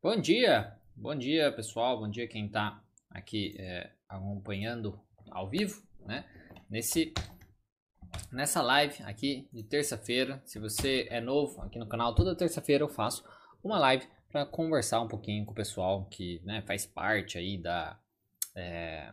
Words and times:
Bom 0.00 0.14
dia, 0.14 0.78
bom 0.94 1.12
dia 1.12 1.50
pessoal, 1.50 1.98
bom 1.98 2.08
dia 2.08 2.28
quem 2.28 2.46
está 2.46 2.80
aqui 3.10 3.56
é, 3.58 3.90
acompanhando 4.08 4.96
ao 5.28 5.50
vivo, 5.50 5.82
né? 6.06 6.24
Nesse, 6.70 7.12
nessa 8.30 8.62
live 8.62 9.02
aqui 9.02 9.48
de 9.52 9.64
terça-feira, 9.64 10.40
se 10.44 10.60
você 10.60 11.08
é 11.10 11.20
novo 11.20 11.60
aqui 11.62 11.80
no 11.80 11.88
canal, 11.88 12.14
toda 12.14 12.36
terça-feira 12.36 12.84
eu 12.84 12.88
faço 12.88 13.24
uma 13.60 13.76
live 13.76 14.06
para 14.30 14.46
conversar 14.46 15.00
um 15.00 15.08
pouquinho 15.08 15.44
com 15.44 15.50
o 15.50 15.56
pessoal 15.56 16.04
que 16.04 16.40
né, 16.44 16.62
faz 16.62 16.86
parte 16.86 17.36
aí 17.36 17.58
da, 17.58 17.98
é, 18.54 19.12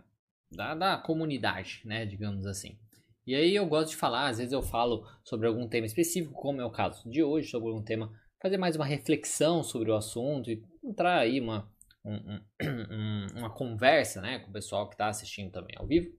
da, 0.51 0.75
da 0.75 0.97
comunidade, 0.99 1.81
né, 1.83 2.05
digamos 2.05 2.45
assim. 2.45 2.77
E 3.25 3.33
aí 3.33 3.55
eu 3.55 3.65
gosto 3.65 3.89
de 3.89 3.95
falar, 3.95 4.27
às 4.27 4.37
vezes 4.37 4.53
eu 4.53 4.61
falo 4.61 5.03
sobre 5.23 5.47
algum 5.47 5.67
tema 5.67 5.87
específico, 5.87 6.39
como 6.39 6.61
é 6.61 6.65
o 6.65 6.69
caso 6.69 7.09
de 7.09 7.23
hoje, 7.23 7.49
sobre 7.49 7.69
algum 7.69 7.81
tema, 7.81 8.13
fazer 8.39 8.57
mais 8.57 8.75
uma 8.75 8.85
reflexão 8.85 9.63
sobre 9.63 9.89
o 9.89 9.95
assunto 9.95 10.51
e 10.51 10.63
entrar 10.85 11.19
aí 11.19 11.39
uma, 11.39 11.69
um, 12.03 12.39
um, 12.61 13.27
uma 13.37 13.49
conversa 13.49 14.21
né, 14.21 14.39
com 14.39 14.49
o 14.49 14.53
pessoal 14.53 14.87
que 14.87 14.93
está 14.93 15.07
assistindo 15.07 15.51
também 15.51 15.75
ao 15.77 15.87
vivo. 15.87 16.13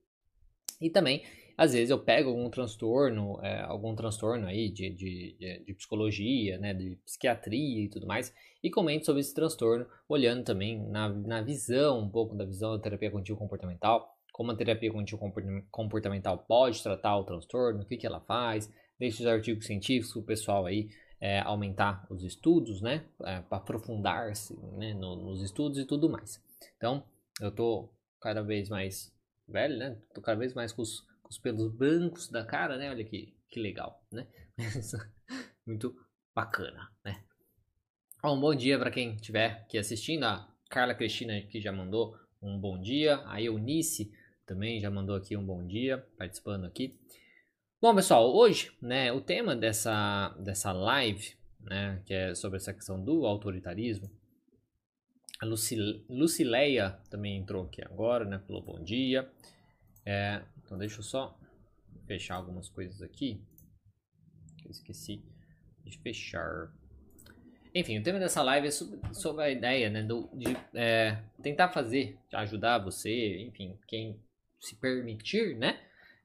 E 0.80 0.91
também, 0.91 1.23
às 1.57 1.73
vezes, 1.73 1.88
eu 1.88 1.98
pego 1.98 2.29
algum 2.29 2.51
transtorno, 2.51 3.41
é, 3.43 3.62
algum 3.62 3.95
transtorno 3.95 4.47
aí 4.47 4.69
de, 4.71 4.91
de, 4.91 5.65
de, 5.65 5.74
psicologia, 5.74 6.59
né, 6.59 6.74
de 6.74 6.98
psiquiatria 7.05 7.84
e 7.84 7.88
tudo 7.88 8.07
mais, 8.07 8.34
e 8.62 8.71
comento 8.71 9.07
sobre 9.07 9.21
esse 9.21 9.34
transtorno, 9.34 9.87
olhando 10.09 10.45
também 10.45 10.79
na, 10.91 11.09
na 11.09 11.41
visão, 11.41 12.01
um 12.01 12.10
pouco 12.10 12.37
da 12.37 12.45
visão 12.45 12.77
da 12.77 12.83
terapia 12.83 13.10
cognitivo 13.10 13.38
comportamental, 13.38 14.15
como 14.33 14.52
a 14.52 14.57
terapia 14.57 14.91
cognitivo 14.91 15.19
comportamental 15.71 16.45
pode 16.46 16.83
tratar 16.83 17.16
o 17.16 17.24
transtorno, 17.24 17.80
o 17.80 17.87
que, 17.87 17.96
que 17.96 18.07
ela 18.07 18.21
faz, 18.21 18.71
deixo 18.98 19.23
os 19.23 19.27
artigos 19.27 19.65
científicos, 19.65 20.15
o 20.15 20.23
pessoal 20.23 20.66
aí 20.66 20.91
é, 21.20 21.41
aumentar 21.41 22.06
os 22.11 22.23
estudos, 22.23 22.80
né, 22.80 23.05
é, 23.24 23.43
aprofundar-se 23.51 24.55
né, 24.77 24.95
no, 24.95 25.16
nos 25.16 25.43
estudos 25.43 25.79
e 25.79 25.84
tudo 25.84 26.09
mais. 26.09 26.43
Então, 26.77 27.02
eu 27.41 27.51
tô 27.51 27.91
cada 28.20 28.43
vez 28.43 28.68
mais 28.68 29.15
velho, 29.49 29.77
né? 29.77 29.96
Tô 30.15 30.21
cada 30.21 30.38
vez 30.38 30.55
mais 30.55 30.73
com 30.73 30.82
os, 30.82 31.01
com 31.23 31.29
os 31.30 31.38
pelos 31.38 31.73
brancos 31.73 32.29
da 32.29 32.45
cara, 32.45 32.77
né? 32.77 32.90
Olha 32.90 33.05
que, 33.05 33.35
que 33.49 33.60
legal, 33.60 34.02
né? 34.13 34.27
Muito 35.66 35.95
bacana, 36.35 36.90
né? 37.05 37.23
Bom, 38.23 38.40
bom 38.40 38.55
dia 38.55 38.79
para 38.79 38.90
quem 38.90 39.15
estiver 39.15 39.62
aqui 39.62 39.79
assistindo. 39.79 40.24
A 40.24 40.52
Carla 40.68 40.95
Cristina 40.95 41.40
que 41.43 41.60
já 41.60 41.73
mandou 41.73 42.16
um 42.43 42.59
bom 42.59 42.80
dia. 42.80 43.23
A 43.27 43.40
Eunice 43.40 44.12
também 44.46 44.80
já 44.80 44.90
mandou 44.90 45.15
aqui 45.15 45.37
um 45.37 45.45
bom 45.45 45.65
dia, 45.66 45.99
participando 46.18 46.65
aqui. 46.65 46.99
Bom, 47.79 47.95
pessoal, 47.95 48.35
hoje, 48.35 48.73
né, 48.80 49.13
o 49.13 49.21
tema 49.21 49.55
dessa, 49.55 50.35
dessa 50.41 50.73
live, 50.73 51.37
né, 51.60 52.02
que 52.07 52.15
é 52.15 52.35
sobre 52.35 52.57
essa 52.57 52.73
questão 52.73 53.05
do 53.05 53.27
autoritarismo, 53.27 54.10
a 55.38 55.45
Lucileia 56.09 56.99
também 57.10 57.37
entrou 57.37 57.65
aqui 57.65 57.83
agora, 57.85 58.24
né? 58.24 58.38
Falou 58.46 58.63
bom 58.63 58.83
dia. 58.83 59.30
É, 60.07 60.43
então 60.57 60.79
deixa 60.79 61.01
eu 61.01 61.02
só 61.02 61.38
fechar 62.07 62.37
algumas 62.37 62.71
coisas 62.71 63.02
aqui. 63.02 63.38
Eu 64.65 64.71
esqueci 64.71 65.22
de 65.84 65.99
fechar. 65.99 66.72
Enfim, 67.75 67.99
o 67.99 68.03
tema 68.03 68.19
dessa 68.19 68.43
live 68.43 68.69
é 68.69 68.71
sobre, 68.71 68.99
sobre 69.12 69.44
a 69.44 69.50
ideia, 69.50 69.91
né? 69.91 70.03
Do, 70.03 70.31
de 70.33 70.56
é, 70.72 71.22
tentar 71.43 71.69
fazer, 71.69 72.19
ajudar 72.33 72.78
você, 72.78 73.43
enfim, 73.43 73.78
quem 73.87 74.19
se 74.59 74.75
permitir, 74.77 75.55
né? 75.59 75.78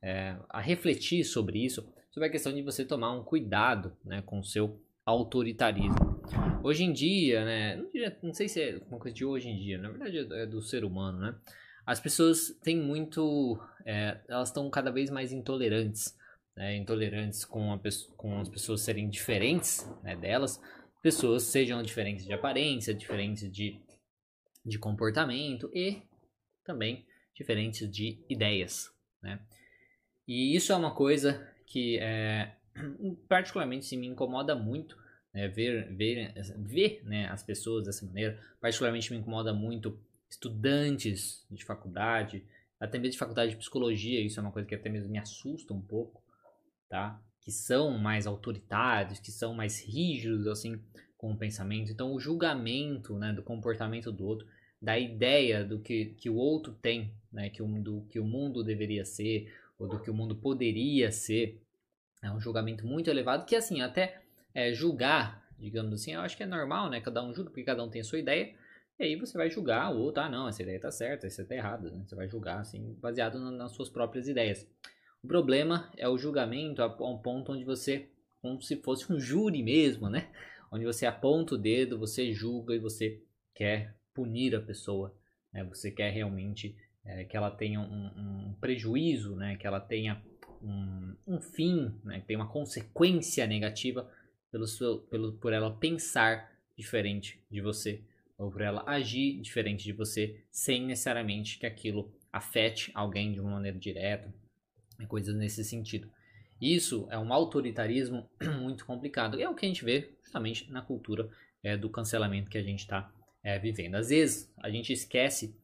É, 0.04 0.36
a 0.50 0.60
refletir 0.60 1.24
sobre 1.24 1.64
isso, 1.64 1.88
sobre 2.10 2.28
a 2.28 2.32
questão 2.32 2.54
de 2.54 2.62
você 2.62 2.84
tomar 2.84 3.12
um 3.12 3.24
cuidado, 3.24 3.96
né? 4.04 4.22
Com 4.24 4.40
o 4.40 4.44
seu 4.44 4.82
autoritarismo. 5.06 6.22
Hoje 6.64 6.84
em 6.84 6.94
dia, 6.94 7.46
né? 7.46 7.76
Não, 7.76 7.90
não, 8.24 8.34
sei 8.34 8.48
se 8.48 8.62
é 8.62 8.82
uma 8.88 9.00
coisa 9.00 9.16
de 9.16 9.26
hoje 9.26 9.50
em 9.50 9.58
dia, 9.58 9.78
na 9.78 9.90
verdade 9.90 10.34
é 10.34 10.46
do 10.46 10.62
ser 10.62 10.84
humano, 10.84 11.20
né? 11.20 11.36
As 11.86 12.00
pessoas 12.00 12.50
têm 12.64 12.78
muito. 12.78 13.60
É, 13.86 14.20
elas 14.28 14.50
estão 14.50 14.70
cada 14.70 14.92
vez 14.92 15.10
mais 15.10 15.32
intolerantes. 15.32 16.16
Né? 16.56 16.76
Intolerantes 16.76 17.46
com, 17.46 17.74
a, 17.74 17.80
com 18.16 18.40
as 18.40 18.50
pessoas 18.50 18.82
serem 18.82 19.10
diferentes 19.10 19.90
né, 20.04 20.16
delas. 20.16 20.62
Pessoas 21.02 21.44
sejam 21.44 21.82
diferentes 21.82 22.26
de 22.26 22.34
aparência, 22.34 22.94
diferentes 22.94 23.52
de, 23.52 23.82
de 24.64 24.78
comportamento 24.78 25.72
e 25.74 26.04
também 26.64 27.06
diferentes 27.36 27.90
de 27.90 28.24
ideias. 28.30 28.92
Né? 29.22 29.40
E 30.32 30.56
isso 30.56 30.72
é 30.72 30.76
uma 30.78 30.96
coisa 30.96 31.46
que 31.66 31.98
é, 31.98 32.56
particularmente 33.28 33.86
se 33.86 33.98
me 33.98 34.08
incomoda 34.08 34.56
muito 34.56 34.98
né, 35.34 35.50
ver, 35.50 35.94
ver, 35.94 36.34
ver 36.58 37.02
né, 37.04 37.28
as 37.28 37.44
pessoas 37.44 37.84
dessa 37.84 38.06
maneira. 38.06 38.40
Particularmente 38.62 39.12
me 39.12 39.20
incomoda 39.20 39.54
muito 39.54 40.00
estudantes 40.30 41.46
de 41.52 41.66
faculdade, 41.66 42.46
até 42.80 42.98
mesmo 42.98 43.12
de 43.12 43.18
faculdade 43.18 43.52
de 43.52 43.58
psicologia, 43.58 44.22
isso 44.22 44.40
é 44.40 44.42
uma 44.42 44.54
coisa 44.54 44.66
que 44.66 44.74
até 44.74 44.88
mesmo 44.88 45.10
me 45.10 45.20
assusta 45.20 45.74
um 45.74 45.82
pouco, 45.82 46.24
tá? 46.88 47.22
Que 47.42 47.52
são 47.52 47.98
mais 47.98 48.26
autoritários, 48.26 49.20
que 49.20 49.32
são 49.32 49.54
mais 49.54 49.84
rígidos, 49.84 50.48
assim, 50.48 50.82
com 51.18 51.34
o 51.34 51.38
pensamento. 51.38 51.92
Então, 51.92 52.14
o 52.14 52.22
julgamento, 52.22 53.18
né, 53.18 53.34
do 53.34 53.44
comportamento 53.44 54.14
do 54.14 54.26
outro, 54.26 54.48
da 54.82 54.98
ideia 54.98 55.66
do 55.66 55.78
que, 55.78 56.16
que 56.18 56.30
o 56.30 56.36
outro 56.36 56.74
tem, 56.82 57.14
né, 57.34 57.50
que 57.50 57.62
o, 57.62 57.68
do 57.68 58.08
que 58.10 58.18
o 58.18 58.24
mundo 58.24 58.64
deveria 58.64 59.04
ser, 59.04 59.54
ou 59.82 59.88
do 59.88 60.00
que 60.00 60.12
o 60.12 60.14
mundo 60.14 60.36
poderia 60.36 61.12
ser, 61.12 61.60
é 62.24 62.32
um 62.32 62.40
julgamento 62.40 62.86
muito 62.86 63.10
elevado, 63.10 63.46
que, 63.46 63.56
assim, 63.56 63.82
até 63.82 64.22
é, 64.54 64.72
julgar, 64.72 65.44
digamos 65.58 65.94
assim, 65.94 66.14
eu 66.14 66.22
acho 66.22 66.38
que 66.38 66.44
é 66.44 66.46
normal, 66.46 66.88
né? 66.88 67.02
Cada 67.02 67.24
um 67.24 67.34
julga 67.34 67.50
porque 67.50 67.64
cada 67.64 67.84
um 67.84 67.90
tem 67.90 68.02
a 68.02 68.04
sua 68.04 68.20
ideia. 68.20 68.54
E 69.00 69.04
aí 69.04 69.16
você 69.16 69.36
vai 69.36 69.50
julgar 69.50 69.92
o 69.92 69.98
outro, 69.98 70.22
ah, 70.22 70.30
não, 70.30 70.48
essa 70.48 70.62
ideia 70.62 70.80
tá 70.80 70.92
certa, 70.92 71.26
essa 71.26 71.44
tá 71.44 71.56
errada, 71.56 71.90
né? 71.90 72.04
Você 72.06 72.16
vai 72.16 72.28
julgar, 72.30 72.60
assim, 72.60 72.96
baseado 73.02 73.40
nas 73.40 73.72
suas 73.72 73.90
próprias 73.90 74.28
ideias. 74.28 74.68
O 75.24 75.28
problema 75.28 75.92
é 75.98 76.08
o 76.08 76.18
julgamento 76.18 76.84
a 76.84 76.88
um 77.04 77.18
ponto 77.18 77.52
onde 77.52 77.64
você, 77.64 78.08
como 78.40 78.62
se 78.62 78.76
fosse 78.84 79.12
um 79.12 79.20
júri 79.20 79.64
mesmo, 79.64 80.10
né? 80.10 80.30
Onde 80.72 80.86
você 80.86 81.08
aponta 81.08 81.56
o 81.56 81.58
dedo, 81.58 81.98
você 81.98 82.32
julga 82.32 82.76
e 82.76 82.80
você 82.80 83.20
quer 83.56 83.96
punir 84.14 84.56
a 84.56 84.62
pessoa, 84.62 85.16
né? 85.52 85.64
Você 85.64 85.90
quer 85.90 86.12
realmente 86.12 86.78
é, 87.06 87.24
que 87.24 87.36
ela 87.36 87.52
tenha 87.52 87.80
um, 87.80 88.08
um, 88.08 88.54
prejuízo, 88.60 89.36
né? 89.36 89.56
Que 89.56 89.68
ela 89.68 89.80
tenha 89.80 90.22
um, 90.62 91.16
um 91.28 91.42
fim, 91.42 91.94
né? 92.04 92.20
Que 92.20 92.28
tenha 92.28 92.40
uma 92.40 92.52
consequência 92.52 93.46
negativa 93.48 94.10
pelo 94.52 94.68
seu, 94.68 95.00
pelo, 95.00 95.34
por 95.34 95.54
ela 95.54 95.76
pensar 95.76 96.52
diferente 96.78 97.44
de 97.50 97.62
você, 97.62 98.04
ou 98.38 98.52
por 98.52 98.62
ela 98.62 98.84
agir 98.88 99.40
diferente 99.40 99.84
de 99.84 99.94
você, 99.94 100.44
sem 100.52 100.86
necessariamente 100.86 101.58
que 101.60 101.66
aquilo 101.66 102.12
afete 102.32 102.92
alguém 102.94 103.32
de 103.34 103.40
uma 103.40 103.52
maneira 103.52 103.78
direta, 103.78 104.34
coisas 105.08 105.36
nesse 105.36 105.64
sentido. 105.64 106.10
Isso 106.60 107.08
é 107.10 107.18
um 107.18 107.34
autoritarismo 107.34 108.30
muito 108.62 108.86
complicado, 108.86 109.40
e 109.40 109.44
é 109.44 109.50
o 109.50 109.56
que 109.56 109.66
a 109.66 109.68
gente 109.68 109.84
vê 109.84 110.12
justamente 110.22 110.72
na 110.72 110.82
cultura 110.82 111.30
é, 111.64 111.76
do 111.76 111.90
cancelamento 111.90 112.50
que 112.50 112.58
a 112.58 112.64
gente 112.64 112.80
está 112.80 113.12
é, 113.44 113.58
vivendo. 113.58 113.96
Às 113.96 114.10
vezes 114.10 114.54
a 114.58 114.70
gente 114.70 114.94
esquece 114.94 115.56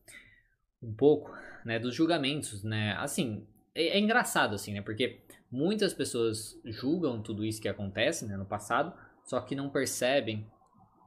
um 0.81 0.93
pouco 0.93 1.31
né, 1.65 1.79
dos 1.79 1.93
julgamentos, 1.93 2.63
né? 2.63 2.95
Assim, 2.99 3.45
é, 3.73 3.97
é 3.97 3.99
engraçado 3.99 4.55
assim, 4.55 4.73
né? 4.73 4.81
Porque 4.81 5.21
Muitas 5.49 5.93
pessoas 5.93 6.59
julgam 6.65 7.21
tudo 7.21 7.45
isso 7.45 7.61
que 7.61 7.69
acontece 7.69 8.25
né, 8.25 8.35
no 8.35 8.45
passado, 8.45 8.93
só 9.23 9.39
que 9.39 9.55
não 9.55 9.69
percebem 9.69 10.45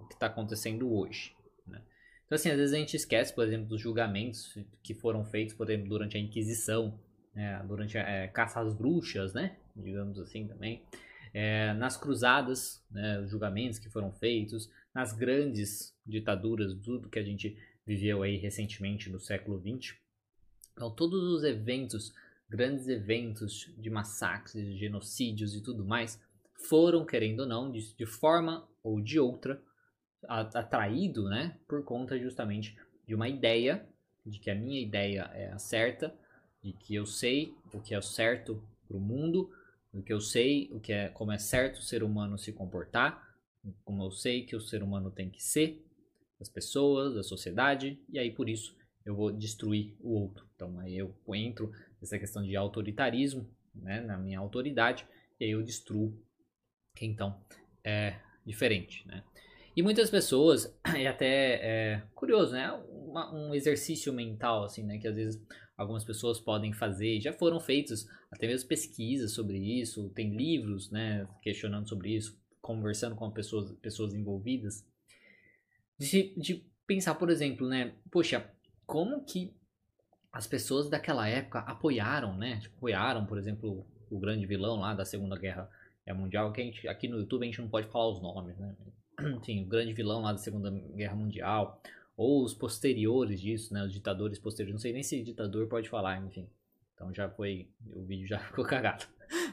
o 0.00 0.06
que 0.06 0.14
está 0.14 0.26
acontecendo 0.26 0.90
hoje. 0.90 1.34
Né? 1.66 1.82
Então, 2.24 2.36
assim, 2.36 2.50
às 2.50 2.56
vezes 2.56 2.74
a 2.74 2.78
gente 2.78 2.96
esquece, 2.96 3.34
por 3.34 3.44
exemplo, 3.46 3.66
dos 3.66 3.80
julgamentos 3.80 4.56
que 4.82 4.94
foram 4.94 5.26
feitos, 5.26 5.54
por 5.54 5.68
exemplo, 5.68 5.90
durante 5.90 6.16
a 6.16 6.20
Inquisição, 6.20 6.98
né, 7.34 7.62
durante 7.68 7.98
a 7.98 8.08
é, 8.08 8.28
caça 8.28 8.60
às 8.60 8.72
bruxas, 8.72 9.34
né, 9.34 9.56
digamos 9.76 10.18
assim 10.18 10.46
também, 10.46 10.82
é, 11.34 11.74
nas 11.74 11.98
cruzadas, 11.98 12.82
né, 12.90 13.20
os 13.20 13.30
julgamentos 13.30 13.78
que 13.78 13.90
foram 13.90 14.10
feitos, 14.10 14.70
nas 14.94 15.12
grandes 15.12 15.94
ditaduras, 16.04 16.74
tudo 16.82 17.10
que 17.10 17.18
a 17.18 17.22
gente 17.22 17.56
viveu 17.90 18.22
aí 18.22 18.36
recentemente 18.36 19.10
no 19.10 19.18
século 19.18 19.58
XX. 19.58 19.96
Então, 20.72 20.90
todos 20.94 21.24
os 21.24 21.42
eventos 21.42 22.14
grandes 22.48 22.88
eventos 22.88 23.72
de 23.78 23.88
massacres, 23.88 24.64
de 24.64 24.76
genocídios 24.76 25.54
e 25.54 25.60
tudo 25.60 25.84
mais, 25.84 26.20
foram, 26.68 27.04
querendo 27.04 27.40
ou 27.40 27.46
não, 27.46 27.70
de, 27.70 27.94
de 27.94 28.06
forma 28.06 28.68
ou 28.82 29.00
de 29.00 29.18
outra, 29.18 29.62
atraído, 30.28 31.28
né, 31.28 31.56
por 31.66 31.84
conta 31.84 32.18
justamente 32.18 32.76
de 33.06 33.14
uma 33.14 33.28
ideia, 33.28 33.88
de 34.26 34.38
que 34.38 34.50
a 34.50 34.54
minha 34.54 34.80
ideia 34.80 35.30
é 35.32 35.50
a 35.50 35.58
certa, 35.58 36.14
de 36.62 36.72
que 36.72 36.94
eu 36.94 37.06
sei 37.06 37.54
o 37.72 37.80
que 37.80 37.94
é 37.94 38.00
certo 38.02 38.62
para 38.86 38.96
o 38.96 39.00
mundo, 39.00 39.50
o 39.92 40.02
que 40.02 40.12
eu 40.12 40.20
sei 40.20 40.68
o 40.72 40.80
que 40.80 40.92
é 40.92 41.08
como 41.08 41.32
é 41.32 41.38
certo 41.38 41.78
o 41.78 41.82
ser 41.82 42.02
humano 42.02 42.36
se 42.36 42.52
comportar, 42.52 43.34
como 43.84 44.04
eu 44.04 44.10
sei 44.10 44.44
que 44.44 44.54
o 44.54 44.60
ser 44.60 44.82
humano 44.82 45.10
tem 45.10 45.30
que 45.30 45.42
ser, 45.42 45.82
as 46.40 46.48
pessoas, 46.48 47.16
a 47.16 47.22
sociedade, 47.22 48.02
e 48.08 48.18
aí 48.18 48.30
por 48.30 48.48
isso 48.48 48.76
eu 49.04 49.14
vou 49.14 49.32
destruir 49.32 49.96
o 50.00 50.14
outro. 50.14 50.46
Então 50.54 50.78
aí 50.78 50.96
eu 50.96 51.14
entro 51.34 51.70
essa 52.02 52.18
questão 52.18 52.42
de 52.42 52.56
autoritarismo, 52.56 53.48
né, 53.74 54.00
na 54.00 54.18
minha 54.18 54.38
autoridade, 54.38 55.06
e 55.38 55.44
aí 55.44 55.50
eu 55.50 55.62
destruo 55.62 56.18
quem 56.94 57.10
então 57.10 57.40
é 57.84 58.18
diferente, 58.44 59.06
né? 59.06 59.22
E 59.76 59.82
muitas 59.82 60.10
pessoas, 60.10 60.76
é 60.94 61.06
até 61.08 61.54
é, 61.62 62.02
curioso, 62.14 62.52
né? 62.52 62.70
Uma, 62.90 63.32
um 63.32 63.54
exercício 63.54 64.12
mental, 64.12 64.64
assim, 64.64 64.84
né? 64.84 64.98
Que 64.98 65.08
às 65.08 65.14
vezes 65.14 65.42
algumas 65.76 66.04
pessoas 66.04 66.40
podem 66.40 66.72
fazer, 66.72 67.20
já 67.20 67.32
foram 67.32 67.60
feitos 67.60 68.06
até 68.30 68.46
mesmo 68.46 68.68
pesquisas 68.68 69.32
sobre 69.32 69.58
isso, 69.58 70.10
tem 70.10 70.36
livros, 70.36 70.90
né? 70.90 71.26
Questionando 71.42 71.88
sobre 71.88 72.14
isso, 72.14 72.38
conversando 72.60 73.16
com 73.16 73.30
pessoas, 73.30 73.72
pessoas 73.78 74.14
envolvidas. 74.14 74.84
De, 76.00 76.34
de 76.36 76.66
pensar, 76.86 77.14
por 77.14 77.28
exemplo, 77.28 77.68
né? 77.68 77.92
Poxa, 78.10 78.50
como 78.86 79.22
que 79.24 79.54
as 80.32 80.46
pessoas 80.46 80.88
daquela 80.88 81.28
época 81.28 81.60
apoiaram, 81.60 82.36
né? 82.36 82.58
Tipo, 82.60 82.76
apoiaram, 82.78 83.26
por 83.26 83.38
exemplo, 83.38 83.86
o 84.10 84.18
grande 84.18 84.46
vilão 84.46 84.80
lá 84.80 84.94
da 84.94 85.04
Segunda 85.04 85.38
Guerra 85.38 85.70
Mundial, 86.14 86.52
que 86.52 86.60
a 86.60 86.64
gente, 86.64 86.88
aqui 86.88 87.06
no 87.06 87.18
YouTube 87.18 87.42
a 87.42 87.46
gente 87.46 87.60
não 87.60 87.68
pode 87.68 87.86
falar 87.88 88.08
os 88.08 88.20
nomes, 88.20 88.58
né? 88.58 88.74
Enfim, 89.38 89.62
o 89.62 89.68
grande 89.68 89.92
vilão 89.92 90.22
lá 90.22 90.32
da 90.32 90.38
Segunda 90.38 90.70
Guerra 90.70 91.14
Mundial, 91.14 91.80
ou 92.16 92.42
os 92.44 92.54
posteriores 92.54 93.40
disso, 93.40 93.72
né? 93.72 93.84
Os 93.84 93.92
ditadores 93.92 94.38
posteriores, 94.38 94.74
não 94.74 94.80
sei 94.80 94.92
nem 94.92 95.02
se 95.02 95.22
ditador 95.22 95.68
pode 95.68 95.88
falar, 95.88 96.18
enfim. 96.24 96.48
Então 96.94 97.14
já 97.14 97.28
foi, 97.28 97.68
o 97.94 98.04
vídeo 98.04 98.26
já 98.26 98.38
ficou 98.48 98.64
cagado. 98.64 99.06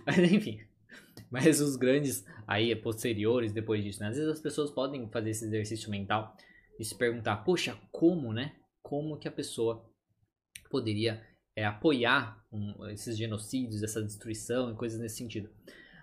Mas 0.06 0.18
enfim, 0.18 0.60
mas 1.32 1.60
os 1.60 1.76
grandes 1.76 2.26
aí 2.48 2.76
posteriores 2.76 3.52
depois 3.52 3.84
disso, 3.84 4.00
né? 4.00 4.08
Às 4.08 4.18
vezes 4.18 4.32
as 4.32 4.40
pessoas 4.40 4.72
podem 4.72 5.10
fazer 5.10 5.32
esse 5.32 5.46
exercício 5.46 5.90
mental 5.90 6.36
e 6.80 6.84
se 6.84 6.96
perguntar, 6.96 7.38
poxa, 7.38 7.78
como, 7.92 8.32
né? 8.32 8.56
Como 8.82 9.18
que 9.18 9.28
a 9.28 9.32
pessoa 9.32 9.86
poderia 10.70 11.22
é, 11.56 11.66
apoiar 11.66 12.44
um, 12.52 12.88
esses 12.90 13.18
genocídios, 13.18 13.84
essa 13.84 14.02
destruição 14.02 14.72
e 14.72 14.76
coisas 14.76 15.00
nesse 15.00 15.18
sentido. 15.18 15.50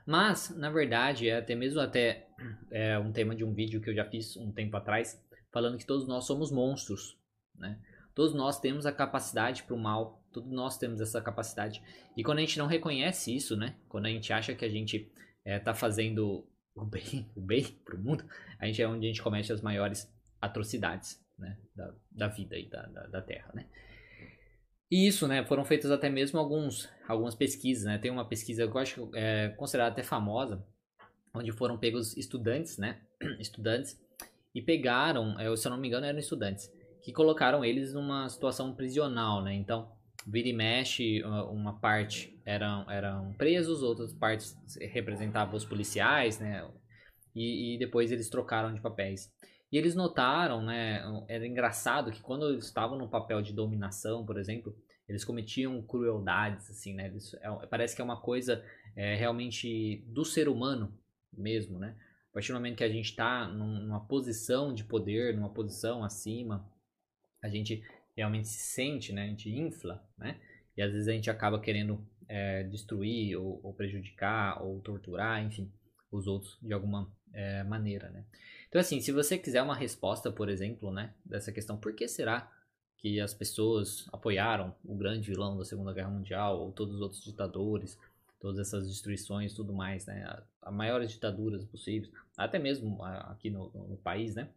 Mas, 0.07 0.51
na 0.51 0.71
verdade, 0.71 1.29
é 1.29 1.39
até 1.39 1.55
mesmo 1.55 1.81
até 1.81 2.29
é, 2.71 2.99
um 2.99 3.13
tema 3.13 3.35
de 3.35 3.45
um 3.45 3.55
vídeo 3.55 3.81
que 3.81 3.89
eu 3.89 3.95
já 3.95 4.05
fiz 4.05 4.37
um 4.37 4.53
tempo 4.53 4.77
atrás, 4.77 5.23
falando 5.53 5.79
que 5.79 5.87
todos 5.87 6.07
nós 6.07 6.27
somos 6.27 6.51
monstros, 6.51 7.17
né? 7.55 7.81
Todos 8.15 8.35
nós 8.35 8.61
temos 8.61 8.87
a 8.87 8.93
capacidade 8.93 9.63
para 9.63 9.75
o 9.75 9.79
mal, 9.79 10.24
todos 10.35 10.53
nós 10.53 10.77
temos 10.77 11.01
essa 11.01 11.21
capacidade. 11.23 11.83
E 12.17 12.23
quando 12.23 12.39
a 12.39 12.41
gente 12.43 12.59
não 12.59 12.67
reconhece 12.67 13.35
isso, 13.35 13.57
né? 13.57 13.77
Quando 13.89 14.07
a 14.07 14.11
gente 14.11 14.33
acha 14.33 14.55
que 14.55 14.65
a 14.65 14.69
gente 14.69 15.11
está 15.47 15.71
é, 15.71 15.75
fazendo 15.75 16.47
o 16.75 16.85
bem, 16.85 17.31
o 17.35 17.41
bem 17.41 17.65
para 17.85 17.97
o 17.97 17.99
mundo, 17.99 18.25
a 18.59 18.67
gente 18.67 18.83
é 18.83 18.89
onde 18.89 19.07
a 19.07 19.09
gente 19.09 19.23
comete 19.23 19.53
as 19.53 19.63
maiores 19.63 20.13
atrocidades, 20.41 21.25
né? 21.39 21.57
Da, 21.75 21.95
da 22.11 22.29
vida 22.29 22.59
e 22.59 22.69
da, 22.69 22.83
da, 22.83 23.07
da 23.07 23.23
Terra, 23.23 23.51
né? 23.55 23.67
E 24.91 25.09
isso, 25.09 25.27
né, 25.27 25.45
foram 25.45 25.65
feitas 25.65 25.91
até 25.91 26.09
mesmo 26.09 26.39
alguns, 26.39 26.89
algumas 27.09 27.35
pesquisas, 27.35 27.85
né, 27.85 27.99
tem 27.99 28.11
uma 28.11 28.29
pesquisa 28.29 28.65
que 28.69 28.77
eu 28.77 28.81
acho 28.81 29.11
é, 29.15 29.49
considerada 29.57 29.93
até 29.93 30.03
famosa, 30.03 30.65
onde 31.35 31.51
foram 31.53 31.77
pegos 31.77 32.17
estudantes, 32.17 32.79
né, 32.79 33.01
estudantes, 33.41 34.01
e 34.55 34.63
pegaram, 34.63 35.39
é, 35.41 35.57
se 35.57 35.67
eu 35.67 35.71
não 35.71 35.79
me 35.79 35.89
engano 35.89 36.07
eram 36.07 36.19
estudantes, 36.19 36.73
que 37.03 37.13
colocaram 37.13 37.65
eles 37.65 37.93
numa 37.93 38.29
situação 38.29 38.73
prisional, 38.75 39.43
né, 39.43 39.55
então, 39.55 39.91
vira 40.27 40.49
e 40.49 40.53
mexe, 40.53 41.23
uma 41.51 41.79
parte 41.79 42.41
eram, 42.45 42.91
eram 42.91 43.33
presos, 43.35 43.83
outras 43.83 44.13
partes 44.13 44.57
representavam 44.81 45.55
os 45.55 45.65
policiais, 45.65 46.39
né, 46.39 46.69
e, 47.35 47.75
e 47.75 47.79
depois 47.79 48.11
eles 48.11 48.29
trocaram 48.29 48.73
de 48.73 48.81
papéis. 48.81 49.33
E 49.71 49.77
eles 49.77 49.95
notaram, 49.95 50.63
né, 50.63 51.03
era 51.29 51.47
engraçado 51.47 52.13
que 52.13 52.23
quando 52.23 52.49
eles 52.49 52.65
estavam 52.65 52.97
no 52.97 53.09
papel 53.09 53.43
de 53.43 53.53
dominação, 53.53 54.25
por 54.25 54.39
exemplo, 54.39 54.75
eles 55.09 55.25
cometiam 55.25 55.83
crueldades, 55.83 56.71
assim, 56.71 56.95
né, 56.95 57.07
eles, 57.07 57.35
é, 57.35 57.67
parece 57.67 57.95
que 57.95 58.01
é 58.01 58.05
uma 58.05 58.21
coisa 58.21 58.65
é, 58.97 59.15
realmente 59.17 60.05
do 60.07 60.25
ser 60.25 60.49
humano 60.49 60.97
mesmo, 61.33 61.79
né, 61.79 61.97
a 62.31 62.35
partir 62.35 62.53
do 62.53 62.55
momento 62.55 62.77
que 62.77 62.85
a 62.85 62.89
gente 62.89 63.11
está 63.11 63.47
numa 63.49 64.01
posição 64.07 64.75
de 64.75 64.85
poder, 64.85 65.37
numa 65.37 65.51
posição 65.51 66.03
acima, 66.03 66.69
a 67.43 67.49
gente 67.49 67.85
realmente 68.17 68.49
se 68.49 68.59
sente, 68.59 69.13
né, 69.13 69.25
a 69.25 69.27
gente 69.27 69.51
infla, 69.51 70.03
né, 70.17 70.41
e 70.77 70.83
às 70.83 70.93
vezes 70.93 71.09
a 71.09 71.13
gente 71.13 71.31
acaba 71.31 71.61
querendo 71.61 72.07
é, 72.29 72.63
destruir 72.65 73.37
ou, 73.37 73.61
ou, 73.63 73.75
prejudicar 73.75 74.63
ou 74.63 74.81
torturar, 74.81 75.43
enfim, 75.45 75.71
os 76.11 76.27
outros 76.27 76.59
de 76.63 76.73
alguma 76.73 77.13
é, 77.33 77.63
maneira, 77.65 78.09
né. 78.11 78.25
Então, 78.69 78.81
assim, 78.81 79.01
se 79.01 79.13
você 79.13 79.39
quiser 79.39 79.63
uma 79.63 79.75
resposta, 79.75 80.33
por 80.33 80.49
exemplo, 80.49 80.91
né, 80.91 81.15
dessa 81.25 81.53
questão, 81.53 81.77
por 81.77 81.95
que 81.95 82.09
será 82.09 82.51
que 82.99 83.21
as 83.21 83.35
pessoas 83.35 84.09
apoiaram 84.13 84.75
o 84.85 84.97
grande 84.97 85.29
vilão 85.29 85.59
da 85.59 85.65
Segunda 85.65 85.93
Guerra 85.93 86.11
Mundial 86.11 86.59
ou 86.59 86.73
todos 86.73 86.95
os 86.95 87.01
outros 87.01 87.23
ditadores, 87.23 87.99
todas 88.41 88.59
essas 88.59 88.89
destruições 88.89 89.55
tudo 89.55 89.73
mais, 89.73 90.07
né, 90.07 90.25
as 90.63 90.75
maiores 90.75 91.11
ditaduras 91.11 91.65
possíveis, 91.65 92.13
até 92.37 92.59
mesmo 92.59 93.03
aqui 93.03 93.51
no, 93.51 93.71
no 93.71 93.97
país, 93.97 94.35
né, 94.35 94.49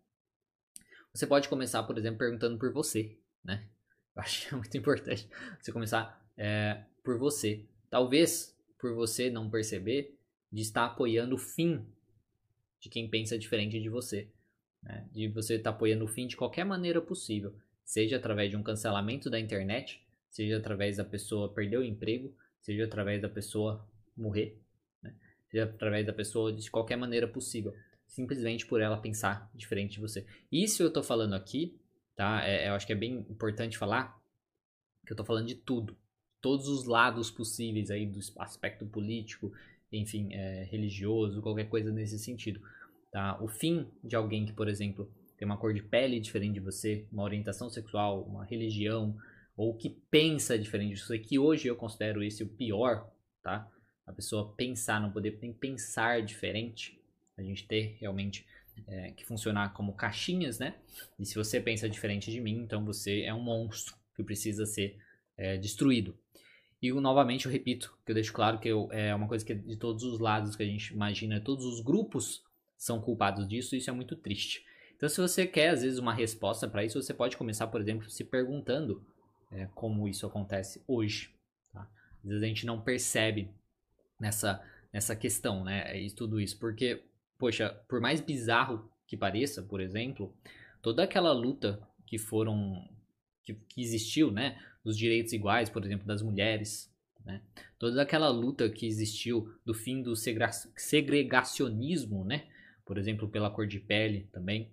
você 1.13 1.25
pode 1.25 1.49
começar, 1.49 1.83
por 1.83 1.97
exemplo, 1.97 2.19
perguntando 2.19 2.57
por 2.59 2.71
você, 2.71 3.17
né, 3.47 3.67
eu 4.15 4.21
acho 4.21 4.47
que 4.47 4.53
é 4.53 4.57
muito 4.57 4.77
importante 4.77 5.27
você 5.59 5.71
começar 5.71 6.21
é, 6.37 6.83
por 7.03 7.17
você. 7.17 7.65
Talvez 7.89 8.55
por 8.77 8.93
você 8.93 9.29
não 9.29 9.49
perceber 9.49 10.17
de 10.51 10.61
estar 10.61 10.85
apoiando 10.85 11.35
o 11.35 11.39
fim 11.39 11.85
de 12.79 12.89
quem 12.89 13.09
pensa 13.09 13.37
diferente 13.37 13.79
de 13.79 13.89
você. 13.89 14.29
Né? 14.83 15.07
De 15.11 15.27
você 15.29 15.55
estar 15.55 15.71
tá 15.71 15.75
apoiando 15.75 16.05
o 16.05 16.07
fim 16.07 16.27
de 16.27 16.35
qualquer 16.35 16.63
maneira 16.63 17.01
possível. 17.01 17.55
Seja 17.85 18.17
através 18.17 18.49
de 18.49 18.57
um 18.57 18.63
cancelamento 18.63 19.29
da 19.29 19.39
internet, 19.39 20.05
seja 20.29 20.57
através 20.57 20.97
da 20.97 21.05
pessoa 21.05 21.53
perder 21.53 21.77
o 21.77 21.83
emprego, 21.83 22.35
seja 22.59 22.83
através 22.83 23.21
da 23.21 23.29
pessoa 23.29 23.87
morrer, 24.15 24.59
né? 25.01 25.15
seja 25.47 25.63
através 25.63 26.05
da 26.05 26.11
pessoa 26.11 26.51
de 26.51 26.69
qualquer 26.69 26.97
maneira 26.97 27.27
possível. 27.27 27.73
Simplesmente 28.05 28.65
por 28.65 28.81
ela 28.81 28.97
pensar 28.97 29.49
diferente 29.53 29.93
de 29.93 29.99
você. 30.01 30.25
Isso 30.51 30.81
eu 30.81 30.87
estou 30.87 31.03
falando 31.03 31.33
aqui, 31.33 31.79
tá? 32.17 32.45
É, 32.45 32.67
eu 32.67 32.73
acho 32.73 32.85
que 32.85 32.91
é 32.91 32.95
bem 32.95 33.25
importante 33.29 33.77
falar 33.77 34.19
que 35.05 35.13
eu 35.13 35.13
estou 35.13 35.25
falando 35.25 35.47
de 35.47 35.55
tudo. 35.55 35.95
Todos 36.41 36.67
os 36.67 36.85
lados 36.85 37.31
possíveis 37.31 37.89
aí 37.89 38.05
do 38.05 38.19
aspecto 38.39 38.85
político, 38.85 39.53
enfim, 39.91 40.33
é, 40.33 40.65
religioso, 40.65 41.41
qualquer 41.41 41.69
coisa 41.69 41.91
nesse 41.91 42.19
sentido. 42.19 42.61
Tá? 43.11 43.41
O 43.41 43.47
fim 43.47 43.87
de 44.03 44.15
alguém 44.15 44.45
que, 44.45 44.51
por 44.51 44.67
exemplo, 44.67 45.09
tem 45.37 45.45
uma 45.45 45.57
cor 45.57 45.73
de 45.73 45.81
pele 45.81 46.19
diferente 46.19 46.55
de 46.55 46.59
você, 46.59 47.05
uma 47.11 47.23
orientação 47.23 47.69
sexual, 47.69 48.23
uma 48.23 48.43
religião, 48.43 49.15
ou 49.55 49.73
que 49.73 49.89
pensa 50.11 50.59
diferente 50.59 50.95
de 50.95 51.01
você, 51.01 51.17
que 51.17 51.39
hoje 51.39 51.67
eu 51.67 51.75
considero 51.75 52.21
esse 52.21 52.43
o 52.43 52.47
pior, 52.47 53.09
tá? 53.41 53.69
A 54.05 54.11
pessoa 54.11 54.53
pensar, 54.53 55.01
não 55.01 55.11
poder 55.11 55.37
nem 55.41 55.53
pensar 55.53 56.21
diferente, 56.21 56.99
a 57.37 57.41
gente 57.41 57.67
ter 57.67 57.97
realmente 57.99 58.45
é, 58.87 59.11
que 59.11 59.25
funcionar 59.25 59.73
como 59.73 59.93
caixinhas, 59.93 60.59
né? 60.59 60.75
E 61.19 61.25
se 61.25 61.35
você 61.35 61.59
pensa 61.59 61.89
diferente 61.89 62.31
de 62.31 62.39
mim, 62.39 62.59
então 62.59 62.83
você 62.85 63.21
é 63.21 63.33
um 63.33 63.41
monstro 63.41 63.95
que 64.15 64.23
precisa 64.23 64.65
ser 64.65 64.97
é, 65.37 65.57
destruído. 65.57 66.17
E 66.81 66.91
novamente 66.93 67.45
eu 67.45 67.51
repito, 67.51 67.97
que 68.05 68.11
eu 68.11 68.15
deixo 68.15 68.33
claro 68.33 68.59
que 68.59 68.67
eu, 68.67 68.87
é 68.91 69.13
uma 69.15 69.27
coisa 69.27 69.43
que 69.43 69.53
é 69.53 69.55
de 69.55 69.75
todos 69.77 70.03
os 70.03 70.19
lados 70.19 70.55
que 70.55 70.63
a 70.63 70.65
gente 70.65 70.93
imagina, 70.93 71.41
todos 71.41 71.65
os 71.65 71.81
grupos 71.81 72.43
são 72.77 73.01
culpados 73.01 73.47
disso, 73.47 73.73
e 73.73 73.79
isso 73.79 73.89
é 73.89 73.93
muito 73.93 74.15
triste. 74.15 74.63
Então, 74.95 75.07
se 75.07 75.21
você 75.21 75.45
quer, 75.45 75.69
às 75.69 75.83
vezes, 75.83 75.99
uma 75.99 76.13
resposta 76.13 76.67
para 76.67 76.83
isso, 76.83 77.01
você 77.01 77.13
pode 77.13 77.37
começar, 77.37 77.67
por 77.67 77.79
exemplo, 77.79 78.09
se 78.09 78.23
perguntando 78.23 79.03
é, 79.51 79.67
como 79.75 80.07
isso 80.07 80.25
acontece 80.25 80.83
hoje. 80.87 81.31
Tá? 81.71 81.87
Às 82.23 82.29
vezes 82.29 82.43
a 82.43 82.47
gente 82.47 82.65
não 82.65 82.81
percebe 82.81 83.49
nessa, 84.19 84.61
nessa 84.91 85.15
questão, 85.15 85.63
né? 85.63 85.99
E 85.99 86.09
tudo 86.11 86.39
isso. 86.39 86.57
Porque, 86.57 87.03
poxa, 87.37 87.69
por 87.87 87.99
mais 87.99 88.21
bizarro 88.21 88.89
que 89.05 89.15
pareça, 89.15 89.61
por 89.61 89.79
exemplo, 89.79 90.33
toda 90.81 91.03
aquela 91.03 91.31
luta 91.31 91.79
que 92.05 92.17
foram. 92.17 92.87
que, 93.43 93.53
que 93.53 93.81
existiu, 93.81 94.31
né? 94.31 94.57
dos 94.87 94.97
direitos 94.97 95.33
iguais, 95.33 95.69
por 95.69 95.85
exemplo, 95.85 96.07
das 96.07 96.21
mulheres. 96.21 96.89
Né? 97.25 97.41
Toda 97.77 98.01
aquela 98.01 98.29
luta 98.29 98.69
que 98.69 98.87
existiu 98.87 99.53
do 99.65 99.73
fim 99.73 100.01
do 100.01 100.15
segregacionismo, 100.15 102.23
né? 102.23 102.47
por 102.85 102.97
exemplo, 102.97 103.27
pela 103.27 103.51
cor 103.51 103.67
de 103.67 103.81
pele 103.81 104.29
também, 104.31 104.71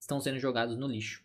estão 0.00 0.20
sendo 0.20 0.38
jogados 0.38 0.76
no 0.76 0.86
lixo. 0.86 1.24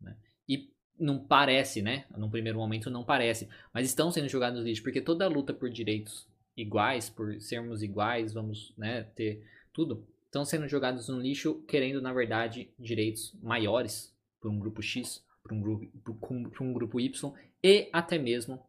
Né? 0.00 0.16
E 0.48 0.72
não 0.96 1.18
parece, 1.18 1.82
né? 1.82 2.06
Num 2.16 2.30
primeiro 2.30 2.58
momento 2.58 2.88
não 2.88 3.04
parece, 3.04 3.48
mas 3.72 3.88
estão 3.88 4.12
sendo 4.12 4.28
jogados 4.28 4.60
no 4.60 4.64
lixo, 4.64 4.84
porque 4.84 5.00
toda 5.00 5.24
a 5.24 5.28
luta 5.28 5.52
por 5.52 5.68
direitos 5.68 6.28
iguais, 6.56 7.10
por 7.10 7.40
sermos 7.40 7.82
iguais, 7.82 8.32
vamos 8.32 8.72
né, 8.78 9.02
ter 9.16 9.44
tudo, 9.72 10.06
estão 10.34 10.44
sendo 10.44 10.66
jogados 10.66 11.08
no 11.08 11.20
lixo, 11.20 11.62
querendo, 11.68 12.02
na 12.02 12.12
verdade, 12.12 12.68
direitos 12.76 13.32
maiores 13.40 14.12
para 14.40 14.50
um 14.50 14.58
grupo 14.58 14.82
X, 14.82 15.24
para 15.44 15.54
um 15.54 15.60
grupo, 15.60 16.64
um 16.64 16.72
grupo 16.72 17.00
Y 17.00 17.32
e 17.62 17.88
até 17.92 18.18
mesmo 18.18 18.60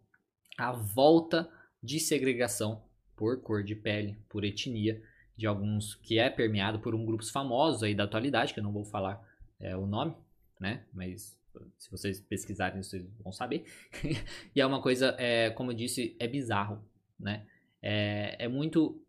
a 0.59 0.71
volta 0.71 1.49
de 1.81 1.99
segregação 1.99 2.83
por 3.15 3.41
cor 3.41 3.63
de 3.63 3.73
pele, 3.75 4.15
por 4.29 4.43
etnia, 4.43 5.01
de 5.35 5.47
alguns 5.47 5.95
que 5.95 6.19
é 6.19 6.29
permeado 6.29 6.79
por 6.79 6.93
um 6.93 7.03
grupos 7.03 7.31
famosos 7.31 7.81
aí 7.81 7.95
da 7.95 8.03
atualidade, 8.03 8.53
que 8.53 8.59
eu 8.59 8.63
não 8.63 8.71
vou 8.71 8.85
falar 8.85 9.19
é, 9.59 9.75
o 9.75 9.87
nome, 9.87 10.15
né? 10.59 10.85
Mas 10.93 11.35
se 11.79 11.89
vocês 11.89 12.19
pesquisarem, 12.19 12.83
vocês 12.83 13.03
vão 13.23 13.31
saber. 13.31 13.65
e 14.55 14.61
é 14.61 14.65
uma 14.65 14.81
coisa, 14.81 15.15
é, 15.17 15.49
como 15.49 15.71
eu 15.71 15.75
disse, 15.75 16.15
é 16.19 16.27
bizarro, 16.27 16.87
né? 17.19 17.47
É, 17.81 18.45
é 18.45 18.47
muito 18.47 19.03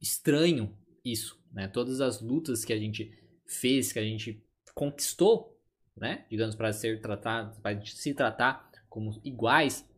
estranho 0.00 0.76
isso, 1.04 1.41
né? 1.52 1.68
Todas 1.68 2.00
as 2.00 2.20
lutas 2.20 2.64
que 2.64 2.72
a 2.72 2.78
gente 2.78 3.16
fez, 3.46 3.92
que 3.92 3.98
a 3.98 4.04
gente 4.04 4.42
conquistou, 4.74 5.58
né? 5.96 6.24
Digamos, 6.30 6.54
para 6.54 6.72
ser 6.72 7.00
tratado, 7.00 7.60
para 7.60 7.84
se 7.84 8.14
tratar 8.14 8.70
como 8.88 9.20
iguais, 9.24 9.88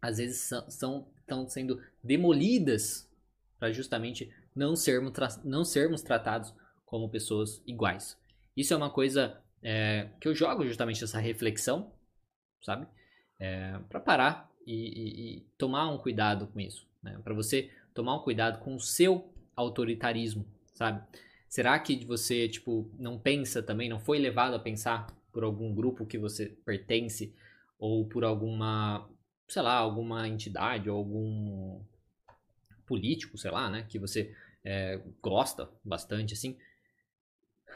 às 0.00 0.18
vezes 0.18 0.40
são, 0.40 0.70
são 0.70 1.12
estão 1.32 1.48
sendo 1.48 1.82
demolidas 2.02 3.10
para 3.58 3.72
justamente 3.72 4.32
não 4.54 4.76
sermos, 4.76 5.12
não 5.44 5.64
sermos 5.64 6.02
tratados 6.02 6.52
como 6.84 7.08
pessoas 7.08 7.62
iguais. 7.66 8.18
Isso 8.56 8.74
é 8.74 8.76
uma 8.76 8.90
coisa 8.90 9.40
é, 9.62 10.10
que 10.20 10.28
eu 10.28 10.34
jogo 10.34 10.66
justamente 10.66 11.02
essa 11.02 11.18
reflexão, 11.18 11.92
sabe? 12.60 12.86
É, 13.38 13.78
para 13.88 13.98
parar 13.98 14.50
e, 14.66 14.74
e, 14.74 15.36
e, 15.36 15.40
tomar 15.56 15.90
um 15.90 15.98
cuidado 15.98 16.46
com 16.48 16.60
isso. 16.60 16.86
Né? 17.02 17.18
Para 17.24 17.34
você 17.34 17.70
tomar 17.94 18.16
um 18.16 18.22
cuidado 18.22 18.62
com 18.62 18.74
o 18.74 18.80
seu 18.80 19.32
autoritarismo, 19.56 20.46
sabe? 20.72 21.02
Será 21.48 21.78
que 21.78 22.04
você, 22.04 22.48
tipo, 22.48 22.90
não 22.98 23.18
pensa 23.18 23.62
também, 23.62 23.88
não 23.88 24.00
foi 24.00 24.18
levado 24.18 24.54
a 24.54 24.58
pensar 24.58 25.06
por 25.32 25.44
algum 25.44 25.74
grupo 25.74 26.06
que 26.06 26.18
você 26.18 26.46
pertence 26.64 27.34
ou 27.78 28.06
por 28.06 28.24
alguma, 28.24 29.08
sei 29.48 29.62
lá, 29.62 29.74
alguma 29.74 30.26
entidade 30.28 30.88
ou 30.88 30.96
algum 30.96 31.84
político, 32.86 33.36
sei 33.36 33.50
lá, 33.50 33.70
né, 33.70 33.86
que 33.88 33.98
você 33.98 34.34
é, 34.64 35.00
gosta 35.20 35.68
bastante, 35.84 36.34
assim, 36.34 36.56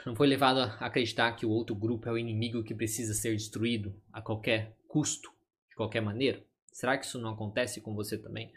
não 0.05 0.15
foi 0.15 0.27
levado 0.27 0.61
a 0.61 0.65
acreditar 0.87 1.33
que 1.33 1.47
o 1.47 1.51
outro 1.51 1.75
grupo 1.75 2.09
é 2.09 2.13
o 2.13 2.19
inimigo 2.19 2.63
que 2.63 2.75
precisa 2.75 3.15
ser 3.15 3.35
destruído 3.35 3.95
a 4.13 4.21
qualquer 4.21 4.77
custo, 4.87 5.31
de 5.69 5.75
qualquer 5.75 6.01
maneira? 6.01 6.43
Será 6.73 6.99
que 6.99 7.07
isso 7.07 7.19
não 7.19 7.31
acontece 7.31 7.81
com 7.81 7.95
você 7.95 8.19
também? 8.19 8.53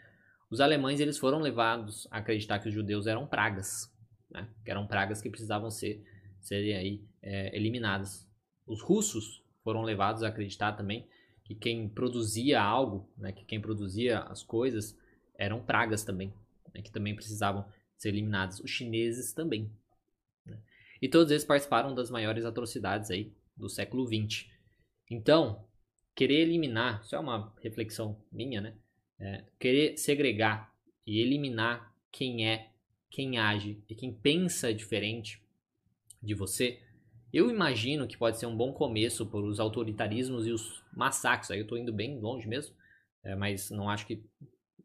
Os 0.50 0.60
alemães 0.60 1.00
eles 1.00 1.16
foram 1.16 1.40
levados 1.40 2.06
a 2.10 2.18
acreditar 2.18 2.58
que 2.58 2.68
os 2.68 2.74
judeus 2.74 3.06
eram 3.06 3.26
pragas, 3.26 3.90
né? 4.30 4.48
que 4.64 4.70
eram 4.70 4.86
pragas 4.86 5.20
que 5.20 5.30
precisavam 5.30 5.70
ser 5.70 6.04
serem 6.40 6.76
aí 6.76 7.04
é, 7.22 7.54
eliminadas. 7.54 8.26
Os 8.66 8.80
russos 8.80 9.42
foram 9.62 9.82
levados 9.82 10.22
a 10.22 10.28
acreditar 10.28 10.72
também 10.72 11.06
que 11.44 11.54
quem 11.54 11.88
produzia 11.88 12.62
algo, 12.62 13.10
né, 13.16 13.32
que 13.32 13.44
quem 13.44 13.60
produzia 13.60 14.20
as 14.20 14.42
coisas 14.42 14.96
eram 15.34 15.60
pragas 15.60 16.04
também, 16.04 16.32
né, 16.72 16.80
que 16.80 16.92
também 16.92 17.14
precisavam 17.14 17.64
ser 17.96 18.10
eliminadas. 18.10 18.60
Os 18.60 18.70
chineses 18.70 19.32
também. 19.32 19.70
Né? 20.46 20.58
E 21.02 21.08
todos 21.08 21.30
eles 21.30 21.44
participaram 21.44 21.94
das 21.94 22.10
maiores 22.10 22.44
atrocidades 22.44 23.10
aí 23.10 23.32
do 23.56 23.68
século 23.68 24.06
XX. 24.06 24.46
Então, 25.10 25.66
querer 26.14 26.40
eliminar, 26.40 27.02
isso 27.02 27.16
é 27.16 27.18
uma 27.18 27.52
reflexão 27.60 28.16
minha, 28.30 28.60
né? 28.60 28.74
É, 29.18 29.44
querer 29.58 29.98
segregar 29.98 30.72
e 31.06 31.20
eliminar 31.20 31.94
quem 32.10 32.48
é, 32.48 32.69
quem 33.10 33.38
age 33.38 33.82
e 33.88 33.94
quem 33.94 34.12
pensa 34.12 34.72
diferente 34.72 35.42
de 36.22 36.34
você, 36.34 36.80
eu 37.32 37.50
imagino 37.50 38.06
que 38.06 38.16
pode 38.16 38.38
ser 38.38 38.46
um 38.46 38.56
bom 38.56 38.72
começo 38.72 39.26
para 39.26 39.40
os 39.40 39.60
autoritarismos 39.60 40.46
e 40.46 40.50
os 40.50 40.82
massacres. 40.92 41.50
Aí 41.50 41.58
eu 41.58 41.62
estou 41.62 41.78
indo 41.78 41.92
bem 41.92 42.18
longe 42.18 42.48
mesmo, 42.48 42.74
é, 43.22 43.34
mas 43.34 43.70
não 43.70 43.88
acho 43.88 44.06
que 44.06 44.22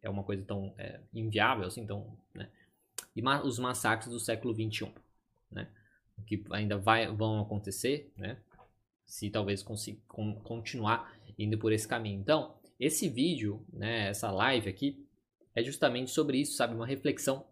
é 0.02 0.10
uma 0.10 0.24
coisa 0.24 0.44
tão 0.44 0.74
é, 0.78 1.00
inviável 1.14 1.66
assim, 1.66 1.86
tão, 1.86 2.18
né? 2.34 2.50
e 3.16 3.22
ma 3.22 3.42
os 3.44 3.58
massacres 3.58 4.12
do 4.12 4.20
século 4.20 4.54
XXI, 4.54 4.92
né? 5.50 5.70
Que 6.28 6.44
ainda 6.52 6.78
vai, 6.78 7.08
vão 7.08 7.42
acontecer, 7.42 8.12
né? 8.18 8.38
Se 9.06 9.30
talvez 9.30 9.64
consiga 9.64 10.00
continuar 10.44 11.16
indo 11.38 11.58
por 11.58 11.72
esse 11.72 11.88
caminho. 11.88 12.20
Então, 12.20 12.56
esse 12.80 13.08
vídeo, 13.08 13.66
né, 13.72 14.10
essa 14.10 14.32
live 14.32 14.70
aqui, 14.70 15.06
é 15.54 15.64
justamente 15.64 16.12
sobre 16.12 16.40
isso, 16.40 16.56
sabe? 16.56 16.74
Uma 16.74 16.88
reflexão 16.88 17.46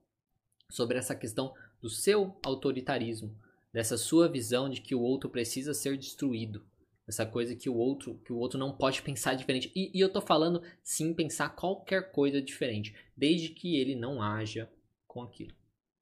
sobre 0.74 0.98
essa 0.98 1.16
questão 1.16 1.54
do 1.80 1.90
seu 1.90 2.36
autoritarismo, 2.44 3.36
dessa 3.72 3.96
sua 3.96 4.28
visão 4.28 4.68
de 4.68 4.82
que 4.82 4.96
o 4.96 5.02
outro 5.02 5.30
precisa 5.30 5.74
ser 5.74 5.98
destruído, 5.98 6.66
essa 7.08 7.26
coisa 7.26 7.56
que 7.56 7.70
o 7.70 7.76
outro 7.76 8.20
que 8.26 8.34
o 8.34 8.38
outro 8.38 8.58
não 8.58 8.72
pode 8.72 9.02
pensar 9.02 9.36
diferente. 9.36 9.72
E, 9.76 9.92
e 9.94 10.00
eu 10.00 10.10
tô 10.10 10.22
falando 10.22 10.64
sim 10.82 11.14
pensar 11.14 11.50
qualquer 11.50 12.12
coisa 12.12 12.42
diferente, 12.42 12.96
desde 13.16 13.50
que 13.50 13.78
ele 13.78 13.96
não 13.96 14.22
haja 14.22 14.70
com 15.08 15.22
aquilo. 15.22 15.54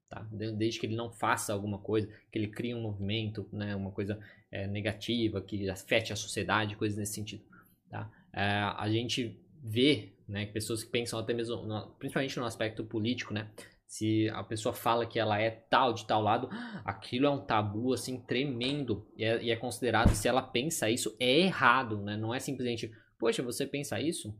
Tá? 0.08 0.26
Desde 0.30 0.78
que 0.78 0.86
ele 0.86 0.96
não 0.96 1.10
faça 1.10 1.52
alguma 1.52 1.78
coisa, 1.78 2.08
que 2.30 2.38
ele 2.38 2.48
crie 2.48 2.74
um 2.74 2.82
movimento, 2.82 3.48
né, 3.52 3.74
uma 3.74 3.90
coisa 3.90 4.18
é, 4.50 4.66
negativa, 4.66 5.40
que 5.40 5.68
afete 5.68 6.12
a 6.12 6.16
sociedade, 6.16 6.76
coisas 6.76 6.96
nesse 6.96 7.14
sentido. 7.14 7.42
Tá? 7.90 8.10
É, 8.32 8.42
a 8.42 8.88
gente 8.90 9.38
vê 9.62 10.12
né, 10.28 10.46
pessoas 10.46 10.84
que 10.84 10.90
pensam 10.90 11.18
até 11.18 11.32
mesmo, 11.32 11.62
no, 11.62 11.88
principalmente 11.98 12.38
no 12.38 12.44
aspecto 12.44 12.84
político, 12.84 13.32
né, 13.32 13.50
se 13.92 14.26
a 14.30 14.42
pessoa 14.42 14.72
fala 14.72 15.04
que 15.04 15.18
ela 15.18 15.38
é 15.38 15.50
tal 15.50 15.92
de 15.92 16.06
tal 16.06 16.22
lado, 16.22 16.48
aquilo 16.82 17.26
é 17.26 17.30
um 17.30 17.44
tabu 17.44 17.92
assim 17.92 18.18
tremendo 18.18 19.06
e 19.14 19.22
é, 19.22 19.42
e 19.42 19.50
é 19.50 19.56
considerado 19.56 20.14
se 20.14 20.26
ela 20.26 20.40
pensa 20.40 20.88
isso 20.88 21.14
é 21.20 21.40
errado, 21.40 22.00
né? 22.00 22.16
Não 22.16 22.34
é 22.34 22.40
simplesmente, 22.40 22.90
poxa, 23.18 23.42
você 23.42 23.66
pensa 23.66 24.00
isso? 24.00 24.34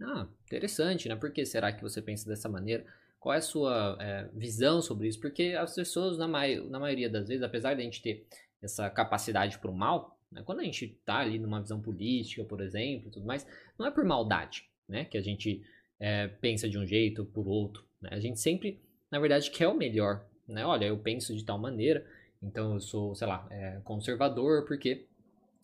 Ah, 0.00 0.26
interessante, 0.44 1.08
né? 1.08 1.14
Por 1.14 1.30
que 1.30 1.46
será 1.46 1.72
que 1.72 1.80
você 1.80 2.02
pensa 2.02 2.28
dessa 2.28 2.48
maneira? 2.48 2.84
Qual 3.20 3.32
é 3.32 3.38
a 3.38 3.40
sua 3.40 3.96
é, 4.00 4.28
visão 4.34 4.82
sobre 4.82 5.06
isso? 5.06 5.20
Porque 5.20 5.54
as 5.56 5.76
pessoas, 5.76 6.18
na, 6.18 6.26
na 6.26 6.80
maioria 6.80 7.08
das 7.08 7.28
vezes, 7.28 7.44
apesar 7.44 7.74
de 7.74 7.82
a 7.82 7.84
gente 7.84 8.02
ter 8.02 8.26
essa 8.60 8.90
capacidade 8.90 9.60
para 9.60 9.70
o 9.70 9.76
mal, 9.76 10.18
né, 10.28 10.42
quando 10.44 10.58
a 10.58 10.64
gente 10.64 10.86
está 10.86 11.18
ali 11.18 11.38
numa 11.38 11.60
visão 11.60 11.80
política, 11.80 12.42
por 12.42 12.60
exemplo, 12.60 13.12
tudo 13.12 13.24
mais, 13.24 13.46
não 13.78 13.86
é 13.86 13.92
por 13.92 14.04
maldade 14.04 14.68
né, 14.88 15.04
que 15.04 15.16
a 15.16 15.22
gente 15.22 15.62
é, 16.00 16.26
pensa 16.26 16.68
de 16.68 16.76
um 16.76 16.84
jeito 16.84 17.24
por 17.24 17.46
outro. 17.46 17.91
Né? 18.02 18.10
A 18.12 18.20
gente 18.20 18.40
sempre, 18.40 18.80
na 19.10 19.18
verdade, 19.18 19.50
quer 19.50 19.68
o 19.68 19.74
melhor. 19.74 20.26
Né? 20.46 20.66
Olha, 20.66 20.86
eu 20.86 20.98
penso 20.98 21.34
de 21.34 21.44
tal 21.44 21.58
maneira, 21.58 22.04
então 22.42 22.74
eu 22.74 22.80
sou, 22.80 23.14
sei 23.14 23.26
lá, 23.26 23.46
é, 23.50 23.80
conservador 23.84 24.66
porque 24.66 25.06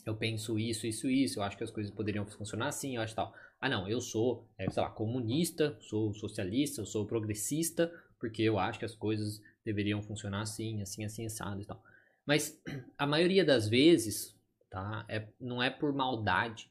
eu 0.06 0.16
penso 0.16 0.58
isso, 0.58 0.86
isso, 0.86 1.08
isso, 1.08 1.38
eu 1.38 1.42
acho 1.42 1.56
que 1.56 1.64
as 1.64 1.70
coisas 1.70 1.92
poderiam 1.92 2.24
funcionar 2.24 2.68
assim, 2.68 2.96
eu 2.96 3.02
acho 3.02 3.14
tal. 3.14 3.34
Ah, 3.60 3.68
não, 3.68 3.88
eu 3.88 4.00
sou, 4.00 4.48
é, 4.56 4.70
sei 4.70 4.82
lá, 4.82 4.88
comunista, 4.88 5.76
sou 5.80 6.14
socialista, 6.14 6.80
eu 6.80 6.86
sou 6.86 7.04
progressista, 7.04 7.92
porque 8.18 8.42
eu 8.42 8.58
acho 8.58 8.78
que 8.78 8.84
as 8.84 8.94
coisas 8.94 9.42
deveriam 9.64 10.00
funcionar 10.00 10.42
assim, 10.42 10.80
assim, 10.80 11.04
assim, 11.04 11.26
assado 11.26 11.60
e 11.60 11.64
tal. 11.66 11.82
Mas 12.24 12.60
a 12.96 13.06
maioria 13.06 13.44
das 13.44 13.68
vezes, 13.68 14.34
tá, 14.70 15.04
é, 15.08 15.28
não 15.40 15.62
é 15.62 15.68
por 15.68 15.92
maldade, 15.92 16.70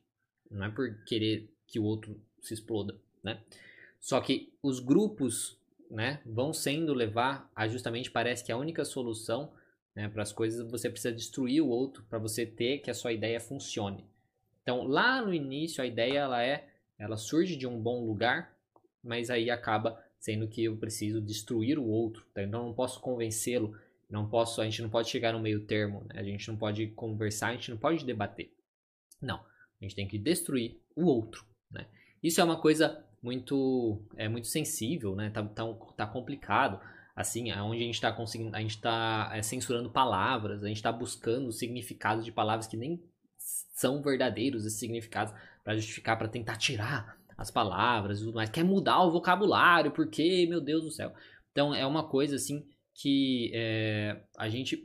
não 0.50 0.66
é 0.66 0.70
por 0.70 1.04
querer 1.04 1.54
que 1.68 1.80
o 1.80 1.84
outro 1.84 2.20
se 2.42 2.54
exploda, 2.54 3.00
né? 3.22 3.44
Só 4.00 4.22
que 4.22 4.54
os 4.64 4.80
grupos, 4.80 5.57
né, 5.90 6.22
vão 6.26 6.54
sendo 6.54 6.94
levar 6.94 7.50
a 7.56 7.68
justamente 7.68 8.12
parece 8.12 8.44
que 8.44 8.52
a 8.52 8.58
única 8.58 8.84
solução 8.84 9.54
né, 9.96 10.08
para 10.10 10.22
as 10.22 10.32
coisas 10.32 10.70
você 10.70 10.90
precisa 10.90 11.14
destruir 11.14 11.62
o 11.62 11.70
outro 11.70 12.04
para 12.04 12.20
você 12.20 12.46
ter 12.46 12.80
que 12.80 12.92
a 12.92 12.94
sua 12.94 13.14
ideia 13.14 13.40
funcione. 13.40 14.06
Então, 14.62 14.84
lá 14.84 15.22
no 15.22 15.34
início 15.34 15.82
a 15.82 15.88
ideia 15.88 16.20
ela 16.20 16.44
é 16.44 16.68
ela 17.00 17.16
surge 17.16 17.56
de 17.56 17.68
um 17.68 17.80
bom 17.80 18.06
lugar, 18.06 18.56
mas 19.04 19.30
aí 19.30 19.50
acaba 19.50 20.04
sendo 20.20 20.48
que 20.48 20.64
eu 20.64 20.76
preciso 20.78 21.22
destruir 21.22 21.78
o 21.78 21.86
outro. 21.86 22.26
Tá? 22.34 22.44
Então 22.44 22.66
não 22.66 22.74
posso 22.74 23.00
convencê-lo, 23.00 23.78
não 24.10 24.28
posso, 24.28 24.62
a 24.62 24.66
gente 24.66 24.82
não 24.82 24.90
pode 24.90 25.10
chegar 25.10 25.34
no 25.34 25.40
meio 25.40 25.66
termo, 25.66 26.06
né? 26.06 26.20
a 26.20 26.24
gente 26.24 26.48
não 26.48 26.58
pode 26.58 26.88
conversar, 26.88 27.50
a 27.50 27.54
gente 27.54 27.72
não 27.72 27.78
pode 27.78 28.06
debater. 28.06 28.52
Não, 29.22 29.38
a 29.38 29.84
gente 29.84 29.96
tem 29.96 30.08
que 30.08 30.18
destruir 30.18 30.82
o 30.96 31.06
outro. 31.06 31.46
Né? 31.72 31.88
Isso 32.22 32.42
é 32.42 32.44
uma 32.44 32.60
coisa 32.60 33.06
muito 33.28 34.02
é 34.16 34.30
muito 34.30 34.48
sensível, 34.48 35.14
né? 35.14 35.30
Tá, 35.30 35.44
tá, 35.44 35.64
tá 35.98 36.08
complicado. 36.08 36.80
Assim, 37.14 37.52
onde 37.52 37.82
a 37.82 37.86
gente 37.86 37.96
está 37.96 38.12
conseguindo, 38.12 38.56
a 38.56 38.62
gente 38.62 38.76
está 38.76 39.32
é, 39.34 39.42
censurando 39.42 39.90
palavras, 39.90 40.64
a 40.64 40.68
gente 40.68 40.78
está 40.78 40.92
buscando 40.92 41.52
significados 41.52 42.24
de 42.24 42.32
palavras 42.32 42.68
que 42.68 42.78
nem 42.78 43.04
são 43.74 44.02
verdadeiros 44.04 44.66
esses 44.66 44.80
significados 44.80 45.34
para 45.64 45.76
justificar, 45.76 46.18
para 46.18 46.28
tentar 46.28 46.58
tirar 46.58 47.18
as 47.36 47.50
palavras 47.50 48.20
e 48.20 48.24
tudo 48.24 48.36
mais. 48.36 48.52
Quer 48.52 48.64
mudar 48.64 49.04
o 49.04 49.12
vocabulário, 49.12 49.92
porque, 49.92 50.46
meu 50.48 50.62
Deus 50.62 50.84
do 50.84 50.92
céu. 50.92 51.12
Então 51.52 51.74
é 51.74 51.86
uma 51.86 52.08
coisa 52.08 52.36
assim 52.36 52.64
que 52.94 53.52
é, 53.54 54.22
a 54.38 54.48
gente 54.48 54.84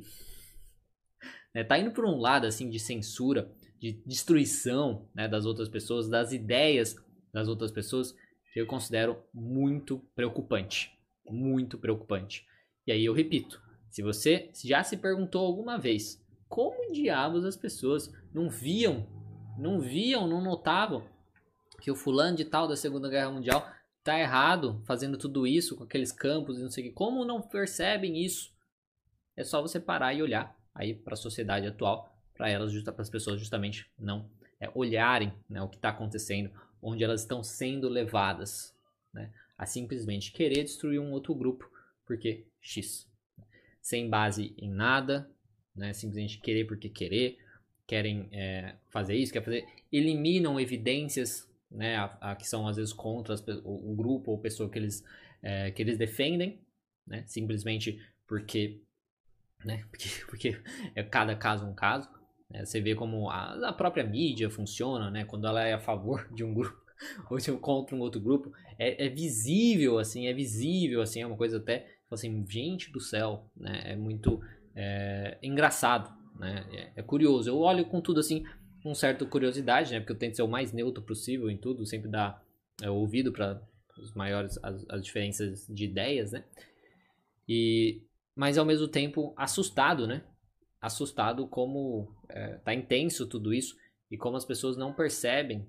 né, 1.54 1.62
tá 1.62 1.78
indo 1.78 1.92
por 1.92 2.06
um 2.06 2.16
lado 2.16 2.46
assim 2.46 2.70
de 2.70 2.80
censura, 2.80 3.52
de 3.78 3.92
destruição 4.06 5.06
né, 5.14 5.28
das 5.28 5.44
outras 5.44 5.68
pessoas, 5.68 6.08
das 6.08 6.32
ideias 6.32 6.96
das 7.32 7.48
outras 7.48 7.70
pessoas, 7.70 8.14
que 8.52 8.60
eu 8.60 8.66
considero 8.66 9.18
muito 9.32 9.98
preocupante. 10.14 10.96
Muito 11.28 11.78
preocupante. 11.78 12.46
E 12.86 12.92
aí 12.92 13.04
eu 13.04 13.14
repito, 13.14 13.62
se 13.88 14.02
você 14.02 14.50
já 14.64 14.82
se 14.84 14.96
perguntou 14.96 15.44
alguma 15.44 15.78
vez 15.78 16.22
como 16.48 16.92
diabos 16.92 17.44
as 17.44 17.56
pessoas 17.56 18.12
não 18.32 18.50
viam 18.50 19.06
não 19.56 19.80
viam, 19.80 20.26
não 20.26 20.40
notavam 20.40 21.04
que 21.80 21.90
o 21.90 21.96
fulano 21.96 22.36
de 22.36 22.44
tal 22.44 22.68
da 22.68 22.76
Segunda 22.76 23.08
Guerra 23.08 23.30
Mundial 23.30 23.66
tá 24.02 24.18
errado 24.18 24.82
fazendo 24.84 25.16
tudo 25.16 25.46
isso 25.46 25.76
com 25.76 25.84
aqueles 25.84 26.12
campos 26.12 26.58
e 26.58 26.62
não 26.62 26.70
sei 26.70 26.84
o 26.84 26.88
que. 26.88 26.94
Como 26.94 27.24
não 27.24 27.40
percebem 27.40 28.22
isso? 28.22 28.52
É 29.36 29.44
só 29.44 29.60
você 29.60 29.80
parar 29.80 30.14
e 30.14 30.22
olhar 30.22 30.56
aí 30.74 30.94
para 30.94 31.14
a 31.14 31.16
sociedade 31.16 31.66
atual, 31.66 32.16
para 32.34 32.48
elas, 32.48 32.72
para 32.82 33.02
as 33.02 33.10
pessoas 33.10 33.38
justamente 33.38 33.90
não 33.98 34.30
é, 34.60 34.70
olharem 34.74 35.32
né, 35.48 35.60
o 35.62 35.68
que 35.68 35.76
está 35.76 35.90
acontecendo, 35.90 36.50
onde 36.82 37.04
elas 37.04 37.20
estão 37.20 37.42
sendo 37.42 37.88
levadas 37.88 38.74
né, 39.14 39.32
a 39.56 39.64
simplesmente 39.64 40.32
querer 40.32 40.64
destruir 40.64 40.98
um 40.98 41.12
outro 41.12 41.34
grupo, 41.34 41.70
porque 42.04 42.44
X. 42.60 43.08
Sem 43.80 44.08
base 44.08 44.54
em 44.58 44.70
nada, 44.70 45.30
né? 45.74 45.92
Simplesmente 45.92 46.40
querer 46.40 46.66
porque 46.66 46.88
querer, 46.88 47.38
querem 47.86 48.28
é, 48.32 48.76
fazer 48.90 49.16
isso, 49.16 49.32
quer 49.32 49.44
fazer, 49.44 49.66
eliminam 49.90 50.60
evidências, 50.60 51.48
né? 51.70 51.96
A, 51.96 52.04
a, 52.20 52.36
que 52.36 52.46
são 52.46 52.66
às 52.66 52.76
vezes 52.76 52.92
contra 52.92 53.34
as, 53.34 53.40
o, 53.64 53.92
o, 53.92 53.96
grupo 53.96 54.30
ou 54.30 54.38
pessoa 54.38 54.70
que 54.70 54.78
eles, 54.78 55.04
é, 55.42 55.70
que 55.70 55.82
eles 55.82 55.98
defendem, 55.98 56.60
né? 57.06 57.24
Simplesmente 57.26 58.00
porque, 58.26 58.80
né? 59.64 59.84
Porque, 59.90 60.08
porque 60.26 60.62
é 60.94 61.02
cada 61.02 61.36
caso 61.36 61.66
um 61.66 61.74
caso. 61.74 62.08
Né? 62.52 62.64
Você 62.64 62.80
vê 62.80 62.94
como 62.94 63.30
a, 63.30 63.68
a 63.68 63.72
própria 63.72 64.04
mídia 64.04 64.50
funciona, 64.50 65.10
né? 65.10 65.24
Quando 65.24 65.46
ela 65.46 65.64
é 65.64 65.72
a 65.72 65.80
favor 65.80 66.28
de 66.34 66.44
um 66.44 66.52
grupo 66.52 66.82
ou 67.30 67.40
se 67.40 67.52
contra 67.52 67.96
um 67.96 68.00
outro 68.00 68.20
grupo, 68.20 68.52
é, 68.78 69.06
é, 69.06 69.08
visível, 69.08 69.98
assim, 69.98 70.26
é 70.26 70.32
visível, 70.32 71.00
assim, 71.00 71.20
é 71.22 71.26
uma 71.26 71.36
coisa 71.36 71.58
até, 71.58 71.86
assim, 72.10 72.44
gente 72.48 72.90
do 72.92 73.00
céu, 73.00 73.50
né, 73.56 73.82
é 73.92 73.96
muito 73.96 74.40
é, 74.74 75.38
engraçado, 75.42 76.12
né, 76.38 76.66
é, 76.72 77.00
é, 77.00 77.02
curioso, 77.02 77.48
eu 77.48 77.58
olho 77.58 77.84
com 77.86 78.00
tudo, 78.00 78.20
assim, 78.20 78.44
com 78.82 78.94
certa 78.94 79.24
curiosidade, 79.24 79.92
né, 79.92 80.00
porque 80.00 80.12
eu 80.12 80.18
tento 80.18 80.36
ser 80.36 80.42
o 80.42 80.48
mais 80.48 80.72
neutro 80.72 81.02
possível 81.02 81.50
em 81.50 81.56
tudo, 81.56 81.86
sempre 81.86 82.10
dar 82.10 82.42
é, 82.80 82.90
ouvido 82.90 83.32
para 83.32 83.60
os 83.98 84.14
maiores, 84.14 84.58
as, 84.62 84.84
as 84.88 85.04
diferenças 85.04 85.66
de 85.68 85.84
ideias, 85.84 86.32
né, 86.32 86.44
e, 87.48 88.02
mas 88.34 88.58
ao 88.58 88.64
mesmo 88.64 88.88
tempo 88.88 89.34
assustado, 89.36 90.06
né, 90.06 90.22
assustado 90.80 91.46
como 91.46 92.12
é, 92.32 92.56
tá 92.58 92.74
intenso 92.74 93.26
tudo 93.26 93.52
isso 93.52 93.76
e 94.10 94.16
como 94.16 94.36
as 94.36 94.44
pessoas 94.44 94.76
não 94.76 94.92
percebem 94.92 95.66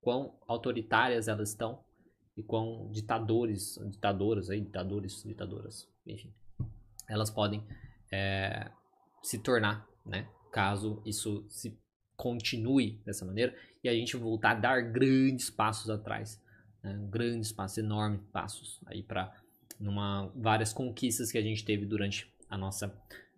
quão 0.00 0.38
autoritárias 0.46 1.28
elas 1.28 1.50
estão 1.50 1.84
e 2.36 2.42
quão 2.42 2.90
ditadores, 2.92 3.78
ditadoras, 3.86 4.50
aí, 4.50 4.60
ditadores, 4.60 5.22
ditadoras, 5.24 5.88
enfim, 6.06 6.32
elas 7.08 7.30
podem 7.30 7.66
é, 8.12 8.70
se 9.22 9.38
tornar, 9.38 9.88
né? 10.04 10.28
Caso 10.52 11.02
isso 11.04 11.44
se 11.48 11.78
continue 12.16 13.02
dessa 13.04 13.24
maneira 13.24 13.54
e 13.82 13.88
a 13.88 13.94
gente 13.94 14.16
voltar 14.16 14.52
a 14.52 14.54
dar 14.54 14.82
grandes 14.82 15.50
passos 15.50 15.90
atrás, 15.90 16.40
né? 16.82 16.98
grandes 17.10 17.52
passos, 17.52 17.78
enormes 17.78 18.22
passos 18.32 18.80
aí 18.86 19.02
para 19.02 19.34
várias 20.34 20.72
conquistas 20.72 21.30
que 21.30 21.38
a 21.38 21.42
gente 21.42 21.64
teve 21.64 21.84
durante 21.84 22.32
a 22.48 22.56
nossa 22.56 22.96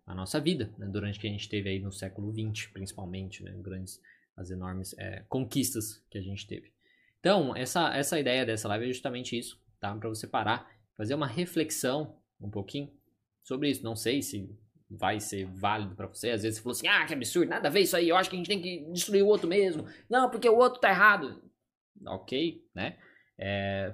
a 0.08 0.14
nossa 0.14 0.40
vida, 0.40 0.74
né? 0.78 0.86
durante 0.86 1.20
que 1.20 1.26
a 1.26 1.30
gente 1.30 1.48
teve 1.48 1.68
aí 1.68 1.78
no 1.78 1.92
século 1.92 2.32
XX, 2.32 2.66
principalmente, 2.72 3.44
né? 3.44 3.52
grandes 3.58 4.00
as 4.36 4.50
enormes 4.50 4.94
é, 4.98 5.24
conquistas 5.28 6.02
que 6.10 6.16
a 6.16 6.22
gente 6.22 6.46
teve. 6.46 6.72
Então, 7.20 7.54
essa, 7.54 7.94
essa 7.94 8.18
ideia 8.18 8.46
dessa 8.46 8.68
live 8.68 8.84
é 8.84 8.88
justamente 8.88 9.36
isso, 9.36 9.60
tá? 9.80 9.94
Para 9.94 10.08
você 10.08 10.26
parar, 10.26 10.70
fazer 10.96 11.14
uma 11.14 11.26
reflexão 11.26 12.16
um 12.40 12.48
pouquinho 12.48 12.90
sobre 13.42 13.68
isso. 13.68 13.82
Não 13.82 13.96
sei 13.96 14.22
se 14.22 14.48
vai 14.88 15.18
ser 15.18 15.44
válido 15.46 15.94
para 15.96 16.06
você. 16.06 16.30
Às 16.30 16.42
vezes 16.42 16.58
você 16.58 16.62
falou 16.62 16.76
assim, 16.76 16.86
ah, 16.86 17.04
que 17.04 17.12
absurdo, 17.12 17.50
nada 17.50 17.68
a 17.68 17.70
ver 17.70 17.80
isso 17.80 17.96
aí, 17.96 18.08
eu 18.08 18.16
acho 18.16 18.30
que 18.30 18.36
a 18.36 18.38
gente 18.38 18.48
tem 18.48 18.62
que 18.62 18.90
destruir 18.92 19.22
o 19.22 19.26
outro 19.26 19.48
mesmo. 19.48 19.86
Não, 20.08 20.30
porque 20.30 20.48
o 20.48 20.56
outro 20.56 20.80
tá 20.80 20.88
errado. 20.88 21.42
Ok, 22.06 22.64
né? 22.72 22.96
É, 23.36 23.92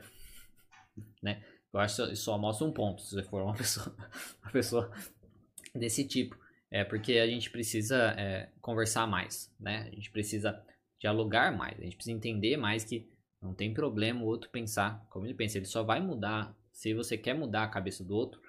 né? 1.23 1.43
Eu 1.73 1.81
acho 1.81 2.07
que 2.07 2.17
só 2.17 2.39
mostra 2.39 2.67
um 2.67 2.73
ponto, 2.73 3.03
se 3.03 3.15
você 3.15 3.23
for 3.25 3.43
uma 3.43 3.55
pessoa, 3.57 3.97
uma 4.43 4.53
pessoa 4.53 4.93
desse 5.75 6.07
tipo. 6.07 6.39
É 6.71 6.85
porque 6.85 7.19
a 7.19 7.27
gente 7.27 7.51
precisa 7.51 8.15
é, 8.19 8.49
conversar 8.61 9.07
mais, 9.07 9.53
né? 9.61 9.89
A 9.91 9.95
gente 9.95 10.11
precisa 10.11 10.61
dialogar 10.99 11.57
mais, 11.57 11.79
a 11.79 11.85
gente 11.85 11.97
precisa 11.97 12.17
entender 12.17 12.57
mais 12.57 12.85
que 12.85 13.09
não 13.41 13.55
tem 13.55 13.75
problema 13.75 14.23
o 14.23 14.27
outro 14.27 14.49
pensar 14.51 15.07
como 15.11 15.27
ele 15.27 15.35
pensa. 15.35 15.59
Ele 15.59 15.67
só 15.67 15.83
vai 15.83 16.01
mudar 16.01 16.57
se 16.73 16.95
você 16.95 17.17
quer 17.17 17.35
mudar 17.35 17.65
a 17.65 17.69
cabeça 17.69 18.03
do 18.03 18.17
outro. 18.17 18.41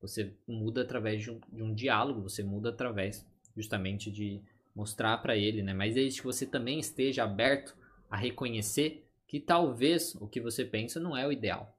Você 0.00 0.32
muda 0.46 0.82
através 0.82 1.22
de 1.22 1.30
um, 1.30 1.40
de 1.52 1.62
um 1.62 1.74
diálogo, 1.74 2.22
você 2.22 2.42
muda 2.42 2.70
através 2.70 3.26
justamente 3.56 4.10
de 4.10 4.42
mostrar 4.74 5.18
para 5.18 5.36
ele, 5.36 5.62
né? 5.62 5.74
Mas 5.74 5.94
desde 5.94 6.20
que 6.20 6.26
você 6.26 6.46
também 6.46 6.78
esteja 6.78 7.24
aberto 7.24 7.76
a 8.08 8.16
reconhecer 8.16 9.06
que 9.26 9.40
talvez 9.40 10.14
o 10.14 10.28
que 10.28 10.40
você 10.40 10.64
pensa 10.64 11.00
não 11.00 11.16
é 11.16 11.26
o 11.26 11.32
ideal. 11.32 11.76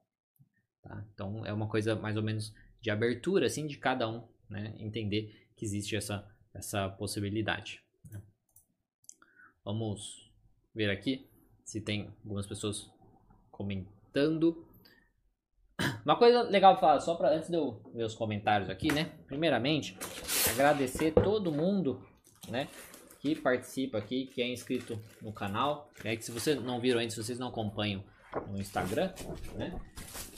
Tá? 0.82 1.04
Então 1.14 1.46
é 1.46 1.52
uma 1.52 1.68
coisa 1.68 1.96
mais 1.96 2.16
ou 2.16 2.22
menos 2.22 2.54
de 2.80 2.90
abertura 2.90 3.46
assim 3.46 3.66
de 3.66 3.78
cada 3.78 4.08
um, 4.08 4.22
né? 4.48 4.74
Entender 4.78 5.48
que 5.56 5.64
existe 5.64 5.96
essa, 5.96 6.26
essa 6.54 6.88
possibilidade. 6.88 7.82
Né? 8.10 8.20
Vamos 9.64 10.30
ver 10.74 10.90
aqui 10.90 11.28
se 11.64 11.80
tem 11.80 12.08
algumas 12.24 12.46
pessoas 12.46 12.90
comentando. 13.50 14.66
Uma 16.04 16.16
coisa 16.16 16.42
legal 16.42 16.74
para 16.74 16.80
falar, 16.80 17.00
só 17.00 17.14
para 17.14 17.34
antes 17.34 17.50
de 17.50 17.56
eu 17.56 17.82
ver 17.94 18.04
os 18.04 18.14
comentários 18.14 18.70
aqui, 18.70 18.92
né? 18.92 19.12
Primeiramente, 19.26 19.96
agradecer 20.50 21.12
todo 21.12 21.52
mundo, 21.52 22.02
né? 22.48 22.68
Que 23.20 23.34
participa 23.34 23.98
aqui, 23.98 24.26
que 24.26 24.40
é 24.40 24.48
inscrito 24.48 24.98
no 25.20 25.32
canal. 25.32 25.90
É 26.04 26.16
que 26.16 26.24
se 26.24 26.30
vocês 26.30 26.60
não 26.62 26.80
viram 26.80 27.00
ainda, 27.00 27.10
se 27.10 27.22
vocês 27.22 27.38
não 27.38 27.48
acompanham 27.48 28.02
no 28.48 28.58
Instagram, 28.58 29.12
né? 29.54 29.78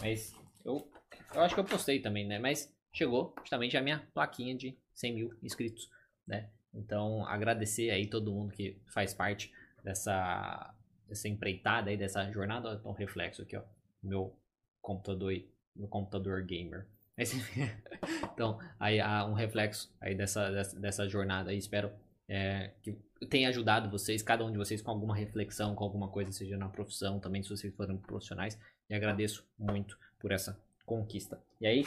Mas 0.01 0.35
eu, 0.65 0.91
eu 1.35 1.41
acho 1.43 1.55
que 1.55 1.61
eu 1.61 1.65
postei 1.65 2.01
também, 2.01 2.27
né? 2.27 2.39
Mas 2.39 2.75
chegou 2.93 3.35
justamente 3.39 3.77
a 3.77 3.83
minha 3.83 4.01
plaquinha 4.13 4.55
de 4.55 4.77
100 4.95 5.15
mil 5.15 5.39
inscritos, 5.43 5.91
né? 6.27 6.51
Então, 6.73 7.27
agradecer 7.27 7.91
aí 7.91 8.07
todo 8.07 8.33
mundo 8.33 8.53
que 8.53 8.81
faz 8.93 9.13
parte 9.13 9.53
dessa, 9.83 10.75
dessa 11.09 11.29
empreitada 11.29 11.91
aí, 11.91 11.97
dessa 11.97 12.31
jornada. 12.31 12.69
Olha 12.69 12.81
um 12.85 12.93
reflexo 12.93 13.43
aqui, 13.43 13.57
ó. 13.57 13.63
Meu 14.03 14.37
computador, 14.81 15.35
meu 15.75 15.89
computador 15.89 16.43
gamer. 16.45 16.87
então, 18.33 18.59
aí 18.79 19.01
há 19.01 19.27
um 19.27 19.35
reflexo 19.35 19.93
aí 20.01 20.15
dessa, 20.15 20.51
dessa, 20.51 20.81
dessa 20.81 21.09
jornada 21.09 21.51
aí. 21.51 21.59
Espero 21.59 21.91
é, 22.29 22.73
que 22.83 22.97
tenha 23.29 23.49
ajudado 23.49 23.91
vocês, 23.91 24.23
cada 24.23 24.45
um 24.45 24.53
de 24.53 24.57
vocês, 24.57 24.81
com 24.81 24.91
alguma 24.91 25.17
reflexão, 25.17 25.75
com 25.75 25.85
alguma 25.85 26.09
coisa, 26.09 26.33
seja 26.33 26.57
na 26.57 26.69
profissão, 26.69 27.19
também 27.19 27.43
se 27.43 27.51
vocês 27.51 27.75
forem 27.75 27.99
profissionais. 27.99 28.59
E 28.89 28.95
agradeço 28.95 29.45
muito 29.59 29.99
por 30.19 30.33
essa 30.33 30.59
conquista. 30.87 31.43
E 31.61 31.67
aí, 31.67 31.85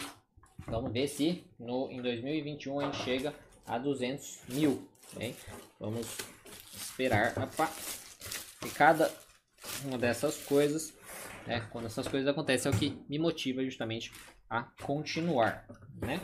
Vamos 0.68 0.92
ver 0.92 1.08
se 1.08 1.44
no, 1.60 1.92
em 1.92 2.02
2021 2.02 2.80
a 2.80 2.86
gente 2.86 2.98
chega 3.04 3.34
a 3.66 3.78
200 3.78 4.42
mil. 4.50 4.88
Hein? 5.20 5.36
Vamos 5.80 6.18
esperar. 6.76 7.34
Opa. 7.38 7.70
E 8.66 8.70
cada 8.70 9.12
uma 9.86 9.98
dessas 9.98 10.38
coisas, 10.46 10.94
né, 11.46 11.68
quando 11.72 11.86
essas 11.86 12.08
coisas 12.08 12.28
acontecem, 12.28 12.72
é 12.72 12.76
o 12.76 12.78
que 12.78 12.98
me 13.10 13.20
motiva 13.20 13.64
justamente 13.64 14.12
a 14.50 14.64
continuar. 14.82 15.66
Né? 16.02 16.20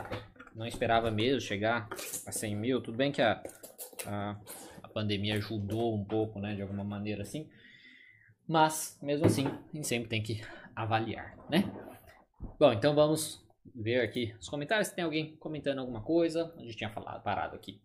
Não 0.56 0.65
esperava 0.65 1.12
mesmo 1.12 1.42
chegar 1.42 1.89
a 2.26 2.32
100 2.32 2.56
mil. 2.56 2.82
Tudo 2.82 2.98
bem 2.98 3.12
que 3.12 3.22
a, 3.22 3.44
a, 4.06 4.36
a 4.84 4.88
pandemia 4.88 5.36
ajudou 5.36 5.96
um 5.96 6.04
pouco, 6.04 6.39
né, 6.39 6.56
de 6.56 6.62
alguma 6.62 6.84
maneira 6.84 7.24
assim. 7.24 7.50
Mas, 8.48 8.98
mesmo 9.02 9.26
assim, 9.26 9.46
a 9.46 9.76
gente 9.76 9.88
sempre 9.88 10.10
tem 10.10 10.24
que 10.24 10.42
avaliar, 10.76 11.38
né? 11.50 11.72
Bom, 12.58 12.74
então 12.74 12.96
vamos 12.96 13.46
ver 13.76 14.02
aqui 14.02 14.36
os 14.39 14.50
comentários 14.50 14.88
se 14.88 14.95
tem 14.95 15.04
alguém 15.04 15.36
comentando 15.38 15.80
alguma 15.80 16.02
coisa. 16.02 16.54
A 16.58 16.62
gente 16.62 16.78
tinha 16.78 16.89
falado, 16.89 17.22
parado 17.24 17.56
aqui. 17.56 17.82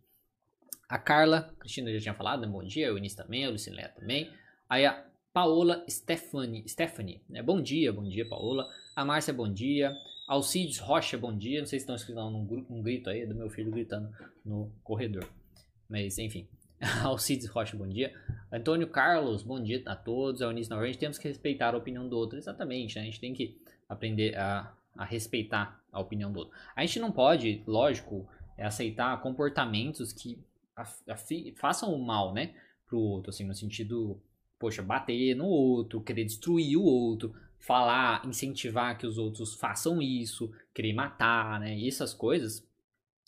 A 0.89 0.99
Carla, 0.99 1.51
a 1.53 1.61
Cristina 1.61 1.93
já 1.93 2.01
tinha 2.01 2.15
falado, 2.15 2.43
né? 2.43 2.47
bom 2.47 2.63
dia. 2.63 2.93
O 2.93 2.97
Eunice 2.97 3.17
também, 3.17 3.45
a 3.45 3.51
Lucilé 3.51 3.89
também. 3.89 4.31
Aí 4.69 4.85
a 4.85 5.05
Paola 5.33 5.85
Stephanie, 5.89 6.69
Stephanie 6.69 7.21
né? 7.29 7.43
bom 7.43 7.61
dia, 7.61 7.93
bom 7.93 8.09
dia, 8.09 8.29
Paola. 8.29 8.69
A 8.95 9.05
Márcia, 9.05 9.35
bom 9.35 9.53
dia. 9.53 9.93
Alcides 10.29 10.79
Rocha, 10.79 11.19
bom 11.19 11.37
dia. 11.37 11.61
Não 11.61 11.67
sei 11.67 11.79
se 11.79 11.83
estão 11.83 11.97
escrevendo 11.97 12.29
um, 12.29 12.67
um 12.71 12.83
grito 12.83 13.11
aí 13.11 13.27
do 13.27 13.35
meu 13.35 13.51
filho 13.51 13.71
gritando 13.71 14.11
no 14.45 14.71
corredor. 14.83 15.29
Mas, 15.89 16.19
enfim. 16.19 16.49
Alcides 17.03 17.47
Rocha, 17.49 17.77
bom 17.77 17.89
dia. 17.89 18.15
Antônio 18.53 18.87
Carlos, 18.89 19.43
bom 19.43 19.63
dia 19.63 19.83
a 19.87 19.97
todos. 19.97 20.41
A 20.41 20.47
Eunice, 20.47 20.71
novamente, 20.71 20.99
temos 20.99 21.19
que 21.19 21.29
respeitar 21.29 21.75
a 21.75 21.77
opinião 21.77 22.09
do 22.09 22.17
outro. 22.17 22.39
Exatamente, 22.39 22.97
né? 22.97 23.03
A 23.03 23.05
gente 23.05 23.21
tem 23.21 23.35
que 23.35 23.59
aprender 23.89 24.37
a 24.37 24.73
a 24.97 25.05
respeitar 25.05 25.83
a 25.93 26.01
opinião 26.01 26.33
do 26.33 26.41
outro. 26.41 26.57
A 26.75 26.85
gente 26.85 27.01
não 27.01 27.11
pode, 27.11 27.63
lógico, 27.67 28.29
aceitar 28.59 29.21
comportamentos 29.21 30.13
que 30.13 30.43
façam 31.57 31.95
o 31.95 32.05
mal, 32.05 32.33
né, 32.33 32.55
pro 32.87 32.99
outro, 32.99 33.31
assim, 33.31 33.45
no 33.45 33.55
sentido, 33.55 34.21
poxa, 34.59 34.83
bater 34.83 35.35
no 35.35 35.47
outro, 35.47 36.01
querer 36.01 36.25
destruir 36.25 36.77
o 36.77 36.85
outro, 36.85 37.35
falar, 37.59 38.25
incentivar 38.27 38.99
que 38.99 39.07
os 39.07 39.17
outros 39.19 39.55
façam 39.55 40.03
isso, 40.03 40.53
querer 40.75 40.93
matar, 40.93 41.61
né, 41.61 41.77
e 41.77 41.89
essas 41.89 42.13
coisas, 42.13 42.67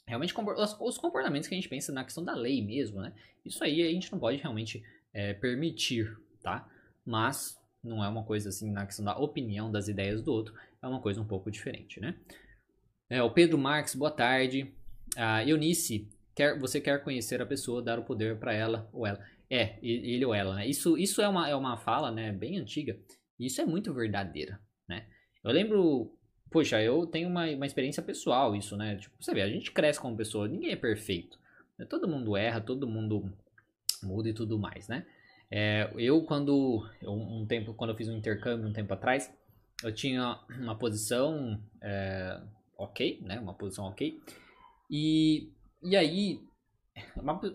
realmente 0.07 0.35
os 0.81 0.99
comportamentos 0.99 1.49
que 1.49 1.55
a 1.55 1.59
gente 1.59 1.69
pensa 1.69 1.93
na 1.93 2.05
questão 2.05 2.25
da 2.25 2.35
lei 2.35 2.65
mesmo, 2.65 3.01
né, 3.01 3.13
isso 3.45 3.63
aí 3.63 3.83
a 3.83 3.91
gente 3.91 4.11
não 4.11 4.19
pode 4.19 4.39
realmente 4.39 4.83
é, 5.13 5.33
permitir, 5.33 6.17
tá? 6.43 6.69
Mas 7.05 7.59
não 7.83 8.05
é 8.05 8.09
uma 8.09 8.25
coisa 8.25 8.49
assim 8.49 8.71
na 8.71 8.85
questão 8.85 9.05
da 9.05 9.17
opinião, 9.17 9.71
das 9.71 9.89
ideias 9.89 10.21
do 10.21 10.33
outro, 10.33 10.55
é 10.87 10.89
uma 10.89 11.01
coisa 11.01 11.21
um 11.21 11.27
pouco 11.27 11.51
diferente, 11.51 12.01
né? 12.01 12.15
É, 13.09 13.23
o 13.23 13.31
Pedro 13.31 13.59
Marques, 13.59 13.95
boa 13.95 14.11
tarde. 14.11 14.73
A 15.17 15.45
Eunice, 15.45 16.09
quer, 16.35 16.59
você 16.59 16.81
quer 16.81 17.03
conhecer 17.03 17.41
a 17.41 17.47
pessoa, 17.47 17.83
dar 17.83 17.99
o 17.99 18.05
poder 18.05 18.39
para 18.39 18.53
ela 18.53 18.89
ou 18.93 19.07
ela. 19.07 19.25
É, 19.49 19.79
ele 19.83 20.25
ou 20.25 20.35
ela, 20.35 20.57
né? 20.57 20.67
Isso, 20.67 20.97
isso 20.99 21.23
é, 21.23 21.29
uma, 21.29 21.49
é 21.49 21.55
uma 21.55 21.77
fala, 21.77 22.11
né, 22.11 22.33
bem 22.33 22.59
antiga. 22.59 22.99
E 23.39 23.47
isso 23.47 23.61
é 23.61 23.67
muito 23.67 23.93
verdadeira, 23.95 24.61
né? 24.89 25.07
Eu 25.45 25.53
lembro, 25.53 26.13
poxa, 26.51 26.83
eu 26.83 27.07
tenho 27.07 27.29
uma, 27.29 27.47
uma 27.49 27.67
experiência 27.67 28.03
pessoal 28.03 28.57
isso, 28.57 28.77
né? 28.77 28.97
Tipo, 28.97 29.15
você 29.21 29.33
vê, 29.33 29.43
a 29.43 29.49
gente 29.49 29.71
cresce 29.71 30.01
como 30.01 30.17
pessoa, 30.17 30.49
ninguém 30.49 30.73
é 30.73 30.77
perfeito. 30.77 31.39
Todo 31.89 32.09
mundo 32.09 32.37
erra, 32.37 32.61
todo 32.61 32.89
mundo 32.89 33.33
muda 34.03 34.29
e 34.29 34.35
tudo 34.35 34.59
mais, 34.59 34.89
né? 34.89 35.07
É, 35.51 35.93
eu 35.97 36.23
quando 36.25 36.85
um 37.05 37.47
tempo 37.47 37.73
quando 37.75 37.91
eu 37.91 37.97
fiz 37.97 38.09
um 38.09 38.17
intercâmbio 38.17 38.69
um 38.69 38.73
tempo 38.73 38.93
atrás, 38.93 39.33
eu 39.83 39.93
tinha 39.93 40.39
uma 40.59 40.77
posição 40.77 41.61
é, 41.83 42.41
ok, 42.79 43.21
né? 43.23 43.39
Uma 43.39 43.55
posição 43.55 43.85
ok. 43.87 44.21
E, 44.91 45.51
e 45.83 45.97
aí, 45.97 46.41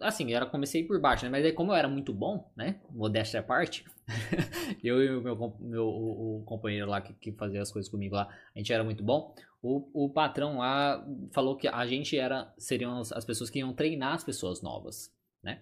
assim, 0.01 0.33
era 0.33 0.45
comecei 0.45 0.83
por 0.83 0.99
baixo, 0.99 1.25
né? 1.25 1.31
Mas 1.31 1.45
aí 1.45 1.53
como 1.53 1.71
eu 1.71 1.75
era 1.75 1.87
muito 1.87 2.13
bom, 2.13 2.51
né? 2.55 2.79
Modéstia 2.91 3.39
à 3.39 3.43
parte, 3.43 3.85
eu 4.83 5.01
e 5.01 5.15
o 5.15 5.21
meu, 5.21 5.57
meu 5.59 5.87
o, 5.87 6.39
o 6.39 6.43
companheiro 6.43 6.89
lá 6.89 7.01
que, 7.01 7.13
que, 7.13 7.31
fazia 7.31 7.61
as 7.61 7.71
coisas 7.71 7.89
comigo 7.89 8.15
lá, 8.15 8.27
a 8.55 8.57
gente 8.57 8.71
era 8.71 8.83
muito 8.83 9.03
bom. 9.03 9.33
O, 9.61 10.05
o 10.05 10.09
patrão 10.09 10.57
lá 10.57 11.05
falou 11.31 11.55
que 11.55 11.67
a 11.67 11.85
gente 11.85 12.17
era 12.17 12.53
seriam 12.57 12.99
as 12.99 13.25
pessoas 13.25 13.49
que 13.49 13.59
iam 13.59 13.73
treinar 13.73 14.13
as 14.13 14.23
pessoas 14.23 14.61
novas, 14.61 15.13
né? 15.43 15.61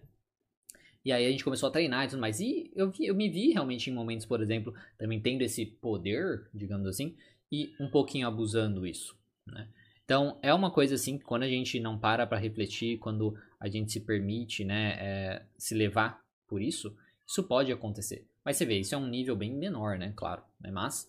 E 1.04 1.12
aí 1.12 1.26
a 1.26 1.32
gente 1.32 1.44
começou 1.44 1.70
a 1.70 1.72
treinar 1.72 2.06
e 2.06 2.10
tudo 2.10 2.20
mais. 2.20 2.40
E 2.40 2.72
eu, 2.76 2.92
vi, 2.92 3.06
eu 3.06 3.16
me 3.16 3.30
vi 3.30 3.52
realmente 3.52 3.90
em 3.90 3.94
momentos, 3.94 4.26
por 4.26 4.42
exemplo, 4.42 4.74
também 4.98 5.22
tendo 5.22 5.42
esse 5.42 5.66
poder, 5.66 6.48
digamos 6.54 6.88
assim, 6.88 7.16
e 7.52 7.74
um 7.80 7.90
pouquinho 7.90 8.28
abusando 8.28 8.86
isso, 8.86 9.18
né? 9.48 9.68
Então, 10.10 10.40
é 10.42 10.52
uma 10.52 10.72
coisa 10.72 10.96
assim, 10.96 11.20
quando 11.20 11.44
a 11.44 11.48
gente 11.48 11.80
não 11.80 11.96
para 11.96 12.26
para 12.26 12.40
refletir, 12.40 12.98
quando 12.98 13.38
a 13.60 13.70
gente 13.70 13.92
se 13.92 14.00
permite, 14.00 14.66
né, 14.66 14.96
é, 15.00 15.46
se 15.56 15.76
levar 15.76 16.20
por 16.48 16.64
isso, 16.64 16.98
isso 17.28 17.44
pode 17.44 17.72
acontecer. 17.72 18.28
Mas 18.44 18.58
você 18.58 18.66
vê, 18.66 18.80
isso 18.80 18.96
é 18.96 18.98
um 18.98 19.06
nível 19.06 19.36
bem 19.36 19.54
menor, 19.54 20.00
né, 20.00 20.12
claro, 20.16 20.42
né? 20.60 20.72
mas 20.72 21.08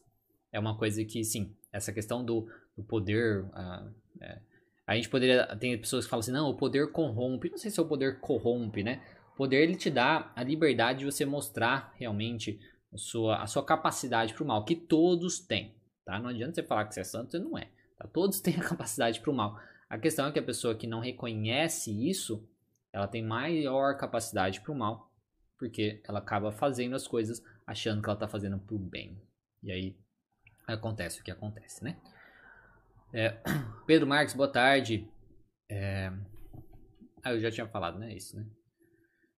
é 0.52 0.60
uma 0.60 0.76
coisa 0.76 1.02
que, 1.02 1.24
sim, 1.24 1.56
essa 1.72 1.94
questão 1.94 2.22
do, 2.22 2.46
do 2.76 2.82
poder, 2.82 3.44
uh, 3.44 3.90
é, 4.20 4.38
a 4.86 4.94
gente 4.94 5.08
poderia, 5.08 5.46
tem 5.56 5.78
pessoas 5.78 6.04
que 6.04 6.10
falam 6.10 6.20
assim, 6.20 6.32
não, 6.32 6.50
o 6.50 6.54
poder 6.54 6.92
corrompe, 6.92 7.48
não 7.48 7.56
sei 7.56 7.70
se 7.70 7.80
é 7.80 7.82
o 7.82 7.88
poder 7.88 8.20
corrompe, 8.20 8.82
né, 8.82 9.02
poder 9.40 9.62
ele 9.62 9.74
te 9.74 9.90
dá 9.90 10.30
a 10.36 10.42
liberdade 10.42 10.98
de 10.98 11.06
você 11.06 11.24
mostrar 11.24 11.94
realmente 11.96 12.60
a 12.92 12.98
sua, 12.98 13.42
a 13.42 13.46
sua 13.46 13.64
capacidade 13.64 14.34
para 14.34 14.44
o 14.44 14.46
mal, 14.46 14.66
que 14.66 14.76
todos 14.76 15.40
têm, 15.40 15.74
tá? 16.04 16.18
Não 16.18 16.28
adianta 16.28 16.56
você 16.56 16.62
falar 16.62 16.84
que 16.84 16.92
você 16.92 17.00
é 17.00 17.04
santo, 17.04 17.30
você 17.30 17.38
não 17.38 17.56
é. 17.56 17.70
Tá? 17.96 18.06
Todos 18.06 18.38
têm 18.44 18.54
a 18.56 18.68
capacidade 18.68 19.18
para 19.18 19.30
o 19.30 19.34
mal. 19.34 19.58
A 19.88 19.96
questão 19.96 20.26
é 20.26 20.32
que 20.32 20.38
a 20.38 20.42
pessoa 20.42 20.74
que 20.74 20.86
não 20.86 21.00
reconhece 21.00 21.90
isso, 22.06 22.46
ela 22.92 23.08
tem 23.08 23.22
maior 23.22 23.96
capacidade 23.96 24.60
para 24.60 24.72
o 24.72 24.74
mal, 24.74 25.10
porque 25.58 26.02
ela 26.06 26.18
acaba 26.18 26.52
fazendo 26.52 26.94
as 26.94 27.08
coisas 27.08 27.42
achando 27.66 28.02
que 28.02 28.10
ela 28.10 28.16
está 28.16 28.28
fazendo 28.28 28.58
para 28.58 28.74
o 28.74 28.78
bem. 28.78 29.18
E 29.62 29.72
aí 29.72 29.96
acontece 30.66 31.18
o 31.18 31.24
que 31.24 31.30
acontece, 31.30 31.82
né? 31.82 31.96
É, 33.10 33.40
Pedro 33.86 34.06
Marques, 34.06 34.34
boa 34.34 34.52
tarde. 34.52 35.08
É... 35.66 36.12
Ah, 37.22 37.32
eu 37.32 37.40
já 37.40 37.50
tinha 37.50 37.66
falado, 37.66 37.98
né? 37.98 38.14
Isso, 38.14 38.36
né? 38.36 38.44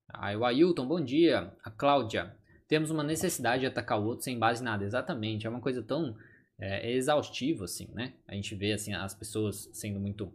Aí 0.08 0.36
o 0.36 0.44
Ailton, 0.44 0.86
bom 0.86 1.00
dia. 1.00 1.52
A 1.64 1.70
Cláudia, 1.70 2.34
temos 2.68 2.90
uma 2.90 3.02
necessidade 3.02 3.60
de 3.60 3.66
atacar 3.66 4.00
o 4.00 4.04
outro 4.04 4.24
sem 4.24 4.38
base 4.38 4.62
em 4.62 4.64
nada. 4.64 4.84
Exatamente, 4.84 5.46
é 5.46 5.50
uma 5.50 5.60
coisa 5.60 5.82
tão 5.82 6.16
é, 6.58 6.90
é 6.90 6.92
exaustivo, 6.94 7.64
assim, 7.64 7.88
né? 7.92 8.14
A 8.26 8.34
gente 8.34 8.54
vê, 8.54 8.72
assim, 8.72 8.94
as 8.94 9.14
pessoas 9.14 9.68
sendo 9.72 9.98
muito 9.98 10.32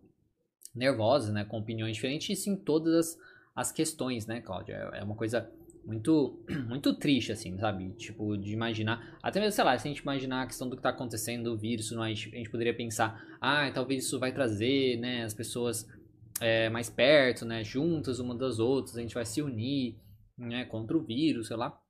nervosas, 0.75 1.33
né? 1.33 1.45
Com 1.45 1.57
opiniões 1.57 1.95
diferentes, 1.95 2.29
e 2.29 2.41
sim 2.41 2.55
todas 2.55 2.93
as, 2.93 3.17
as 3.55 3.71
questões, 3.71 4.27
né, 4.27 4.41
Cláudia? 4.41 4.89
É, 4.93 4.99
é 4.99 5.03
uma 5.03 5.15
coisa 5.15 5.49
muito, 5.87 6.43
muito 6.67 6.93
triste, 6.95 7.31
assim, 7.31 7.57
sabe? 7.57 7.89
Tipo, 7.93 8.37
de 8.37 8.51
imaginar. 8.51 9.17
Até 9.23 9.39
mesmo, 9.39 9.53
sei 9.53 9.63
lá, 9.63 9.77
se 9.77 9.87
a 9.87 9.91
gente 9.91 10.01
imaginar 10.01 10.43
a 10.43 10.47
questão 10.47 10.67
do 10.67 10.75
que 10.75 10.81
está 10.81 10.89
acontecendo, 10.89 11.53
o 11.53 11.57
vírus, 11.57 11.87
gente, 11.87 12.29
a 12.35 12.37
gente 12.37 12.49
poderia 12.49 12.75
pensar, 12.75 13.23
ah, 13.39 13.71
talvez 13.71 14.05
isso 14.05 14.19
vai 14.19 14.33
trazer, 14.33 14.97
né, 14.99 15.23
as 15.23 15.33
pessoas 15.33 15.87
é, 16.39 16.69
mais 16.69 16.89
perto, 16.89 17.45
né, 17.45 17.63
juntas 17.63 18.19
uma 18.19 18.35
das 18.35 18.59
outras, 18.59 18.97
a 18.97 19.01
gente 19.01 19.13
vai 19.13 19.25
se 19.25 19.41
unir, 19.41 19.99
né, 20.37 20.65
contra 20.65 20.97
o 20.97 21.03
vírus, 21.03 21.47
sei 21.47 21.57
lá 21.57 21.81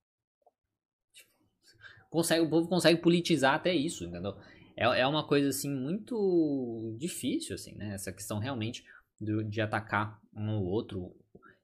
consegue, 2.09 2.41
o 2.41 2.49
povo 2.49 2.67
consegue 2.67 3.01
politizar 3.01 3.55
até 3.55 3.73
isso, 3.73 4.05
entendeu? 4.05 4.35
É, 4.75 4.85
é 5.01 5.07
uma 5.07 5.25
coisa, 5.25 5.49
assim, 5.49 5.69
muito 5.69 6.95
difícil, 6.99 7.55
assim, 7.55 7.75
né? 7.75 7.93
Essa 7.93 8.11
questão 8.11 8.39
realmente 8.39 8.83
de, 9.19 9.43
de 9.45 9.61
atacar 9.61 10.19
um 10.35 10.57
ou 10.57 10.65
outro. 10.65 11.15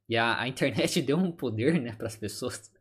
E 0.07 0.17
a, 0.17 0.41
a 0.41 0.47
internet 0.47 1.01
deu 1.01 1.17
um 1.17 1.31
poder, 1.31 1.79
né, 1.81 1.93
para 1.93 2.07
as 2.07 2.15
pessoas. 2.15 2.71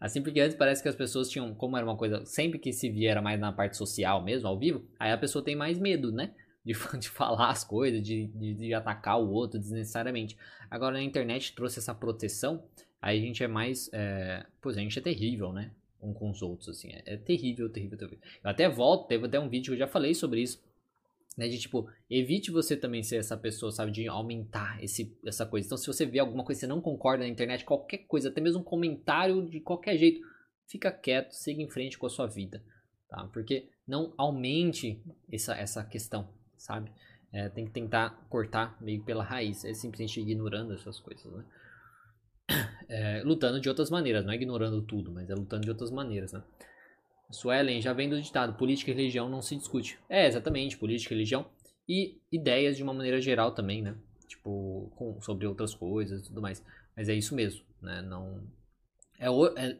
Assim, 0.00 0.22
porque 0.22 0.40
antes 0.40 0.56
parece 0.56 0.82
que 0.82 0.88
as 0.88 0.96
pessoas 0.96 1.28
tinham, 1.28 1.54
como 1.54 1.76
era 1.76 1.86
uma 1.86 1.96
coisa, 1.96 2.24
sempre 2.26 2.58
que 2.58 2.72
se 2.72 2.90
via 2.90 3.12
era 3.12 3.22
mais 3.22 3.38
na 3.38 3.52
parte 3.52 3.76
social 3.76 4.22
mesmo, 4.22 4.48
ao 4.48 4.58
vivo, 4.58 4.84
aí 4.98 5.12
a 5.12 5.18
pessoa 5.18 5.44
tem 5.44 5.54
mais 5.54 5.78
medo, 5.78 6.10
né? 6.10 6.34
De, 6.64 6.74
de 6.98 7.08
falar 7.08 7.50
as 7.50 7.64
coisas, 7.64 8.02
de, 8.02 8.26
de, 8.28 8.54
de 8.54 8.74
atacar 8.74 9.20
o 9.20 9.30
outro 9.30 9.58
desnecessariamente. 9.58 10.36
Agora 10.70 10.98
a 10.98 11.02
internet 11.02 11.54
trouxe 11.54 11.78
essa 11.78 11.94
proteção, 11.94 12.64
aí 13.00 13.18
a 13.18 13.20
gente 13.20 13.42
é 13.42 13.48
mais. 13.48 13.90
É, 13.92 14.46
pois 14.60 14.76
a 14.76 14.80
gente 14.80 14.98
é 14.98 15.02
terrível, 15.02 15.52
né? 15.52 15.72
um 16.02 16.12
com 16.12 16.30
os 16.30 16.42
outros, 16.42 16.68
assim. 16.68 16.90
É, 16.92 17.14
é 17.14 17.16
terrível, 17.16 17.70
terrível, 17.70 17.96
terrível. 17.96 18.18
Eu 18.42 18.50
até 18.50 18.68
volto, 18.68 19.06
teve 19.06 19.26
até 19.26 19.38
um 19.38 19.48
vídeo 19.48 19.66
que 19.66 19.74
eu 19.74 19.78
já 19.78 19.86
falei 19.86 20.14
sobre 20.14 20.42
isso. 20.42 20.62
Né, 21.38 21.48
de 21.48 21.58
tipo, 21.58 21.88
evite 22.10 22.50
você 22.50 22.76
também 22.76 23.02
ser 23.02 23.16
essa 23.16 23.34
pessoa, 23.38 23.72
sabe, 23.72 23.90
de 23.90 24.06
aumentar 24.06 24.82
esse, 24.84 25.16
essa 25.24 25.46
coisa. 25.46 25.66
Então, 25.66 25.78
se 25.78 25.86
você 25.86 26.04
vê 26.04 26.18
alguma 26.18 26.44
coisa 26.44 26.60
que 26.60 26.66
você 26.66 26.70
não 26.70 26.78
concorda 26.78 27.24
na 27.24 27.30
internet, 27.30 27.64
qualquer 27.64 27.98
coisa, 28.06 28.28
até 28.28 28.38
mesmo 28.38 28.60
um 28.60 28.64
comentário 28.64 29.48
de 29.48 29.58
qualquer 29.58 29.96
jeito, 29.96 30.20
fica 30.66 30.92
quieto, 30.92 31.32
siga 31.32 31.62
em 31.62 31.70
frente 31.70 31.98
com 31.98 32.04
a 32.04 32.10
sua 32.10 32.26
vida, 32.26 32.62
tá? 33.08 33.26
Porque 33.32 33.70
não 33.88 34.12
aumente 34.18 35.02
essa, 35.30 35.54
essa 35.54 35.82
questão, 35.82 36.28
sabe? 36.62 36.92
É, 37.32 37.48
tem 37.48 37.64
que 37.64 37.70
tentar 37.70 38.10
cortar 38.28 38.76
meio 38.80 39.02
pela 39.02 39.24
raiz, 39.24 39.64
é 39.64 39.72
simplesmente 39.72 40.20
ignorando 40.20 40.74
essas 40.74 41.00
coisas, 41.00 41.32
né? 41.32 41.44
é, 42.88 43.22
lutando 43.24 43.60
de 43.60 43.68
outras 43.68 43.90
maneiras, 43.90 44.24
não 44.24 44.32
é 44.32 44.36
ignorando 44.36 44.82
tudo, 44.82 45.10
mas 45.10 45.28
é 45.30 45.34
lutando 45.34 45.62
de 45.62 45.70
outras 45.70 45.90
maneiras, 45.90 46.32
né? 46.32 46.42
Suelen 47.30 47.80
já 47.80 47.94
vem 47.94 48.10
do 48.10 48.20
ditado, 48.20 48.54
política 48.58 48.90
e 48.90 48.94
religião 48.94 49.28
não 49.28 49.40
se 49.40 49.56
discute. 49.56 49.98
É, 50.08 50.26
exatamente, 50.26 50.76
política 50.76 51.14
e 51.14 51.16
religião 51.16 51.46
e 51.88 52.20
ideias 52.30 52.76
de 52.76 52.82
uma 52.82 52.92
maneira 52.92 53.20
geral 53.20 53.52
também, 53.52 53.80
né? 53.80 53.96
Tipo, 54.28 54.92
com, 54.96 55.20
sobre 55.22 55.46
outras 55.46 55.74
coisas 55.74 56.20
e 56.20 56.24
tudo 56.24 56.42
mais. 56.42 56.62
Mas 56.94 57.08
é 57.08 57.14
isso 57.14 57.34
mesmo, 57.34 57.64
né? 57.80 58.02
Não... 58.02 58.42
É, 59.18 59.28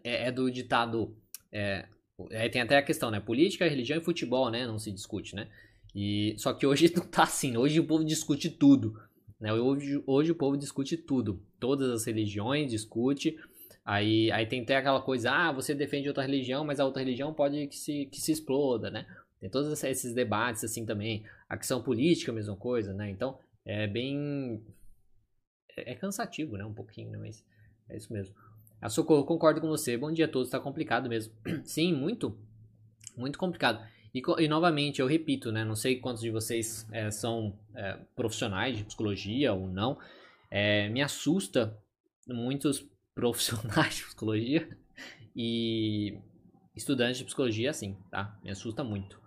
é, 0.03 0.29
é 0.29 0.33
do 0.33 0.51
ditado... 0.51 1.15
É, 1.53 1.87
é, 2.31 2.49
tem 2.49 2.63
até 2.63 2.79
a 2.79 2.83
questão, 2.83 3.11
né? 3.11 3.21
Política, 3.21 3.69
religião 3.69 3.99
e 3.99 4.05
futebol, 4.05 4.51
né? 4.51 4.67
Não 4.67 4.79
se 4.79 4.91
discute, 4.91 5.35
né? 5.35 5.49
E, 5.95 6.35
só 6.39 6.53
que 6.53 6.67
hoje 6.67 6.93
não 6.97 7.07
tá 7.07 7.25
assim. 7.25 7.57
Hoje 7.57 7.81
o 7.81 7.87
povo 7.87 8.05
discute 8.05 8.51
tudo. 8.51 8.99
Né? 9.41 9.53
Hoje, 9.53 10.03
hoje 10.07 10.31
o 10.31 10.37
povo 10.37 10.57
discute 10.57 10.97
tudo, 10.97 11.43
todas 11.59 11.91
as 11.91 12.05
religiões 12.05 12.71
discute. 12.71 13.37
Aí, 13.85 14.31
aí 14.31 14.47
tem 14.47 14.63
até 14.63 14.77
aquela 14.77 15.01
coisa, 15.01 15.33
ah, 15.33 15.51
você 15.51 15.75
defende 15.75 16.07
outra 16.07 16.23
religião, 16.23 16.65
mas 16.65 16.79
a 16.79 16.85
outra 16.85 17.03
religião 17.03 17.35
pode 17.35 17.67
que 17.67 17.77
se, 17.77 18.07
que 18.07 18.21
se 18.21 18.31
exploda, 18.31 18.89
né? 18.89 19.05
Tem 19.41 19.51
todos 19.51 19.83
esses 19.83 20.15
debates 20.15 20.63
assim 20.63 20.87
também. 20.87 21.25
A 21.49 21.57
questão 21.57 21.83
política, 21.83 22.31
a 22.31 22.35
mesma 22.35 22.55
coisa, 22.55 22.95
né? 22.95 23.11
Então, 23.11 23.37
é 23.65 23.89
bem... 23.89 24.63
É, 25.77 25.93
é 25.93 25.95
cansativo, 25.97 26.57
né? 26.57 26.65
Um 26.65 26.73
pouquinho, 26.73 27.11
né? 27.11 27.19
mas 27.19 27.45
é 27.89 27.97
isso 27.97 28.13
mesmo. 28.13 28.33
A 28.81 28.89
Socorro, 28.89 29.25
concordo 29.25 29.61
com 29.61 29.67
você. 29.67 29.97
Bom 29.97 30.13
dia 30.13 30.27
a 30.27 30.29
todos, 30.29 30.51
tá 30.51 30.61
complicado 30.61 31.09
mesmo. 31.09 31.33
Sim, 31.65 31.93
muito, 31.93 32.39
muito 33.17 33.37
complicado. 33.37 33.85
E, 34.15 34.23
e, 34.39 34.49
novamente, 34.49 35.01
eu 35.01 35.07
repito, 35.07 35.51
né? 35.51 35.65
Não 35.65 35.75
sei 35.75 35.97
quantos 35.97 36.23
de 36.23 36.31
vocês 36.31 36.87
é, 36.93 37.11
são 37.11 37.59
é, 37.75 37.99
profissionais 38.15 38.77
de 38.77 38.85
psicologia 38.85 39.53
ou 39.53 39.67
não. 39.67 39.99
É, 40.51 40.89
me 40.91 41.01
assusta 41.01 41.77
muitos 42.29 42.87
profissionais 43.15 43.97
de 43.97 44.05
psicologia 44.05 44.69
e 45.35 46.19
estudantes 46.77 47.19
de 47.19 47.25
psicologia 47.25 47.71
assim, 47.71 47.97
tá? 48.11 48.39
Me 48.43 48.51
assusta 48.51 48.85
muito. 48.85 49.19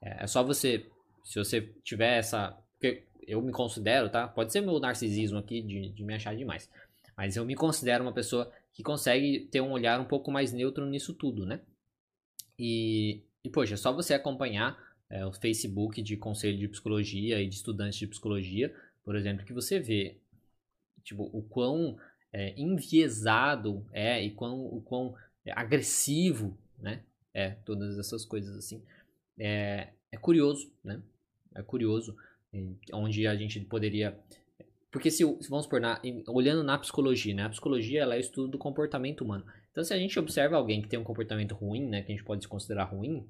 É, 0.00 0.24
é 0.24 0.26
só 0.26 0.42
você, 0.42 0.86
se 1.24 1.38
você 1.38 1.62
tiver 1.84 2.18
essa... 2.18 2.58
Porque 2.72 3.04
eu 3.26 3.40
me 3.40 3.52
considero, 3.52 4.10
tá? 4.10 4.26
Pode 4.26 4.52
ser 4.52 4.60
meu 4.60 4.80
narcisismo 4.80 5.38
aqui 5.38 5.62
de, 5.62 5.90
de 5.90 6.02
me 6.02 6.14
achar 6.14 6.34
demais. 6.34 6.68
Mas 7.16 7.36
eu 7.36 7.44
me 7.44 7.54
considero 7.54 8.02
uma 8.02 8.12
pessoa 8.12 8.50
que 8.72 8.82
consegue 8.82 9.46
ter 9.52 9.60
um 9.60 9.70
olhar 9.70 10.00
um 10.00 10.04
pouco 10.04 10.32
mais 10.32 10.52
neutro 10.52 10.84
nisso 10.86 11.14
tudo, 11.14 11.46
né? 11.46 11.60
E 12.58 13.22
e, 13.44 13.50
poxa, 13.50 13.74
é 13.74 13.76
só 13.76 13.92
você 13.92 14.14
acompanhar 14.14 14.78
é, 15.10 15.24
o 15.26 15.32
Facebook 15.32 16.00
de 16.02 16.16
conselho 16.16 16.58
de 16.58 16.68
psicologia 16.68 17.40
e 17.40 17.48
de 17.48 17.54
estudantes 17.54 17.98
de 17.98 18.06
psicologia, 18.06 18.74
por 19.04 19.16
exemplo, 19.16 19.44
que 19.44 19.52
você 19.52 19.78
vê 19.78 20.16
tipo, 21.02 21.28
o 21.32 21.42
quão 21.42 21.98
é, 22.32 22.54
enviesado 22.58 23.84
é 23.92 24.22
e 24.22 24.30
quão, 24.30 24.64
o 24.64 24.80
quão 24.80 25.14
agressivo 25.50 26.56
né, 26.78 27.02
é 27.34 27.50
todas 27.50 27.98
essas 27.98 28.24
coisas 28.24 28.56
assim. 28.56 28.82
É, 29.38 29.88
é 30.10 30.16
curioso, 30.16 30.72
né? 30.84 31.02
É 31.54 31.62
curioso 31.62 32.16
onde 32.92 33.26
a 33.26 33.34
gente 33.34 33.60
poderia 33.60 34.18
porque 34.92 35.10
se 35.10 35.24
vamos 35.48 35.66
por 35.66 35.80
na, 35.80 36.00
olhando 36.28 36.62
na 36.62 36.78
psicologia, 36.78 37.34
né? 37.34 37.44
A 37.44 37.48
psicologia 37.48 38.02
ela 38.02 38.14
é 38.14 38.18
o 38.18 38.20
estudo 38.20 38.48
do 38.48 38.58
comportamento 38.58 39.22
humano. 39.22 39.44
Então, 39.72 39.82
se 39.82 39.92
a 39.92 39.98
gente 39.98 40.18
observa 40.18 40.56
alguém 40.56 40.82
que 40.82 40.88
tem 40.88 40.98
um 40.98 41.04
comportamento 41.04 41.54
ruim, 41.54 41.88
né, 41.88 42.02
que 42.02 42.12
a 42.12 42.14
gente 42.14 42.24
pode 42.24 42.46
considerar 42.46 42.84
ruim, 42.84 43.26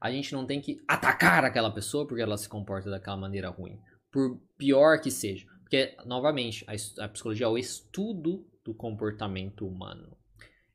a 0.00 0.10
gente 0.10 0.32
não 0.34 0.46
tem 0.46 0.60
que 0.60 0.78
atacar 0.86 1.42
aquela 1.44 1.70
pessoa 1.70 2.06
porque 2.06 2.22
ela 2.22 2.36
se 2.36 2.48
comporta 2.48 2.90
daquela 2.90 3.16
maneira 3.16 3.48
ruim, 3.48 3.80
por 4.12 4.38
pior 4.58 5.00
que 5.00 5.10
seja. 5.10 5.46
Porque, 5.60 5.96
novamente, 6.04 6.64
a, 6.68 7.04
a 7.04 7.08
psicologia 7.08 7.46
é 7.46 7.48
o 7.48 7.58
estudo 7.58 8.46
do 8.62 8.74
comportamento 8.74 9.66
humano. 9.66 10.16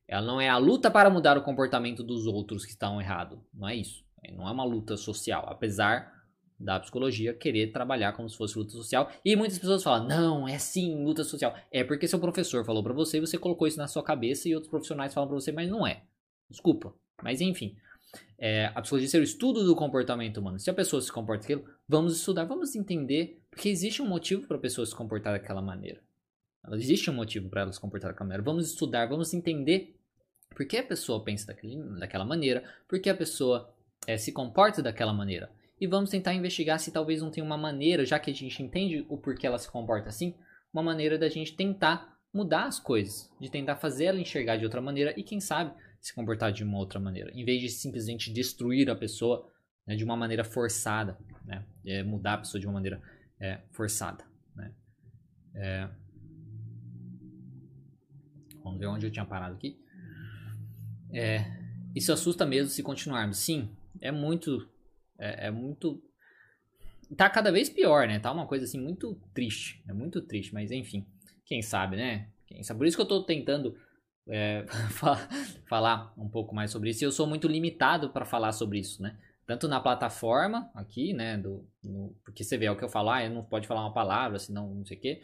Ela 0.07 0.25
não 0.25 0.41
é 0.41 0.49
a 0.49 0.57
luta 0.57 0.91
para 0.91 1.09
mudar 1.09 1.37
o 1.37 1.43
comportamento 1.43 2.03
dos 2.03 2.25
outros 2.25 2.65
que 2.65 2.71
estão 2.71 2.99
errados. 2.99 3.39
Não 3.53 3.69
é 3.69 3.75
isso. 3.75 4.03
Não 4.33 4.47
é 4.47 4.51
uma 4.51 4.65
luta 4.65 4.97
social. 4.97 5.45
Apesar 5.47 6.20
da 6.63 6.79
psicologia 6.79 7.33
querer 7.33 7.71
trabalhar 7.71 8.13
como 8.13 8.29
se 8.29 8.37
fosse 8.37 8.57
luta 8.57 8.71
social. 8.71 9.11
E 9.23 9.35
muitas 9.35 9.59
pessoas 9.59 9.83
falam: 9.83 10.07
não, 10.07 10.47
é 10.47 10.57
sim 10.57 11.03
luta 11.03 11.23
social. 11.23 11.55
É 11.71 11.83
porque 11.83 12.07
seu 12.07 12.19
professor 12.19 12.65
falou 12.65 12.83
para 12.83 12.93
você 12.93 13.17
e 13.17 13.21
você 13.21 13.37
colocou 13.37 13.67
isso 13.67 13.77
na 13.77 13.87
sua 13.87 14.03
cabeça 14.03 14.47
e 14.47 14.55
outros 14.55 14.69
profissionais 14.69 15.13
falam 15.13 15.27
para 15.27 15.39
você, 15.39 15.51
mas 15.51 15.69
não 15.69 15.85
é. 15.85 16.03
Desculpa. 16.49 16.93
Mas 17.21 17.41
enfim. 17.41 17.75
É, 18.37 18.71
a 18.75 18.81
psicologia 18.81 19.19
é 19.19 19.21
o 19.21 19.23
estudo 19.23 19.63
do 19.63 19.75
comportamento 19.75 20.37
humano. 20.37 20.59
Se 20.59 20.69
a 20.69 20.73
pessoa 20.73 21.01
se 21.01 21.11
comporta 21.11 21.45
aquilo, 21.45 21.63
vamos 21.87 22.17
estudar, 22.17 22.43
vamos 22.43 22.75
entender, 22.75 23.41
porque 23.49 23.69
existe 23.69 24.01
um 24.01 24.07
motivo 24.07 24.47
para 24.47 24.57
a 24.57 24.59
pessoa 24.59 24.85
se 24.85 24.95
comportar 24.95 25.33
daquela 25.33 25.61
maneira. 25.61 26.01
Existe 26.73 27.09
um 27.09 27.13
motivo 27.13 27.49
para 27.49 27.61
ela 27.61 27.71
se 27.71 27.79
comportar 27.79 28.11
daquela 28.11 28.27
maneira. 28.27 28.43
Vamos 28.43 28.67
estudar, 28.67 29.07
vamos 29.07 29.33
entender 29.33 29.95
por 30.49 30.65
que 30.65 30.77
a 30.77 30.83
pessoa 30.83 31.23
pensa 31.23 31.47
daquele, 31.47 31.77
daquela 31.99 32.25
maneira, 32.25 32.63
por 32.87 32.99
que 32.99 33.09
a 33.09 33.15
pessoa 33.15 33.73
é, 34.05 34.17
se 34.17 34.31
comporta 34.31 34.81
daquela 34.81 35.13
maneira. 35.13 35.49
E 35.81 35.87
vamos 35.87 36.11
tentar 36.11 36.35
investigar 36.35 36.79
se 36.79 36.91
talvez 36.91 37.23
não 37.23 37.31
tenha 37.31 37.43
uma 37.43 37.57
maneira, 37.57 38.05
já 38.05 38.19
que 38.19 38.29
a 38.29 38.33
gente 38.33 38.61
entende 38.61 39.03
o 39.09 39.17
porquê 39.17 39.47
ela 39.47 39.57
se 39.57 39.69
comporta 39.69 40.09
assim, 40.09 40.35
uma 40.71 40.83
maneira 40.83 41.17
da 41.17 41.27
gente 41.27 41.55
tentar 41.55 42.19
mudar 42.31 42.65
as 42.65 42.79
coisas, 42.79 43.27
de 43.41 43.49
tentar 43.49 43.75
fazer 43.75 44.05
ela 44.05 44.19
enxergar 44.19 44.57
de 44.57 44.63
outra 44.63 44.79
maneira 44.79 45.11
e 45.17 45.23
quem 45.23 45.39
sabe 45.39 45.73
se 45.99 46.13
comportar 46.13 46.51
de 46.51 46.63
uma 46.63 46.77
outra 46.77 46.99
maneira, 46.99 47.31
em 47.33 47.43
vez 47.43 47.59
de 47.59 47.69
simplesmente 47.69 48.31
destruir 48.31 48.91
a 48.91 48.95
pessoa 48.95 49.51
né, 49.87 49.95
de 49.95 50.03
uma 50.03 50.15
maneira 50.15 50.43
forçada, 50.43 51.17
né, 51.43 51.65
é 51.83 52.03
mudar 52.03 52.35
a 52.35 52.37
pessoa 52.37 52.61
de 52.61 52.67
uma 52.67 52.73
maneira 52.73 53.01
é, 53.39 53.59
forçada. 53.71 54.23
Né. 54.55 54.71
É... 55.55 55.89
Vamos 58.63 58.79
ver 58.79 58.85
onde 58.85 59.07
eu 59.07 59.11
tinha 59.11 59.25
parado 59.25 59.55
aqui. 59.55 59.79
É, 61.11 61.43
isso 61.95 62.13
assusta 62.13 62.45
mesmo 62.45 62.69
se 62.69 62.83
continuarmos. 62.83 63.37
Sim, 63.37 63.69
é 63.99 64.11
muito. 64.11 64.69
É, 65.21 65.47
é, 65.47 65.51
muito. 65.51 66.01
Tá 67.15 67.29
cada 67.29 67.51
vez 67.51 67.69
pior, 67.69 68.07
né? 68.07 68.19
Tá 68.19 68.31
uma 68.31 68.47
coisa 68.47 68.65
assim 68.65 68.79
muito 68.79 69.15
triste. 69.33 69.83
É 69.87 69.93
muito 69.93 70.21
triste, 70.21 70.53
mas 70.53 70.71
enfim. 70.71 71.05
Quem 71.45 71.61
sabe, 71.61 71.95
né? 71.95 72.29
Quem 72.47 72.63
sabe? 72.63 72.79
Por 72.79 72.87
isso 72.87 72.97
que 72.97 73.01
eu 73.01 73.07
tô 73.07 73.23
tentando 73.23 73.77
é, 74.27 74.65
falar 75.69 76.13
um 76.17 76.27
pouco 76.27 76.55
mais 76.55 76.71
sobre 76.71 76.89
isso. 76.89 77.03
E 77.03 77.05
eu 77.05 77.11
sou 77.11 77.27
muito 77.27 77.47
limitado 77.47 78.09
para 78.09 78.25
falar 78.25 78.51
sobre 78.51 78.79
isso, 78.79 79.01
né? 79.01 79.17
Tanto 79.45 79.67
na 79.67 79.79
plataforma 79.79 80.71
aqui, 80.73 81.13
né? 81.13 81.37
Do, 81.37 81.67
no, 81.83 82.15
porque 82.23 82.43
você 82.43 82.57
vê 82.57 82.65
é 82.65 82.71
o 82.71 82.77
que 82.77 82.83
eu 82.83 82.89
falar, 82.89 83.25
ah, 83.25 83.29
não 83.29 83.43
pode 83.43 83.67
falar 83.67 83.81
uma 83.81 83.93
palavra, 83.93 84.39
senão 84.39 84.73
não 84.73 84.85
sei 84.85 84.97
o 84.97 84.99
quê. 84.99 85.21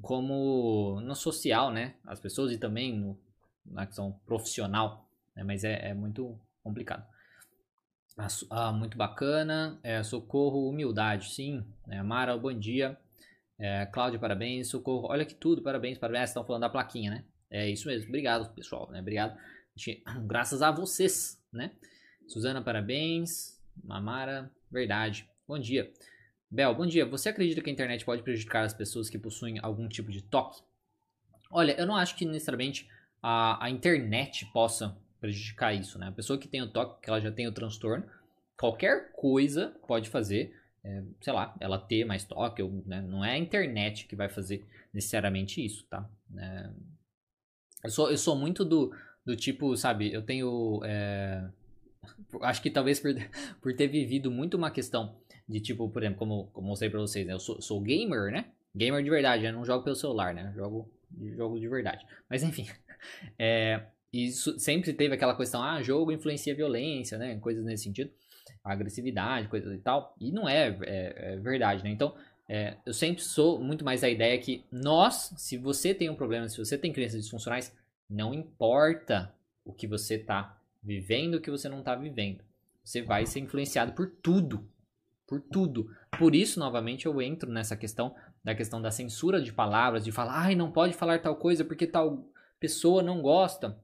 Como 0.00 1.00
no 1.00 1.14
social, 1.14 1.70
né? 1.70 1.94
As 2.06 2.20
pessoas 2.20 2.52
e 2.52 2.58
também 2.58 2.96
no, 2.96 3.18
na 3.66 3.86
questão 3.86 4.12
profissional 4.26 5.04
né? 5.34 5.42
mas 5.42 5.64
é, 5.64 5.90
é, 5.90 5.94
muito 5.94 6.38
complicado. 6.62 7.04
Ah, 8.16 8.28
ah, 8.50 8.72
muito 8.72 8.96
bacana. 8.96 9.78
É, 9.82 10.02
socorro, 10.02 10.68
humildade, 10.68 11.30
sim. 11.30 11.64
É, 11.88 12.00
Mara, 12.02 12.36
bom 12.36 12.52
dia. 12.52 12.96
É, 13.58 13.86
Cláudio, 13.86 14.20
parabéns. 14.20 14.68
Socorro, 14.68 15.08
olha 15.08 15.24
que 15.24 15.34
tudo, 15.34 15.62
parabéns, 15.62 15.98
parabéns. 15.98 16.30
Estão 16.30 16.44
falando 16.44 16.62
da 16.62 16.68
plaquinha, 16.68 17.10
né? 17.10 17.24
É 17.50 17.68
isso 17.68 17.88
mesmo. 17.88 18.08
Obrigado, 18.08 18.54
pessoal. 18.54 18.88
Né? 18.90 19.00
Obrigado. 19.00 19.36
Graças 20.26 20.62
a 20.62 20.70
vocês, 20.70 21.42
né? 21.52 21.72
Suzana, 22.28 22.62
parabéns. 22.62 23.60
Mamara, 23.82 24.50
verdade. 24.70 25.28
Bom 25.46 25.58
dia. 25.58 25.92
Bel, 26.48 26.72
bom 26.72 26.86
dia. 26.86 27.04
Você 27.06 27.28
acredita 27.28 27.60
que 27.60 27.68
a 27.68 27.72
internet 27.72 28.04
pode 28.04 28.22
prejudicar 28.22 28.64
as 28.64 28.72
pessoas 28.72 29.10
que 29.10 29.18
possuem 29.18 29.58
algum 29.60 29.88
tipo 29.88 30.12
de 30.12 30.22
toque? 30.22 30.62
Olha, 31.50 31.72
eu 31.72 31.86
não 31.86 31.96
acho 31.96 32.16
que 32.16 32.24
necessariamente 32.24 32.88
a, 33.20 33.64
a 33.64 33.70
internet 33.70 34.46
possa 34.52 34.96
prejudicar 35.24 35.74
isso, 35.74 35.98
né? 35.98 36.08
A 36.08 36.12
pessoa 36.12 36.38
que 36.38 36.46
tem 36.46 36.60
o 36.60 36.70
toque, 36.70 37.00
que 37.00 37.08
ela 37.08 37.18
já 37.18 37.32
tem 37.32 37.48
o 37.48 37.52
transtorno, 37.52 38.04
qualquer 38.58 39.10
coisa 39.12 39.74
pode 39.88 40.10
fazer, 40.10 40.54
é, 40.84 41.02
sei 41.22 41.32
lá, 41.32 41.56
ela 41.58 41.78
ter 41.78 42.04
mais 42.04 42.24
toque, 42.24 42.62
ou, 42.62 42.70
né? 42.84 43.00
não 43.00 43.24
é 43.24 43.32
a 43.32 43.38
internet 43.38 44.06
que 44.06 44.14
vai 44.14 44.28
fazer 44.28 44.66
necessariamente 44.92 45.64
isso, 45.64 45.86
tá? 45.88 46.06
É, 46.36 46.70
eu, 47.84 47.90
sou, 47.90 48.10
eu 48.10 48.18
sou 48.18 48.36
muito 48.36 48.66
do, 48.66 48.94
do 49.24 49.34
tipo, 49.34 49.74
sabe, 49.78 50.12
eu 50.12 50.20
tenho. 50.20 50.82
É, 50.84 51.48
acho 52.42 52.60
que 52.60 52.70
talvez 52.70 53.00
por, 53.00 53.14
por 53.62 53.74
ter 53.74 53.88
vivido 53.88 54.30
muito 54.30 54.58
uma 54.58 54.70
questão 54.70 55.16
de 55.48 55.58
tipo, 55.58 55.88
por 55.88 56.02
exemplo, 56.02 56.18
como, 56.18 56.48
como 56.48 56.66
eu 56.66 56.68
mostrei 56.68 56.90
pra 56.90 57.00
vocês, 57.00 57.26
né? 57.26 57.32
Eu 57.32 57.40
sou, 57.40 57.62
sou 57.62 57.80
gamer, 57.80 58.30
né? 58.30 58.52
Gamer 58.76 59.02
de 59.02 59.08
verdade, 59.08 59.46
eu 59.46 59.54
não 59.54 59.64
jogo 59.64 59.84
pelo 59.84 59.96
celular, 59.96 60.34
né? 60.34 60.52
Jogo, 60.54 60.92
jogo 61.34 61.58
de 61.58 61.66
verdade. 61.66 62.04
Mas 62.28 62.42
enfim. 62.42 62.66
É, 63.38 63.88
e 64.14 64.26
isso 64.26 64.56
sempre 64.60 64.92
teve 64.92 65.12
aquela 65.12 65.36
questão, 65.36 65.60
ah, 65.60 65.82
jogo 65.82 66.12
influencia 66.12 66.54
violência, 66.54 67.18
né? 67.18 67.36
Coisas 67.40 67.64
nesse 67.64 67.82
sentido. 67.82 68.12
Agressividade, 68.62 69.48
coisas 69.48 69.74
e 69.74 69.78
tal. 69.78 70.14
E 70.20 70.30
não 70.30 70.48
é, 70.48 70.68
é, 70.82 71.32
é 71.32 71.36
verdade, 71.36 71.82
né? 71.82 71.90
Então, 71.90 72.14
é, 72.48 72.76
eu 72.86 72.94
sempre 72.94 73.24
sou 73.24 73.58
muito 73.58 73.84
mais 73.84 74.04
a 74.04 74.08
ideia 74.08 74.38
que 74.38 74.64
nós, 74.70 75.34
se 75.36 75.58
você 75.58 75.92
tem 75.92 76.08
um 76.08 76.14
problema, 76.14 76.48
se 76.48 76.58
você 76.58 76.78
tem 76.78 76.92
crianças 76.92 77.22
disfuncionais, 77.22 77.74
não 78.08 78.32
importa 78.32 79.34
o 79.64 79.72
que 79.72 79.84
você 79.84 80.14
está 80.14 80.60
vivendo, 80.80 81.34
o 81.34 81.40
que 81.40 81.50
você 81.50 81.68
não 81.68 81.80
está 81.80 81.96
vivendo. 81.96 82.38
Você 82.84 83.02
vai 83.02 83.26
ser 83.26 83.40
influenciado 83.40 83.94
por 83.94 84.08
tudo. 84.22 84.64
Por 85.26 85.40
tudo. 85.40 85.90
Por 86.16 86.36
isso, 86.36 86.60
novamente, 86.60 87.06
eu 87.06 87.20
entro 87.20 87.50
nessa 87.50 87.76
questão 87.76 88.14
da 88.44 88.54
questão 88.54 88.80
da 88.80 88.92
censura 88.92 89.42
de 89.42 89.52
palavras, 89.52 90.04
de 90.04 90.12
falar, 90.12 90.38
ai, 90.38 90.54
não 90.54 90.70
pode 90.70 90.94
falar 90.94 91.18
tal 91.18 91.34
coisa 91.34 91.64
porque 91.64 91.84
tal 91.84 92.28
pessoa 92.60 93.02
não 93.02 93.20
gosta 93.20 93.82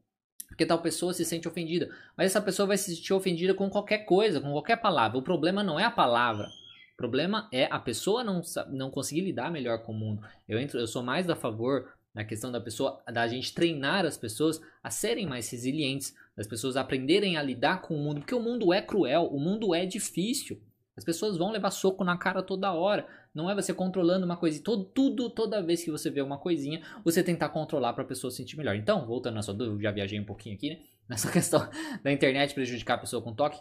porque 0.51 0.67
tal 0.67 0.83
pessoa 0.83 1.15
se 1.15 1.25
sente 1.25 1.47
ofendida. 1.47 1.89
Mas 2.17 2.27
essa 2.27 2.43
pessoa 2.43 2.67
vai 2.67 2.77
se 2.77 2.95
sentir 2.95 3.15
ofendida 3.15 3.55
com 3.55 3.71
qualquer 3.71 3.99
coisa, 3.99 4.41
com 4.41 4.51
qualquer 4.51 4.77
palavra. 4.77 5.17
O 5.17 5.23
problema 5.23 5.63
não 5.63 5.79
é 5.79 5.85
a 5.85 5.91
palavra. 5.91 6.49
O 6.93 6.97
problema 6.97 7.49
é 7.53 7.67
a 7.71 7.79
pessoa 7.79 8.25
não, 8.25 8.43
não 8.69 8.91
conseguir 8.91 9.23
lidar 9.23 9.51
melhor 9.51 9.79
com 9.85 9.93
o 9.93 9.95
mundo. 9.95 10.23
Eu, 10.49 10.59
entro, 10.59 10.79
eu 10.79 10.89
sou 10.89 11.05
mais 11.05 11.31
a 11.31 11.37
favor 11.37 11.89
na 12.13 12.25
questão 12.25 12.51
da 12.51 12.61
pessoa, 12.61 13.01
da 13.07 13.27
gente 13.29 13.55
treinar 13.55 14.05
as 14.05 14.19
pessoas 14.19 14.61
a 14.83 14.91
serem 14.91 15.25
mais 15.25 15.49
resilientes, 15.49 16.15
das 16.37 16.49
pessoas 16.49 16.77
aprenderem 16.77 17.37
a 17.37 17.43
lidar 17.43 17.81
com 17.81 17.95
o 17.95 17.99
mundo, 17.99 18.21
porque 18.21 18.35
o 18.35 18.43
mundo 18.43 18.73
é 18.75 18.83
cruel, 18.83 19.27
o 19.27 19.39
mundo 19.39 19.73
é 19.73 19.87
difícil. 19.87 20.61
As 20.97 21.05
pessoas 21.05 21.39
vão 21.39 21.53
levar 21.53 21.71
soco 21.71 22.05
na 22.05 22.19
cara 22.19 22.43
toda 22.43 22.73
hora. 22.73 23.07
Não 23.35 23.49
é 23.49 23.55
você 23.55 23.73
controlando 23.73 24.27
uma 24.27 24.37
coisa, 24.37 24.63
todo, 24.63 24.85
tudo, 24.85 25.31
toda 25.31 25.63
vez 25.63 25.85
que 25.85 25.91
você 25.91 26.11
vê 26.11 26.21
uma 26.21 26.39
coisinha, 26.39 26.83
você 27.05 27.23
tentar 27.23 27.49
controlar 27.51 27.93
para 27.93 28.03
a 28.03 28.07
pessoa 28.07 28.31
se 28.31 28.39
sentir 28.39 28.57
melhor. 28.57 28.75
Então, 28.75 29.07
voltando 29.07 29.35
na 29.35 29.43
sua 29.43 29.55
dúvida, 29.55 29.83
já 29.83 29.91
viajei 29.93 30.19
um 30.19 30.25
pouquinho 30.25 30.57
aqui, 30.57 30.71
né? 30.71 30.81
Nessa 31.09 31.31
questão 31.31 31.69
da 32.03 32.13
internet 32.13 32.55
prejudicar 32.55 32.95
a 32.95 32.99
pessoa 32.99 33.23
com 33.23 33.35
toque, 33.35 33.61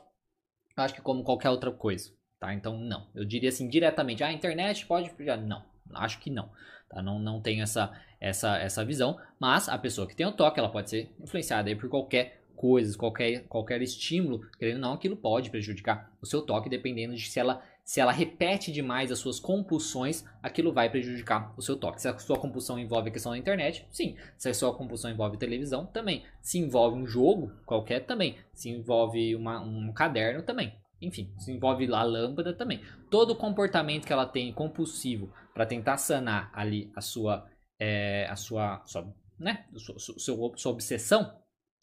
eu 0.78 0.84
acho 0.84 0.94
que 0.94 1.02
como 1.02 1.24
qualquer 1.24 1.50
outra 1.50 1.72
coisa, 1.72 2.12
tá? 2.40 2.54
Então, 2.54 2.78
não. 2.80 3.08
Eu 3.14 3.26
diria 3.26 3.50
assim, 3.50 3.68
diretamente, 3.68 4.24
ah, 4.24 4.28
a 4.28 4.34
internet 4.34 4.86
pode. 4.86 5.12
Não, 5.46 5.64
acho 5.96 6.20
que 6.20 6.30
não. 6.30 6.50
Tá? 6.90 7.02
Não, 7.02 7.20
não 7.20 7.42
tenho 7.42 7.62
essa, 7.62 7.92
essa, 8.20 8.58
essa 8.58 8.84
visão, 8.84 9.20
mas 9.40 9.70
a 9.70 9.78
pessoa 9.78 10.08
que 10.08 10.16
tem 10.16 10.26
o 10.26 10.32
toque, 10.32 10.60
ela 10.60 10.70
pode 10.70 10.90
ser 10.90 11.14
influenciada 11.20 11.70
aí 11.70 11.76
por 11.76 11.90
qualquer 11.90 12.40
coisa, 12.56 12.98
qualquer, 12.98 13.48
qualquer 13.48 13.82
estímulo, 13.82 14.42
querendo 14.58 14.76
ou 14.76 14.82
não, 14.82 14.94
aquilo 14.94 15.16
pode 15.16 15.50
prejudicar 15.50 16.12
o 16.22 16.26
seu 16.26 16.42
toque, 16.42 16.70
dependendo 16.70 17.16
de 17.16 17.30
se 17.30 17.40
ela 17.40 17.64
se 17.90 18.00
ela 18.00 18.12
repete 18.12 18.72
demais 18.72 19.12
as 19.12 19.18
suas 19.18 19.40
compulsões, 19.40 20.24
aquilo 20.44 20.72
vai 20.72 20.92
prejudicar 20.92 21.52
o 21.58 21.62
seu 21.64 21.76
toque. 21.76 22.00
Se 22.00 22.08
a 22.08 22.16
sua 22.20 22.38
compulsão 22.38 22.78
envolve 22.78 23.10
a 23.10 23.12
questão 23.12 23.32
da 23.32 23.38
internet, 23.40 23.84
sim. 23.90 24.16
Se 24.38 24.48
a 24.48 24.54
sua 24.54 24.76
compulsão 24.76 25.10
envolve 25.10 25.38
televisão, 25.38 25.88
também. 25.88 26.24
Se 26.40 26.60
envolve 26.60 27.00
um 27.00 27.08
jogo 27.08 27.52
qualquer, 27.66 28.02
também. 28.02 28.38
Se 28.54 28.70
envolve 28.70 29.36
uma, 29.36 29.60
um 29.60 29.92
caderno, 29.92 30.44
também. 30.44 30.72
Enfim, 31.02 31.34
se 31.40 31.52
envolve 31.52 31.92
a 31.92 32.04
lâmpada 32.04 32.54
também. 32.54 32.80
Todo 33.10 33.36
comportamento 33.36 34.06
que 34.06 34.14
ela 34.14 34.28
tem 34.28 34.54
compulsivo 34.54 35.34
para 35.56 35.66
tentar 35.66 35.98
sanar 35.98 36.52
ali 36.54 36.92
a 36.96 37.02
sua, 37.02 37.50
é, 37.80 38.28
a 38.30 38.36
sua, 38.36 38.84
sua, 38.86 39.12
né, 39.40 39.66
sua, 39.78 39.98
sua, 39.98 40.58
sua 40.58 40.72
obsessão, 40.72 41.42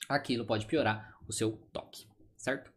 aquilo 0.09 0.47
pode 0.47 0.67
piorar 0.67 1.17
o 1.27 1.33
seu 1.33 1.51
toque, 1.73 2.07
certo? 2.37 2.76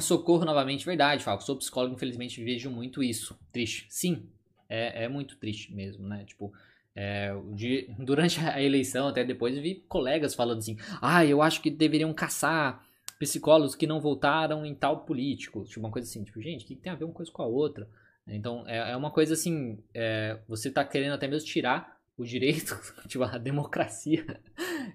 Socorro 0.00 0.44
novamente, 0.44 0.84
verdade, 0.84 1.22
Falco. 1.22 1.42
Sou 1.42 1.56
psicólogo, 1.56 1.94
infelizmente 1.94 2.42
vejo 2.42 2.70
muito 2.70 3.02
isso. 3.02 3.38
Triste. 3.52 3.86
Sim, 3.88 4.28
é, 4.68 5.04
é 5.04 5.08
muito 5.08 5.36
triste 5.36 5.74
mesmo, 5.74 6.06
né? 6.06 6.24
Tipo, 6.24 6.52
é, 6.94 7.34
de, 7.52 7.88
durante 7.98 8.40
a 8.40 8.62
eleição, 8.62 9.08
até 9.08 9.24
depois, 9.24 9.58
vi 9.58 9.84
colegas 9.88 10.34
falando 10.34 10.58
assim: 10.58 10.76
ah, 11.00 11.24
eu 11.24 11.42
acho 11.42 11.60
que 11.60 11.70
deveriam 11.70 12.12
caçar 12.12 12.84
psicólogos 13.18 13.74
que 13.74 13.86
não 13.86 14.00
votaram 14.00 14.64
em 14.64 14.74
tal 14.74 15.04
político. 15.04 15.64
Tipo, 15.64 15.80
uma 15.80 15.90
coisa 15.90 16.08
assim, 16.08 16.24
tipo, 16.24 16.40
gente, 16.40 16.64
o 16.64 16.66
que 16.66 16.76
tem 16.76 16.92
a 16.92 16.96
ver 16.96 17.04
uma 17.04 17.14
coisa 17.14 17.30
com 17.30 17.42
a 17.42 17.46
outra? 17.46 17.88
Então, 18.26 18.64
é, 18.66 18.92
é 18.92 18.96
uma 18.96 19.10
coisa 19.10 19.34
assim, 19.34 19.78
é, 19.94 20.38
você 20.48 20.70
tá 20.70 20.84
querendo 20.84 21.12
até 21.12 21.28
mesmo 21.28 21.46
tirar 21.46 21.96
o 22.18 22.24
direito, 22.24 22.78
tipo, 23.06 23.22
a 23.24 23.38
democracia, 23.38 24.24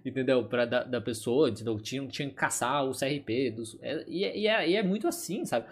entendeu? 0.06 0.46
Pra, 0.48 0.66
da, 0.66 0.84
da 0.84 1.02
pessoa, 1.02 1.50
entendeu? 1.50 1.80
Tinha, 1.80 2.08
tinha 2.08 2.30
que 2.30 2.36
caçar 2.36 2.86
o 2.86 2.92
CRP. 2.92 3.52
Dos, 3.52 3.78
é, 3.82 4.06
e, 4.08 4.24
é, 4.24 4.38
e, 4.38 4.48
é, 4.48 4.70
e 4.70 4.76
é 4.76 4.84
muito 4.84 5.08
assim, 5.08 5.46
sabe? 5.46 5.66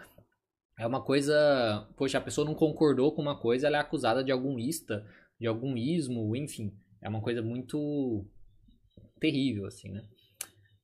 é 0.80 0.88
uma 0.88 1.02
coisa. 1.02 1.86
Poxa, 1.98 2.18
a 2.18 2.22
pessoa 2.22 2.46
não 2.46 2.56
concordou 2.56 3.12
com 3.12 3.22
uma 3.22 3.38
coisa, 3.38 3.68
ela 3.68 3.78
é 3.78 3.82
acusada 3.82 4.24
de 4.24 4.32
algum 4.32 4.58
ista, 4.58 5.06
de 5.38 5.46
algum 5.46 5.76
ismo, 5.76 6.36
enfim. 6.36 6.74
É 7.02 7.10
uma 7.10 7.22
coisa 7.22 7.42
muito 7.42 8.26
terrível, 9.20 9.66
assim, 9.66 9.92
né? 9.92 10.08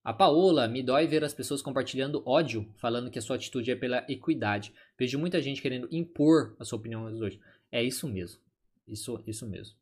A 0.04 0.14
Paola, 0.14 0.68
me 0.68 0.84
dói 0.84 1.08
ver 1.08 1.24
as 1.24 1.34
pessoas 1.34 1.62
compartilhando 1.62 2.22
ódio, 2.28 2.70
falando 2.78 3.10
que 3.10 3.18
a 3.18 3.22
sua 3.22 3.38
atitude 3.38 3.72
é 3.72 3.76
pela 3.76 4.06
equidade. 4.08 4.74
Vejo 5.00 5.18
muita 5.18 5.42
gente 5.42 5.62
querendo 5.62 5.88
impor 5.90 6.56
a 6.60 6.66
sua 6.66 6.78
opinião 6.78 7.06
hoje. 7.06 7.40
É 7.72 7.82
isso 7.82 8.08
mesmo. 8.08 8.40
Isso, 8.86 9.24
isso 9.26 9.48
mesmo. 9.48 9.76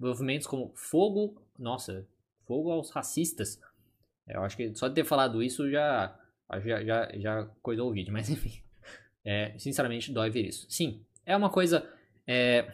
Movimentos 0.00 0.48
como 0.48 0.72
fogo, 0.74 1.40
nossa, 1.56 2.08
fogo 2.46 2.70
aos 2.70 2.90
racistas. 2.90 3.60
Eu 4.26 4.42
acho 4.42 4.56
que 4.56 4.74
só 4.74 4.88
de 4.88 4.94
ter 4.94 5.04
falado 5.04 5.42
isso 5.42 5.70
já 5.70 6.18
já, 6.60 6.84
já, 6.84 7.12
já 7.14 7.44
coisou 7.62 7.90
o 7.90 7.92
vídeo, 7.92 8.12
mas 8.14 8.28
enfim. 8.28 8.62
É, 9.24 9.56
sinceramente, 9.58 10.12
dói 10.12 10.30
ver 10.30 10.48
isso. 10.48 10.66
Sim, 10.68 11.04
é 11.24 11.36
uma 11.36 11.50
coisa. 11.50 11.88
É, 12.26 12.72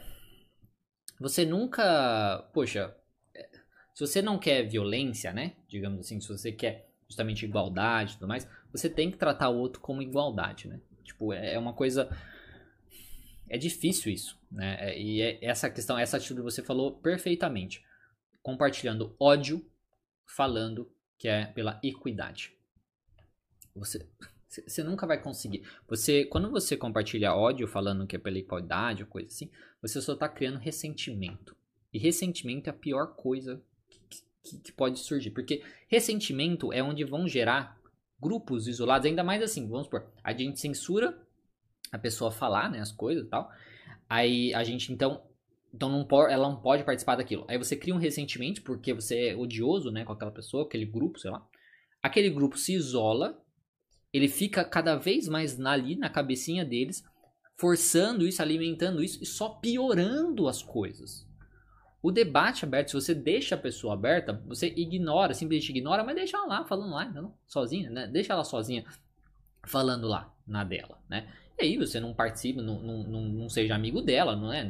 você 1.20 1.44
nunca. 1.44 2.48
Poxa, 2.52 2.94
é, 3.34 3.48
se 3.94 4.06
você 4.06 4.22
não 4.22 4.38
quer 4.38 4.62
violência, 4.62 5.32
né? 5.32 5.52
Digamos 5.68 6.00
assim, 6.00 6.20
se 6.20 6.28
você 6.28 6.52
quer 6.52 6.88
justamente 7.06 7.44
igualdade 7.44 8.12
e 8.12 8.14
tudo 8.14 8.28
mais, 8.28 8.48
você 8.72 8.88
tem 8.88 9.10
que 9.10 9.18
tratar 9.18 9.48
o 9.48 9.58
outro 9.58 9.80
como 9.80 10.02
igualdade, 10.02 10.68
né? 10.68 10.80
Tipo, 11.04 11.32
é, 11.32 11.54
é 11.54 11.58
uma 11.58 11.72
coisa. 11.72 12.08
É 13.50 13.56
difícil 13.56 14.12
isso, 14.12 14.38
né? 14.50 14.76
É, 14.80 15.00
e 15.00 15.20
é 15.22 15.44
essa 15.44 15.70
questão, 15.70 15.98
essa 15.98 16.16
atitude 16.16 16.40
você 16.42 16.62
falou 16.62 16.92
perfeitamente. 16.92 17.82
Compartilhando 18.48 19.14
ódio, 19.20 19.62
falando 20.24 20.90
que 21.18 21.28
é 21.28 21.44
pela 21.44 21.78
equidade. 21.82 22.56
Você, 23.74 24.08
você 24.48 24.82
nunca 24.82 25.06
vai 25.06 25.20
conseguir. 25.20 25.68
Você, 25.86 26.24
quando 26.24 26.50
você 26.50 26.74
compartilha 26.74 27.34
ódio 27.34 27.68
falando 27.68 28.06
que 28.06 28.16
é 28.16 28.18
pela 28.18 28.38
igualdade 28.38 29.02
ou 29.02 29.08
coisa 29.10 29.28
assim, 29.28 29.50
você 29.82 30.00
só 30.00 30.14
está 30.14 30.26
criando 30.30 30.56
ressentimento. 30.56 31.54
E 31.92 31.98
ressentimento 31.98 32.68
é 32.68 32.70
a 32.70 32.72
pior 32.72 33.16
coisa 33.16 33.62
que, 33.86 34.00
que, 34.42 34.58
que, 34.60 34.72
pode 34.72 34.98
surgir. 34.98 35.30
Porque 35.30 35.62
ressentimento 35.86 36.72
é 36.72 36.82
onde 36.82 37.04
vão 37.04 37.28
gerar 37.28 37.78
grupos 38.18 38.66
isolados, 38.66 39.06
ainda 39.06 39.22
mais 39.22 39.42
assim, 39.42 39.68
vamos 39.68 39.88
supor, 39.88 40.10
a 40.24 40.32
gente 40.32 40.58
censura 40.58 41.20
a 41.92 41.98
pessoa 41.98 42.30
falar, 42.30 42.70
né, 42.70 42.80
as 42.80 42.92
coisas 42.92 43.26
e 43.26 43.28
tal. 43.28 43.52
Aí 44.08 44.54
a 44.54 44.64
gente 44.64 44.90
então 44.90 45.27
então 45.72 45.88
não 45.88 46.04
pode, 46.04 46.32
ela 46.32 46.48
não 46.48 46.60
pode 46.60 46.84
participar 46.84 47.16
daquilo. 47.16 47.44
Aí 47.48 47.58
você 47.58 47.76
cria 47.76 47.94
um 47.94 47.98
ressentimento 47.98 48.62
porque 48.62 48.92
você 48.92 49.28
é 49.28 49.36
odioso, 49.36 49.90
né, 49.90 50.04
com 50.04 50.12
aquela 50.12 50.30
pessoa, 50.30 50.64
aquele 50.64 50.86
grupo, 50.86 51.18
sei 51.18 51.30
lá. 51.30 51.46
Aquele 52.02 52.30
grupo 52.30 52.56
se 52.56 52.74
isola 52.74 53.40
ele 54.12 54.28
fica 54.28 54.64
cada 54.64 54.96
vez 54.96 55.28
mais 55.28 55.60
ali 55.60 55.96
na 55.96 56.08
cabecinha 56.08 56.64
deles, 56.64 57.04
forçando 57.56 58.26
isso, 58.26 58.40
alimentando 58.40 59.02
isso 59.02 59.22
e 59.22 59.26
só 59.26 59.50
piorando 59.50 60.48
as 60.48 60.62
coisas. 60.62 61.26
O 62.00 62.12
debate 62.12 62.64
aberto, 62.64 62.90
se 62.90 62.94
você 62.94 63.14
deixa 63.14 63.54
a 63.54 63.58
pessoa 63.58 63.94
aberta, 63.94 64.32
você 64.46 64.68
ignora, 64.68 65.34
simplesmente 65.34 65.70
ignora, 65.70 66.04
mas 66.04 66.14
deixa 66.14 66.36
ela 66.36 66.46
lá 66.46 66.64
falando 66.64 66.92
lá, 66.92 67.34
sozinha, 67.46 67.90
né? 67.90 68.06
Deixa 68.06 68.32
ela 68.32 68.44
sozinha 68.44 68.84
falando 69.66 70.06
lá 70.06 70.32
na 70.46 70.62
dela, 70.62 71.02
né? 71.08 71.32
E 71.58 71.64
aí 71.64 71.76
você 71.76 71.98
não 71.98 72.14
participa, 72.14 72.62
não, 72.62 72.80
não, 72.80 73.02
não, 73.02 73.20
não 73.22 73.48
seja 73.48 73.74
amigo 73.74 74.00
dela, 74.00 74.36
não 74.36 74.52
é? 74.52 74.64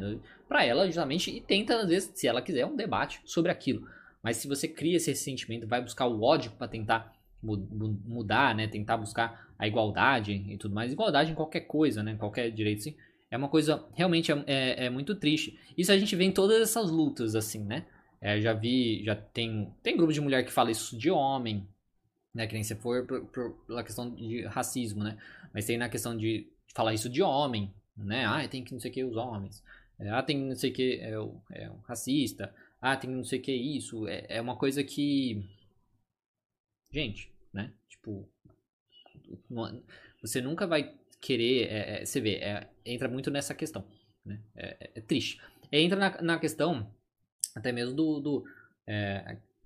Para 0.49 0.65
ela, 0.65 0.87
justamente, 0.87 1.31
e 1.31 1.41
tenta, 1.41 1.77
às 1.77 1.89
vezes, 1.89 2.11
se 2.15 2.27
ela 2.27 2.41
quiser, 2.41 2.65
um 2.65 2.75
debate 2.75 3.21
sobre 3.25 3.53
aquilo. 3.53 3.87
Mas 4.23 4.39
se 4.39 4.49
você 4.49 4.67
cria 4.67 4.97
esse 4.97 5.15
sentimento, 5.15 5.67
vai 5.67 5.83
buscar 5.83 6.07
o 6.07 6.23
ódio 6.23 6.51
para 6.53 6.67
tentar 6.67 7.13
mudar, 7.43 8.55
né? 8.55 8.67
Tentar 8.67 8.97
buscar 8.97 9.49
a 9.59 9.67
igualdade 9.67 10.33
e 10.33 10.57
tudo 10.57 10.75
mais. 10.75 10.93
Igualdade 10.93 11.33
em 11.33 11.35
qualquer 11.35 11.61
coisa, 11.61 12.03
né? 12.03 12.17
Qualquer 12.17 12.51
direito, 12.51 12.83
sim. 12.83 12.97
É 13.31 13.37
uma 13.37 13.49
coisa 13.49 13.85
realmente 13.95 14.33
é, 14.33 14.45
é, 14.47 14.85
é 14.87 14.91
muito 14.91 15.15
triste. 15.15 15.59
Isso 15.77 15.93
a 15.93 15.99
gente 15.99 16.17
vê 16.17 16.25
em 16.25 16.33
todas 16.33 16.61
essas 16.61 16.91
lutas, 16.91 17.35
assim, 17.35 17.63
né? 17.65 17.87
É, 18.21 18.41
já 18.41 18.53
vi, 18.53 19.05
já 19.05 19.15
tem, 19.15 19.73
tem 19.83 19.97
grupo 19.97 20.13
de 20.13 20.21
mulher 20.21 20.45
que 20.45 20.51
fala 20.51 20.71
isso 20.71 20.99
de 20.99 21.11
homem, 21.11 21.69
né? 22.35 22.47
Que 22.47 22.55
nem 22.55 22.65
se 22.65 22.75
for 22.75 23.07
pela 23.67 23.85
questão 23.85 24.15
de 24.15 24.45
racismo, 24.47 25.05
né? 25.05 25.19
Mas 25.53 25.67
tem 25.67 25.77
na 25.77 25.89
questão 25.89 26.17
de 26.17 26.51
falar 26.79 26.95
isso 26.95 27.09
de 27.09 27.21
homem, 27.21 27.75
né? 27.97 28.25
Ah, 28.25 28.47
tem 28.47 28.63
que 28.63 28.73
não 28.73 28.79
sei 28.79 28.93
o 28.93 28.95
que 28.95 29.03
os 29.03 29.17
homens. 29.17 29.65
É, 29.99 30.11
ah, 30.11 30.23
tem 30.23 30.39
não 30.39 30.55
sei 30.55 30.71
o 30.71 30.73
que 30.73 31.01
é, 31.01 31.11
é 31.11 31.69
um 31.69 31.81
racista. 31.81 32.55
Ah, 32.81 32.97
tem 32.97 33.11
não 33.11 33.25
sei 33.25 33.41
o 33.41 33.43
que 33.43 33.53
isso. 33.53 34.07
É, 34.07 34.27
é 34.29 34.41
uma 34.41 34.57
coisa 34.57 34.85
que 34.85 35.45
gente, 36.93 37.33
né? 37.53 37.73
Tipo, 37.89 38.31
você 40.23 40.41
nunca 40.41 40.69
vai 40.69 40.95
querer. 41.21 41.67
É, 41.67 42.03
é, 42.03 42.05
você 42.07 42.21
vê, 42.21 42.37
é, 42.37 42.71
entra 42.87 43.09
muito 43.09 43.29
nessa 43.29 43.57
questão. 43.57 43.85
Né? 44.25 44.41
É, 44.55 44.77
é, 44.79 44.91
é 44.95 45.01
triste. 45.01 45.43
Entra 45.73 45.99
na, 45.99 46.23
na, 46.23 46.39
questão 46.39 46.95
até 47.57 47.73
mesmo 47.73 47.93
do. 47.93 48.21
do 48.21 48.45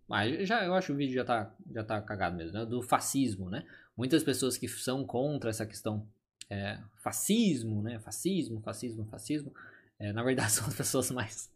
ah, 0.09 0.29
já, 0.46 0.64
eu 0.64 0.72
acho 0.75 0.87
que 0.87 0.92
o 0.94 0.96
vídeo 0.96 1.14
já 1.14 1.27
tá, 1.27 1.55
já 1.70 1.85
tá 1.85 2.01
cagado 2.01 2.37
mesmo, 2.37 2.55
né? 2.55 2.64
Do 2.64 2.81
fascismo, 2.81 3.51
né? 3.51 3.66
Muitas 3.94 4.25
pessoas 4.25 4.57
que 4.57 4.66
são 4.66 5.05
contra 5.05 5.51
essa 5.51 5.66
questão 5.66 6.09
fascismo, 7.02 7.82
né? 7.82 7.98
Fascismo, 8.00 8.60
fascismo, 8.60 9.06
fascismo. 9.06 9.52
na 9.98 10.22
verdade, 10.22 10.52
são 10.52 10.66
as 10.66 10.74
pessoas 10.74 11.10
mais, 11.10 11.50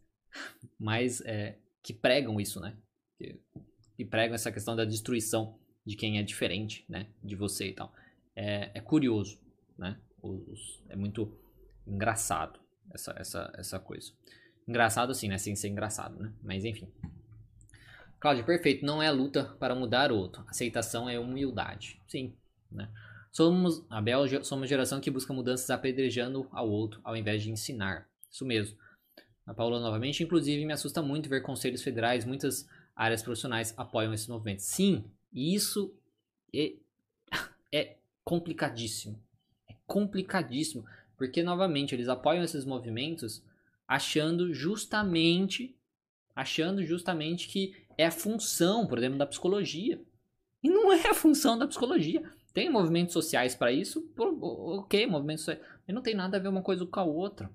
mais 0.79 1.21
que 1.83 1.93
pregam 1.93 2.39
isso, 2.39 2.59
né? 2.59 2.77
Que, 3.17 3.39
e 3.97 4.05
pregam 4.05 4.35
essa 4.35 4.51
questão 4.51 4.75
da 4.75 4.85
destruição 4.85 5.57
de 5.85 5.95
quem 5.95 6.19
é 6.19 6.23
diferente, 6.23 6.85
né, 6.87 7.07
de 7.23 7.35
você 7.35 7.69
e 7.69 7.73
tal. 7.73 7.93
É, 8.35 8.71
é 8.75 8.81
curioso, 8.81 9.39
né? 9.77 9.99
Os, 10.21 10.83
é 10.89 10.95
muito 10.95 11.39
engraçado 11.85 12.59
essa, 12.93 13.15
essa, 13.17 13.51
essa 13.55 13.79
coisa. 13.79 14.11
Engraçado 14.67 15.11
assim, 15.11 15.27
né? 15.27 15.37
Sem 15.37 15.55
ser 15.55 15.69
engraçado, 15.69 16.19
né? 16.19 16.33
Mas 16.43 16.65
enfim. 16.65 16.91
Cláudio, 18.19 18.45
perfeito. 18.45 18.85
Não 18.85 19.01
é 19.01 19.09
luta 19.09 19.45
para 19.59 19.73
mudar 19.73 20.11
o 20.11 20.17
outro. 20.17 20.43
Aceitação 20.47 21.09
é 21.09 21.17
humildade. 21.17 22.01
Sim, 22.07 22.35
né? 22.71 22.91
Somos, 23.37 23.85
a 23.87 24.01
Bel, 24.01 24.43
somos 24.43 24.67
geração 24.67 24.99
que 24.99 25.11
busca 25.11 25.31
mudanças 25.31 25.69
apedrejando 25.69 26.47
ao 26.51 26.67
outro, 26.67 26.99
ao 27.03 27.15
invés 27.15 27.43
de 27.43 27.51
ensinar. 27.51 28.09
Isso 28.31 28.43
mesmo. 28.43 28.75
A 29.45 29.53
Paula 29.53 29.79
novamente, 29.79 30.23
inclusive, 30.23 30.65
me 30.65 30.73
assusta 30.73 31.03
muito 31.03 31.29
ver 31.29 31.43
conselhos 31.43 31.83
federais, 31.83 32.25
muitas 32.25 32.67
áreas 32.95 33.21
profissionais 33.21 33.75
apoiam 33.77 34.11
esse 34.11 34.27
movimento. 34.27 34.63
Sim, 34.63 35.05
isso 35.31 35.95
é, 36.51 36.77
é 37.71 37.97
complicadíssimo. 38.23 39.23
É 39.69 39.75
complicadíssimo. 39.85 40.83
Porque, 41.15 41.43
novamente, 41.43 41.93
eles 41.93 42.09
apoiam 42.09 42.43
esses 42.43 42.65
movimentos 42.65 43.43
achando 43.87 44.51
justamente 44.51 45.75
achando 46.35 46.83
justamente 46.83 47.47
que 47.47 47.75
é 47.99 48.07
a 48.07 48.11
função, 48.11 48.87
por 48.87 48.97
exemplo, 48.97 49.19
da 49.19 49.27
psicologia. 49.27 50.01
E 50.63 50.69
não 50.69 50.91
é 50.91 51.07
a 51.07 51.13
função 51.13 51.55
da 51.55 51.67
psicologia. 51.67 52.23
Tem 52.57 52.71
movimentos 52.71 53.13
sociais 53.13 53.53
para 53.53 53.71
isso, 53.71 54.11
ok, 54.17 55.05
movimentos 55.05 55.43
sociais, 55.43 55.63
mas 55.85 55.93
não 55.93 56.01
tem 56.01 56.15
nada 56.15 56.37
a 56.37 56.39
ver 56.39 56.47
uma 56.47 56.63
coisa 56.63 56.83
com 56.87 56.99
a 56.99 57.03
outra. 57.03 57.51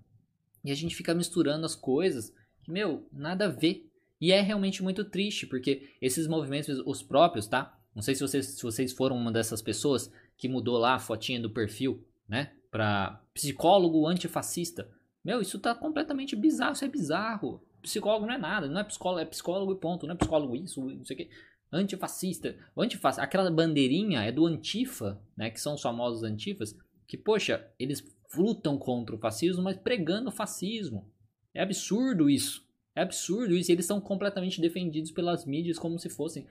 E 0.65 0.71
a 0.71 0.77
gente 0.77 0.95
fica 0.95 1.13
misturando 1.13 1.67
as 1.67 1.75
coisas 1.75 2.33
que, 2.63 2.71
meu, 2.71 3.05
nada 3.11 3.47
a 3.47 3.49
ver. 3.49 3.91
E 4.21 4.31
é 4.31 4.41
realmente 4.41 4.81
muito 4.81 5.05
triste, 5.05 5.45
porque 5.45 5.91
esses 6.01 6.29
movimentos, 6.29 6.81
os 6.87 7.03
próprios, 7.03 7.49
tá? 7.49 7.77
Não 7.93 8.01
sei 8.01 8.15
se 8.15 8.21
vocês, 8.21 8.47
se 8.47 8.63
vocês 8.63 8.93
foram 8.93 9.17
uma 9.17 9.33
dessas 9.33 9.61
pessoas 9.61 10.09
que 10.37 10.49
mudou 10.49 10.79
lá 10.79 10.95
a 10.95 11.01
fotinha 11.01 11.41
do 11.41 11.51
perfil, 11.51 12.07
né? 12.29 12.53
Pra 12.71 13.21
psicólogo 13.35 14.07
antifascista. 14.07 14.89
Meu, 15.25 15.41
isso 15.41 15.59
tá 15.59 15.75
completamente 15.75 16.37
bizarro, 16.37 16.75
isso 16.75 16.85
é 16.85 16.89
bizarro. 16.89 17.61
Psicólogo 17.83 18.27
não 18.27 18.35
é 18.35 18.39
nada, 18.39 18.69
não 18.69 18.81
é 18.81 18.85
psicólogo, 18.85 19.21
é 19.21 19.25
psicólogo 19.25 19.73
e 19.73 19.81
ponto, 19.81 20.07
não 20.07 20.15
é 20.15 20.17
psicólogo 20.17 20.55
isso, 20.55 20.81
não 20.81 21.05
sei 21.05 21.17
o 21.17 21.19
que. 21.19 21.31
Antifascista. 21.73 22.55
Antifascista, 22.77 23.23
aquela 23.23 23.51
bandeirinha 23.51 24.23
é 24.23 24.31
do 24.31 24.47
Antifa, 24.47 25.21
né? 25.37 25.51
Que 25.51 25.61
são 25.61 25.75
os 25.75 25.81
famosos 25.81 26.23
antifas, 26.23 26.77
que, 27.07 27.17
poxa, 27.17 27.67
eles 27.79 28.05
lutam 28.37 28.79
contra 28.79 29.15
o 29.15 29.19
fascismo, 29.19 29.63
mas 29.63 29.77
pregando 29.77 30.29
o 30.29 30.33
fascismo. 30.33 31.11
É 31.55 31.63
absurdo 31.63 32.29
isso. 32.29 32.67
É 32.95 33.03
absurdo 33.03 33.55
isso. 33.55 33.73
Eles 33.73 33.87
são 33.87 34.01
completamente 34.01 34.61
defendidos 34.61 35.11
pelas 35.11 35.45
mídias 35.45 35.79
como 35.79 35.99
se 35.99 36.09
fossem 36.09 36.47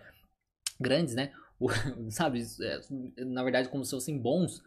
grandes, 0.80 1.16
né? 1.16 1.32
O, 1.60 1.70
sabe? 2.10 2.44
É, 2.62 3.24
na 3.24 3.44
verdade, 3.44 3.70
como 3.70 3.86
se 3.86 3.92
fossem 3.92 4.18
bons. 4.18 4.64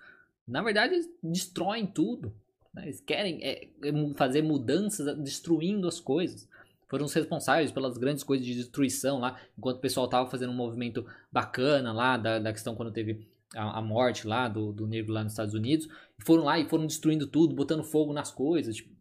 Na 0.47 0.63
verdade, 0.63 0.95
eles 0.95 1.11
destroem 1.23 1.87
tudo. 1.87 2.35
Né? 2.73 2.85
Eles 2.85 3.01
querem 3.01 3.43
é, 3.43 3.65
é 3.83 4.15
fazer 4.17 4.43
mudanças 4.43 5.17
destruindo 5.19 5.89
as 5.89 6.01
coisas. 6.01 6.49
Foram 6.95 7.07
os 7.07 7.13
responsáveis 7.13 7.73
pelas 7.73 7.99
grandes 7.99 8.23
coisas 8.23 8.47
de 8.47 8.55
destruição 8.55 9.19
lá, 9.19 9.37
enquanto 9.59 9.79
o 9.79 9.81
pessoal 9.81 10.07
tava 10.07 10.31
fazendo 10.31 10.51
um 10.51 10.55
movimento 10.55 11.05
bacana 11.33 11.93
lá, 11.93 12.17
da, 12.17 12.39
da 12.39 12.53
questão 12.53 12.77
quando 12.77 12.93
teve 12.93 13.27
a, 13.53 13.81
a, 13.81 13.83
morte 13.83 14.29
lá 14.29 14.47
do, 14.47 14.73
do 14.73 14.87
negro 14.87 15.13
lá 15.13 15.25
nos 15.25 15.33
Estados 15.33 15.55
Unidos. 15.55 15.89
Foram 16.25 16.45
lá 16.45 16.57
e 16.57 16.69
foram 16.69 16.87
destruindo 16.87 17.27
tudo, 17.27 17.53
botando 17.53 17.83
fogo 17.83 18.13
nas 18.13 18.31
coisas. 18.31 18.77
Tipo, 18.77 18.95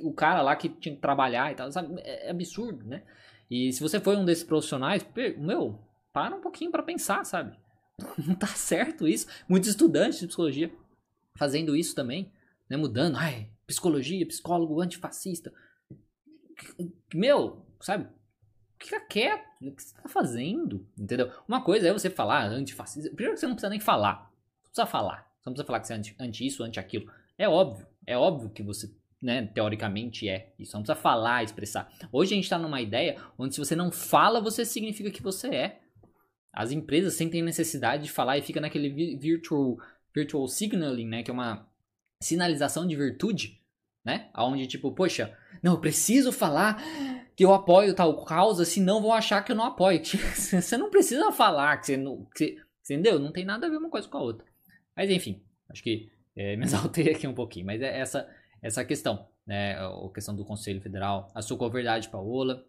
o 0.00 0.14
cara 0.14 0.40
lá 0.40 0.56
que 0.56 0.70
tinha 0.70 0.94
que 0.94 1.02
trabalhar 1.02 1.52
e 1.52 1.54
tal, 1.54 1.70
sabe? 1.70 2.00
É, 2.00 2.28
é 2.28 2.30
absurdo, 2.30 2.82
né? 2.86 3.02
E 3.50 3.70
se 3.74 3.82
você 3.82 4.00
foi 4.00 4.16
um 4.16 4.24
desses 4.24 4.44
profissionais, 4.44 5.06
meu, 5.36 5.78
para 6.14 6.34
um 6.34 6.40
pouquinho 6.40 6.70
para 6.70 6.82
pensar, 6.82 7.26
sabe? 7.26 7.54
Não 8.26 8.34
tá 8.34 8.46
certo 8.46 9.06
isso. 9.06 9.26
Muitos 9.46 9.68
estudantes 9.68 10.18
de 10.18 10.28
psicologia 10.28 10.72
fazendo 11.36 11.76
isso 11.76 11.94
também, 11.94 12.32
né? 12.70 12.78
Mudando, 12.78 13.16
ai, 13.18 13.50
psicologia, 13.66 14.26
psicólogo 14.26 14.80
antifascista. 14.80 15.52
Meu, 17.14 17.64
sabe? 17.80 18.08
Fica 18.78 19.00
quieto. 19.00 19.44
O 19.62 19.72
que 19.72 19.82
você 19.82 19.94
tá 19.94 20.08
fazendo? 20.08 20.86
Entendeu? 20.98 21.30
Uma 21.46 21.62
coisa 21.62 21.88
é 21.88 21.92
você 21.92 22.10
falar 22.10 22.46
antifascista. 22.46 23.10
Primeiro 23.10 23.34
que 23.34 23.40
você 23.40 23.46
não 23.46 23.54
precisa 23.54 23.70
nem 23.70 23.80
falar. 23.80 24.30
Não 24.62 24.70
precisa 24.70 24.86
falar. 24.86 25.30
Você 25.40 25.50
não 25.50 25.52
precisa 25.52 25.66
falar 25.66 25.80
que 25.80 25.86
você 25.86 25.92
é 25.92 25.96
anti, 25.96 26.16
anti 26.18 26.46
isso, 26.46 26.62
anti 26.64 26.80
aquilo. 26.80 27.10
É 27.38 27.48
óbvio. 27.48 27.86
É 28.06 28.16
óbvio 28.16 28.50
que 28.50 28.62
você, 28.62 28.92
né, 29.20 29.46
teoricamente 29.46 30.28
é 30.28 30.52
isso. 30.58 30.76
Não 30.76 30.82
precisa 30.82 31.00
falar, 31.00 31.44
expressar. 31.44 31.92
Hoje 32.10 32.32
a 32.32 32.36
gente 32.36 32.48
tá 32.48 32.58
numa 32.58 32.80
ideia 32.80 33.16
onde 33.38 33.54
se 33.54 33.60
você 33.60 33.76
não 33.76 33.92
fala, 33.92 34.40
você 34.40 34.64
significa 34.64 35.10
que 35.10 35.22
você 35.22 35.48
é. 35.48 35.80
As 36.52 36.70
empresas 36.72 37.14
sentem 37.14 37.42
necessidade 37.42 38.04
de 38.04 38.10
falar 38.10 38.36
e 38.36 38.42
fica 38.42 38.60
naquele 38.60 39.16
virtual, 39.16 39.78
virtual 40.14 40.46
signaling, 40.48 41.06
né? 41.06 41.22
Que 41.22 41.30
é 41.30 41.34
uma 41.34 41.66
sinalização 42.20 42.86
de 42.86 42.94
virtude, 42.94 43.61
né? 44.04 44.30
Onde 44.36 44.66
tipo, 44.66 44.92
poxa, 44.92 45.36
não, 45.62 45.74
eu 45.74 45.80
preciso 45.80 46.32
falar 46.32 46.82
que 47.36 47.44
eu 47.44 47.52
apoio 47.52 47.94
tal 47.94 48.24
causa, 48.24 48.64
senão 48.64 49.00
vão 49.00 49.12
achar 49.12 49.42
que 49.42 49.52
eu 49.52 49.56
não 49.56 49.64
apoio. 49.64 50.02
você 50.34 50.76
não 50.76 50.90
precisa 50.90 51.30
falar 51.32 51.76
que 51.78 51.86
você 51.86 51.96
não. 51.96 52.24
Que 52.34 52.56
você, 52.82 52.94
entendeu? 52.94 53.18
Não 53.18 53.32
tem 53.32 53.44
nada 53.44 53.66
a 53.66 53.70
ver 53.70 53.76
uma 53.76 53.90
coisa 53.90 54.08
com 54.08 54.18
a 54.18 54.22
outra. 54.22 54.46
Mas 54.96 55.10
enfim, 55.10 55.42
acho 55.68 55.82
que 55.82 56.10
é, 56.36 56.56
me 56.56 56.64
exaltei 56.66 57.10
aqui 57.10 57.26
um 57.26 57.34
pouquinho. 57.34 57.66
Mas 57.66 57.80
é 57.80 57.98
essa, 57.98 58.28
essa 58.60 58.84
questão, 58.84 59.28
né? 59.46 59.76
A 59.76 60.12
questão 60.12 60.34
do 60.34 60.44
Conselho 60.44 60.80
Federal. 60.80 61.30
A 61.34 61.42
sua 61.42 61.70
verdade, 61.70 62.08
Paola 62.08 62.64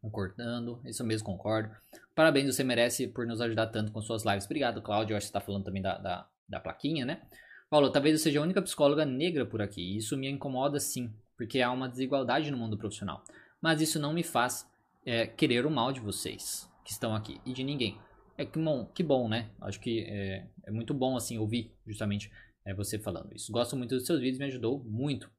concordando, 0.00 0.80
isso 0.84 1.04
mesmo, 1.04 1.26
concordo. 1.26 1.70
Parabéns, 2.14 2.46
você 2.46 2.64
merece 2.64 3.06
por 3.06 3.26
nos 3.26 3.40
ajudar 3.40 3.66
tanto 3.68 3.92
com 3.92 4.00
suas 4.00 4.24
lives. 4.24 4.46
Obrigado, 4.46 4.82
Cláudio. 4.82 5.16
Acho 5.16 5.26
que 5.26 5.32
você 5.32 5.38
está 5.38 5.40
falando 5.40 5.64
também 5.64 5.82
da, 5.82 5.98
da, 5.98 6.28
da, 6.48 6.60
plaquinha, 6.60 7.04
né? 7.04 7.22
Paulo, 7.70 7.88
talvez 7.92 8.14
eu 8.14 8.18
seja 8.18 8.40
a 8.40 8.42
única 8.42 8.60
psicóloga 8.60 9.06
negra 9.06 9.46
por 9.46 9.62
aqui. 9.62 9.96
Isso 9.96 10.16
me 10.16 10.28
incomoda 10.28 10.80
sim, 10.80 11.08
porque 11.36 11.60
há 11.60 11.70
uma 11.70 11.88
desigualdade 11.88 12.50
no 12.50 12.56
mundo 12.56 12.76
profissional. 12.76 13.22
Mas 13.62 13.80
isso 13.80 14.00
não 14.00 14.12
me 14.12 14.24
faz 14.24 14.68
é, 15.06 15.24
querer 15.28 15.64
o 15.64 15.70
mal 15.70 15.92
de 15.92 16.00
vocês 16.00 16.68
que 16.84 16.90
estão 16.90 17.14
aqui 17.14 17.40
e 17.46 17.52
de 17.52 17.62
ninguém. 17.62 17.96
É 18.36 18.44
que 18.44 18.58
bom, 18.58 18.86
que 18.86 19.04
bom 19.04 19.28
né? 19.28 19.50
Acho 19.60 19.78
que 19.78 20.00
é, 20.00 20.48
é 20.64 20.70
muito 20.72 20.92
bom 20.92 21.16
assim 21.16 21.38
ouvir 21.38 21.72
justamente 21.86 22.28
é, 22.64 22.74
você 22.74 22.98
falando 22.98 23.32
isso. 23.36 23.52
Gosto 23.52 23.76
muito 23.76 23.94
dos 23.94 24.04
seus 24.04 24.18
vídeos, 24.18 24.38
me 24.38 24.46
ajudou 24.46 24.82
muito. 24.82 25.30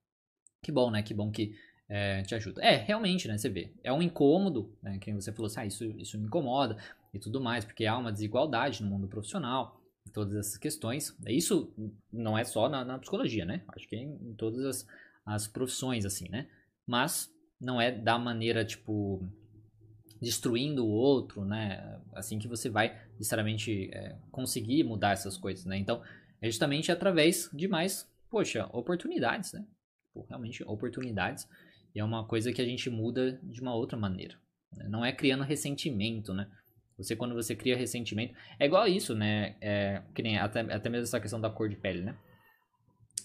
Que 0.63 0.71
bom, 0.71 0.89
né? 0.89 1.03
Que 1.03 1.13
bom 1.13 1.31
que 1.31 1.53
é, 1.89 2.21
te 2.23 2.33
ajuda. 2.33 2.63
É, 2.63 2.77
realmente, 2.77 3.27
né? 3.27 3.37
Você 3.37 3.49
vê. 3.49 3.73
É 3.83 3.91
um 3.91 4.01
incômodo, 4.01 4.73
né? 4.81 4.97
Que 4.99 5.11
você 5.11 5.33
falou 5.33 5.47
assim, 5.47 5.59
ah, 5.59 5.65
isso, 5.65 5.83
isso 5.99 6.17
me 6.17 6.27
incomoda 6.27 6.77
e 7.13 7.19
tudo 7.19 7.41
mais, 7.41 7.65
porque 7.65 7.85
há 7.85 7.97
uma 7.97 8.11
desigualdade 8.11 8.81
no 8.81 8.89
mundo 8.89 9.05
profissional, 9.05 9.80
todas 10.13 10.35
essas 10.35 10.57
questões. 10.57 11.15
Isso 11.27 11.73
não 12.11 12.37
é 12.37 12.43
só 12.43 12.69
na, 12.69 12.83
na 12.83 12.99
psicologia, 12.99 13.45
né? 13.45 13.63
Acho 13.69 13.87
que 13.87 13.95
é 13.95 13.99
em, 13.99 14.33
todas 14.35 14.65
as, 14.65 14.87
as 15.25 15.47
profissões, 15.47 16.05
assim, 16.05 16.29
né? 16.29 16.49
Mas 16.85 17.29
não 17.59 17.79
é 17.79 17.91
da 17.91 18.17
maneira, 18.17 18.65
tipo, 18.65 19.21
destruindo 20.21 20.85
o 20.85 20.89
outro, 20.89 21.45
né? 21.45 22.01
Assim 22.13 22.39
que 22.39 22.47
você 22.47 22.69
vai, 22.69 22.99
necessariamente, 23.13 23.89
é, 23.93 24.17
conseguir 24.31 24.83
mudar 24.83 25.11
essas 25.11 25.37
coisas, 25.37 25.65
né? 25.65 25.77
Então, 25.77 26.01
é 26.41 26.49
justamente 26.49 26.91
através 26.91 27.49
de 27.53 27.67
mais, 27.67 28.09
poxa, 28.29 28.67
oportunidades, 28.73 29.53
né? 29.53 29.65
Pô, 30.13 30.25
realmente, 30.27 30.63
oportunidades 30.63 31.47
e 31.93 31.99
é 31.99 32.03
uma 32.03 32.25
coisa 32.25 32.51
que 32.51 32.61
a 32.61 32.65
gente 32.65 32.89
muda 32.89 33.39
de 33.43 33.61
uma 33.61 33.75
outra 33.75 33.97
maneira. 33.97 34.35
Né? 34.73 34.87
Não 34.87 35.05
é 35.05 35.11
criando 35.11 35.43
ressentimento, 35.43 36.33
né? 36.33 36.49
Você, 36.97 37.15
quando 37.15 37.33
você 37.33 37.55
cria 37.55 37.75
ressentimento. 37.75 38.33
É 38.59 38.65
igual 38.65 38.87
isso, 38.87 39.15
né? 39.15 39.55
É, 39.59 40.01
que 40.13 40.21
nem 40.21 40.37
até, 40.37 40.61
até 40.61 40.89
mesmo 40.89 41.03
essa 41.03 41.19
questão 41.19 41.41
da 41.41 41.49
cor 41.49 41.69
de 41.69 41.75
pele, 41.75 42.01
né? 42.01 42.15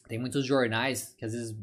Tem 0.09 0.19
muitos 0.19 0.47
jornais 0.47 1.15
que 1.19 1.25
às 1.25 1.33
vezes 1.33 1.57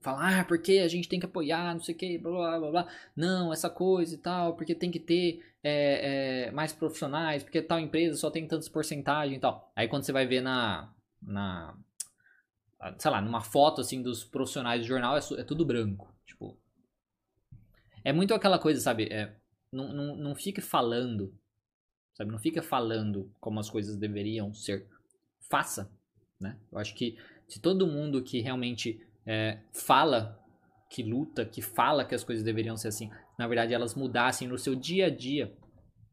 falam, 0.00 0.20
ah, 0.22 0.44
porque 0.44 0.78
a 0.78 0.88
gente 0.88 1.08
tem 1.08 1.20
que 1.20 1.26
apoiar, 1.26 1.74
não 1.74 1.82
sei 1.82 1.94
o 1.94 1.98
que, 1.98 2.18
blá, 2.18 2.58
blá, 2.58 2.70
blá. 2.70 2.88
Não, 3.14 3.52
essa 3.52 3.68
coisa 3.68 4.14
e 4.14 4.18
tal, 4.18 4.56
porque 4.56 4.74
tem 4.74 4.90
que 4.90 4.98
ter 4.98 5.44
é, 5.62 6.46
é, 6.46 6.50
mais 6.50 6.72
profissionais, 6.72 7.42
porque 7.42 7.60
tal 7.60 7.78
empresa 7.78 8.16
só 8.16 8.30
tem 8.30 8.46
tantas 8.46 8.68
porcentagem 8.68 9.36
e 9.36 9.40
tal. 9.40 9.70
Aí 9.76 9.88
quando 9.88 10.04
você 10.04 10.12
vai 10.12 10.26
ver 10.26 10.40
na, 10.40 10.90
na 11.22 11.76
sei 12.98 13.10
lá, 13.10 13.20
numa 13.20 13.40
foto 13.40 13.80
assim 13.80 14.02
dos 14.02 14.24
profissionais 14.24 14.82
do 14.82 14.86
jornal 14.88 15.16
é, 15.16 15.20
é 15.38 15.44
tudo 15.44 15.64
branco. 15.66 16.12
Tipo. 16.26 16.56
É 18.02 18.12
muito 18.12 18.32
aquela 18.32 18.58
coisa, 18.58 18.80
sabe? 18.80 19.08
É, 19.10 19.34
não, 19.72 19.92
não, 19.92 20.16
não 20.16 20.34
fique 20.34 20.60
falando. 20.60 21.34
Sabe? 22.14 22.30
Não 22.30 22.38
fica 22.38 22.62
falando 22.62 23.32
como 23.40 23.60
as 23.60 23.70
coisas 23.70 23.96
deveriam 23.96 24.52
ser. 24.52 24.88
Faça. 25.50 25.92
Né? 26.40 26.58
Eu 26.70 26.78
acho 26.78 26.94
que 26.94 27.16
se 27.48 27.60
todo 27.60 27.86
mundo 27.86 28.22
que 28.22 28.40
realmente 28.40 29.04
é, 29.26 29.60
fala 29.72 30.38
que 30.90 31.02
luta, 31.02 31.44
que 31.44 31.62
fala 31.62 32.04
que 32.04 32.14
as 32.14 32.24
coisas 32.24 32.44
deveriam 32.44 32.76
ser 32.76 32.88
assim, 32.88 33.10
na 33.38 33.46
verdade 33.46 33.72
elas 33.72 33.94
mudassem 33.94 34.48
no 34.48 34.58
seu 34.58 34.74
dia 34.74 35.06
a 35.06 35.10
dia, 35.10 35.56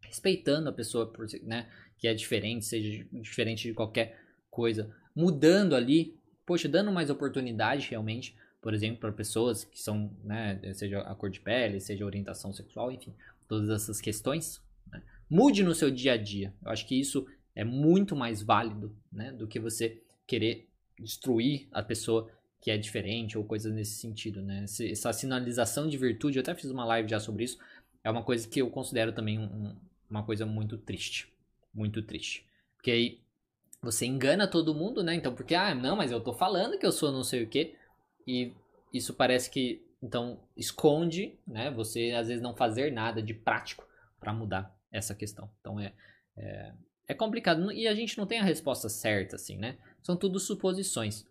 respeitando 0.01 0.69
a 0.69 0.73
pessoa 0.73 1.11
né, 1.43 1.67
que 1.97 2.07
é 2.07 2.13
diferente, 2.13 2.65
seja 2.65 3.07
diferente 3.11 3.67
de 3.67 3.73
qualquer 3.73 4.19
coisa, 4.51 4.95
mudando 5.15 5.75
ali 5.75 6.17
poxa, 6.47 6.69
dando 6.69 6.91
mais 6.93 7.09
oportunidade 7.09 7.89
realmente, 7.89 8.33
por 8.61 8.73
exemplo, 8.73 9.01
para 9.01 9.11
pessoas 9.11 9.65
que 9.65 9.79
são, 9.79 10.17
né, 10.23 10.59
seja 10.73 11.01
a 11.01 11.13
cor 11.13 11.29
de 11.29 11.41
pele, 11.41 11.81
seja 11.81 12.05
a 12.05 12.07
orientação 12.07 12.53
sexual, 12.53 12.89
enfim, 12.89 13.13
todas 13.47 13.69
essas 13.69 14.01
questões, 14.01 14.61
né? 14.91 15.01
mude 15.29 15.63
no 15.63 15.73
seu 15.73 15.89
dia 15.89 16.13
a 16.13 16.17
dia. 16.17 16.53
Eu 16.63 16.71
acho 16.71 16.85
que 16.87 16.99
isso 16.99 17.25
é 17.55 17.63
muito 17.63 18.15
mais 18.15 18.41
válido, 18.41 18.95
né, 19.11 19.31
do 19.31 19.47
que 19.47 19.59
você 19.59 20.01
querer 20.27 20.67
destruir 20.99 21.67
a 21.71 21.81
pessoa 21.81 22.29
que 22.61 22.71
é 22.71 22.77
diferente 22.77 23.37
ou 23.37 23.43
coisas 23.43 23.73
nesse 23.73 23.99
sentido, 23.99 24.41
né? 24.41 24.65
Essa 24.91 25.13
sinalização 25.13 25.87
de 25.87 25.97
virtude, 25.97 26.37
eu 26.37 26.41
até 26.41 26.55
fiz 26.55 26.69
uma 26.69 26.85
live 26.85 27.09
já 27.09 27.19
sobre 27.19 27.43
isso, 27.43 27.57
é 28.03 28.09
uma 28.09 28.23
coisa 28.23 28.47
que 28.47 28.61
eu 28.61 28.69
considero 28.69 29.11
também 29.13 29.39
um, 29.39 29.75
uma 30.09 30.23
coisa 30.23 30.45
muito 30.45 30.77
triste, 30.77 31.31
muito 31.73 32.01
triste. 32.01 32.45
Porque 32.75 32.91
aí 32.91 33.21
você 33.81 34.05
engana 34.05 34.47
todo 34.47 34.73
mundo, 34.73 35.03
né? 35.03 35.15
Então, 35.15 35.33
porque, 35.33 35.55
ah, 35.55 35.73
não, 35.75 35.95
mas 35.95 36.11
eu 36.11 36.19
tô 36.19 36.33
falando 36.33 36.77
que 36.77 36.85
eu 36.85 36.91
sou 36.91 37.11
não 37.11 37.23
sei 37.23 37.43
o 37.43 37.47
quê. 37.47 37.75
E 38.25 38.53
isso 38.93 39.13
parece 39.13 39.49
que, 39.49 39.85
então, 40.01 40.43
esconde, 40.55 41.39
né? 41.45 41.71
Você, 41.71 42.11
às 42.11 42.27
vezes, 42.27 42.41
não 42.41 42.55
fazer 42.55 42.91
nada 42.91 43.21
de 43.21 43.33
prático 43.33 43.87
para 44.19 44.33
mudar 44.33 44.75
essa 44.91 45.15
questão. 45.15 45.49
Então, 45.59 45.79
é, 45.79 45.93
é, 46.37 46.73
é, 47.07 47.13
complicado. 47.13 47.71
E 47.71 47.87
a 47.87 47.95
gente 47.95 48.17
não 48.17 48.27
tem 48.27 48.39
a 48.39 48.43
resposta 48.43 48.89
certa, 48.89 49.35
assim, 49.35 49.57
né? 49.57 49.77
São 50.03 50.15
tudo 50.15 50.39
suposições. 50.39 51.25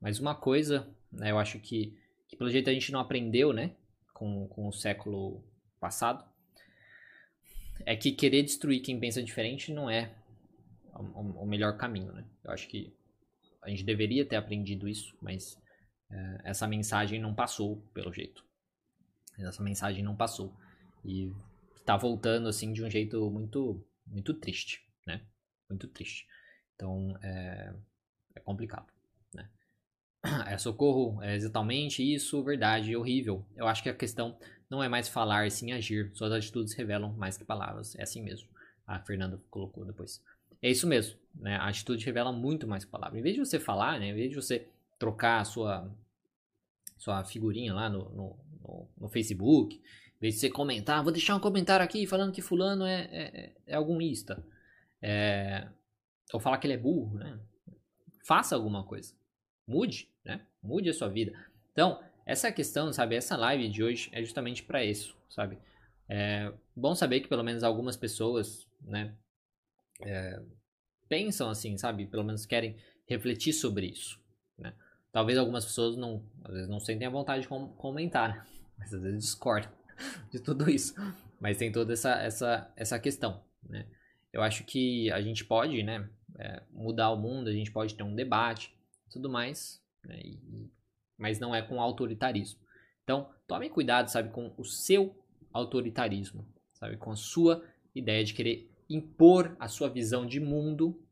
Mas 0.00 0.18
uma 0.18 0.34
coisa, 0.34 0.88
né? 1.12 1.30
Eu 1.30 1.38
acho 1.38 1.58
que, 1.60 1.96
que 2.26 2.36
pelo 2.36 2.50
jeito, 2.50 2.68
a 2.68 2.72
gente 2.72 2.90
não 2.90 3.00
aprendeu, 3.00 3.52
né? 3.52 3.72
Com, 4.12 4.48
com 4.48 4.66
o 4.66 4.72
século 4.72 5.44
passado. 5.78 6.24
É 7.86 7.96
que 7.96 8.10
querer 8.10 8.42
destruir 8.42 8.80
quem 8.80 8.98
pensa 8.98 9.22
diferente 9.22 9.72
não 9.72 9.88
é 9.88 10.12
o, 10.92 11.42
o 11.42 11.46
melhor 11.46 11.76
caminho, 11.76 12.12
né? 12.12 12.24
Eu 12.42 12.50
acho 12.50 12.66
que 12.66 12.92
a 13.62 13.70
gente 13.70 13.84
deveria 13.84 14.24
ter 14.24 14.36
aprendido 14.36 14.88
isso, 14.88 15.16
mas 15.20 15.60
essa 16.44 16.66
mensagem 16.66 17.20
não 17.20 17.34
passou, 17.34 17.76
pelo 17.92 18.12
jeito. 18.12 18.44
Essa 19.38 19.62
mensagem 19.62 20.02
não 20.02 20.16
passou. 20.16 20.54
E 21.04 21.32
tá 21.84 21.96
voltando, 21.96 22.48
assim, 22.48 22.72
de 22.72 22.82
um 22.82 22.90
jeito 22.90 23.30
muito, 23.30 23.84
muito 24.06 24.34
triste, 24.34 24.82
né? 25.06 25.22
Muito 25.68 25.86
triste. 25.88 26.26
Então, 26.74 27.16
é, 27.22 27.72
é 28.34 28.40
complicado, 28.40 28.86
né? 29.34 29.48
É 30.46 30.58
socorro, 30.58 31.22
é 31.22 31.34
exatamente 31.34 32.02
isso, 32.02 32.42
verdade, 32.42 32.96
horrível. 32.96 33.46
Eu 33.56 33.66
acho 33.68 33.82
que 33.82 33.88
a 33.88 33.94
questão 33.94 34.38
não 34.68 34.82
é 34.82 34.88
mais 34.88 35.08
falar, 35.08 35.50
sim 35.50 35.72
agir. 35.72 36.10
Suas 36.14 36.32
atitudes 36.32 36.74
revelam 36.74 37.12
mais 37.12 37.38
que 37.38 37.44
palavras. 37.44 37.94
É 37.96 38.02
assim 38.02 38.22
mesmo. 38.22 38.48
A 38.86 38.98
Fernanda 39.00 39.40
colocou 39.50 39.84
depois. 39.84 40.22
É 40.60 40.70
isso 40.70 40.86
mesmo, 40.86 41.18
né? 41.34 41.56
A 41.56 41.68
atitude 41.68 42.04
revela 42.04 42.32
muito 42.32 42.66
mais 42.66 42.84
que 42.84 42.90
palavra. 42.90 43.18
Em 43.18 43.22
vez 43.22 43.34
de 43.34 43.40
você 43.40 43.60
falar, 43.60 44.00
né? 44.00 44.08
Em 44.08 44.14
vez 44.14 44.30
de 44.30 44.36
você 44.36 44.66
trocar 44.98 45.40
a 45.40 45.44
sua, 45.44 45.90
sua 46.96 47.24
figurinha 47.24 47.74
lá 47.74 47.88
no, 47.88 48.08
no, 48.10 48.38
no, 48.60 48.88
no 48.98 49.08
Facebook, 49.08 49.76
em 49.76 50.20
vez 50.20 50.34
de 50.34 50.40
você 50.40 50.50
comentar, 50.50 51.02
vou 51.02 51.12
deixar 51.12 51.36
um 51.36 51.40
comentário 51.40 51.84
aqui 51.84 52.06
falando 52.06 52.32
que 52.32 52.42
fulano 52.42 52.84
é, 52.84 53.02
é, 53.12 53.52
é 53.66 53.74
algum 53.76 54.00
ista. 54.00 54.44
É, 55.00 55.68
ou 56.32 56.40
falar 56.40 56.58
que 56.58 56.66
ele 56.66 56.74
é 56.74 56.78
burro, 56.78 57.16
né? 57.16 57.38
Faça 58.26 58.54
alguma 58.54 58.84
coisa. 58.84 59.14
Mude, 59.66 60.10
né? 60.24 60.44
Mude 60.62 60.90
a 60.90 60.94
sua 60.94 61.08
vida. 61.08 61.32
Então, 61.72 62.02
essa 62.26 62.50
questão, 62.50 62.92
sabe? 62.92 63.14
Essa 63.14 63.36
live 63.36 63.68
de 63.68 63.82
hoje 63.82 64.10
é 64.12 64.22
justamente 64.22 64.62
para 64.62 64.84
isso, 64.84 65.16
sabe? 65.30 65.58
É 66.08 66.52
bom 66.74 66.94
saber 66.94 67.20
que 67.20 67.28
pelo 67.28 67.44
menos 67.44 67.62
algumas 67.62 67.96
pessoas, 67.96 68.66
né? 68.82 69.14
é, 70.00 70.40
pensam 71.08 71.48
assim, 71.50 71.76
sabe? 71.76 72.06
Pelo 72.06 72.24
menos 72.24 72.46
querem 72.46 72.76
refletir 73.06 73.52
sobre 73.52 73.86
isso, 73.86 74.20
né? 74.56 74.74
Talvez 75.18 75.36
algumas 75.36 75.64
pessoas 75.64 75.96
não, 75.96 76.22
às 76.44 76.54
vezes 76.54 76.68
não 76.68 76.78
sentem 76.78 77.04
a 77.04 77.10
vontade 77.10 77.42
de 77.42 77.48
com 77.48 77.66
comentar, 77.70 78.46
mas 78.78 78.94
às 78.94 79.02
vezes 79.02 79.24
discordam 79.24 79.68
de 80.30 80.38
tudo 80.38 80.70
isso. 80.70 80.94
Mas 81.40 81.56
tem 81.56 81.72
toda 81.72 81.92
essa, 81.92 82.22
essa, 82.22 82.72
essa 82.76 83.00
questão, 83.00 83.42
né? 83.68 83.88
Eu 84.32 84.42
acho 84.42 84.62
que 84.62 85.10
a 85.10 85.20
gente 85.20 85.44
pode, 85.44 85.82
né, 85.82 86.08
é, 86.38 86.62
mudar 86.70 87.10
o 87.10 87.16
mundo, 87.16 87.48
a 87.48 87.52
gente 87.52 87.72
pode 87.72 87.96
ter 87.96 88.04
um 88.04 88.14
debate, 88.14 88.72
tudo 89.10 89.28
mais, 89.28 89.82
né? 90.04 90.20
e, 90.22 90.70
mas 91.18 91.40
não 91.40 91.52
é 91.52 91.62
com 91.62 91.80
autoritarismo. 91.80 92.60
Então, 93.02 93.28
tome 93.48 93.68
cuidado, 93.68 94.06
sabe, 94.12 94.30
com 94.30 94.54
o 94.56 94.64
seu 94.64 95.20
autoritarismo, 95.52 96.46
sabe, 96.74 96.96
com 96.96 97.10
a 97.10 97.16
sua 97.16 97.64
ideia 97.92 98.22
de 98.22 98.34
querer 98.34 98.70
impor 98.88 99.56
a 99.58 99.66
sua 99.66 99.88
visão 99.88 100.24
de 100.24 100.38
mundo, 100.38 101.04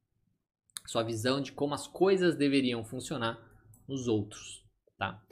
sua 0.87 1.03
visão 1.03 1.41
de 1.41 1.51
como 1.51 1.75
as 1.75 1.89
coisas 1.89 2.37
deveriam 2.37 2.85
funcionar 2.85 3.45
nos 3.89 4.09
outros, 4.09 4.65
tá? 4.99 5.23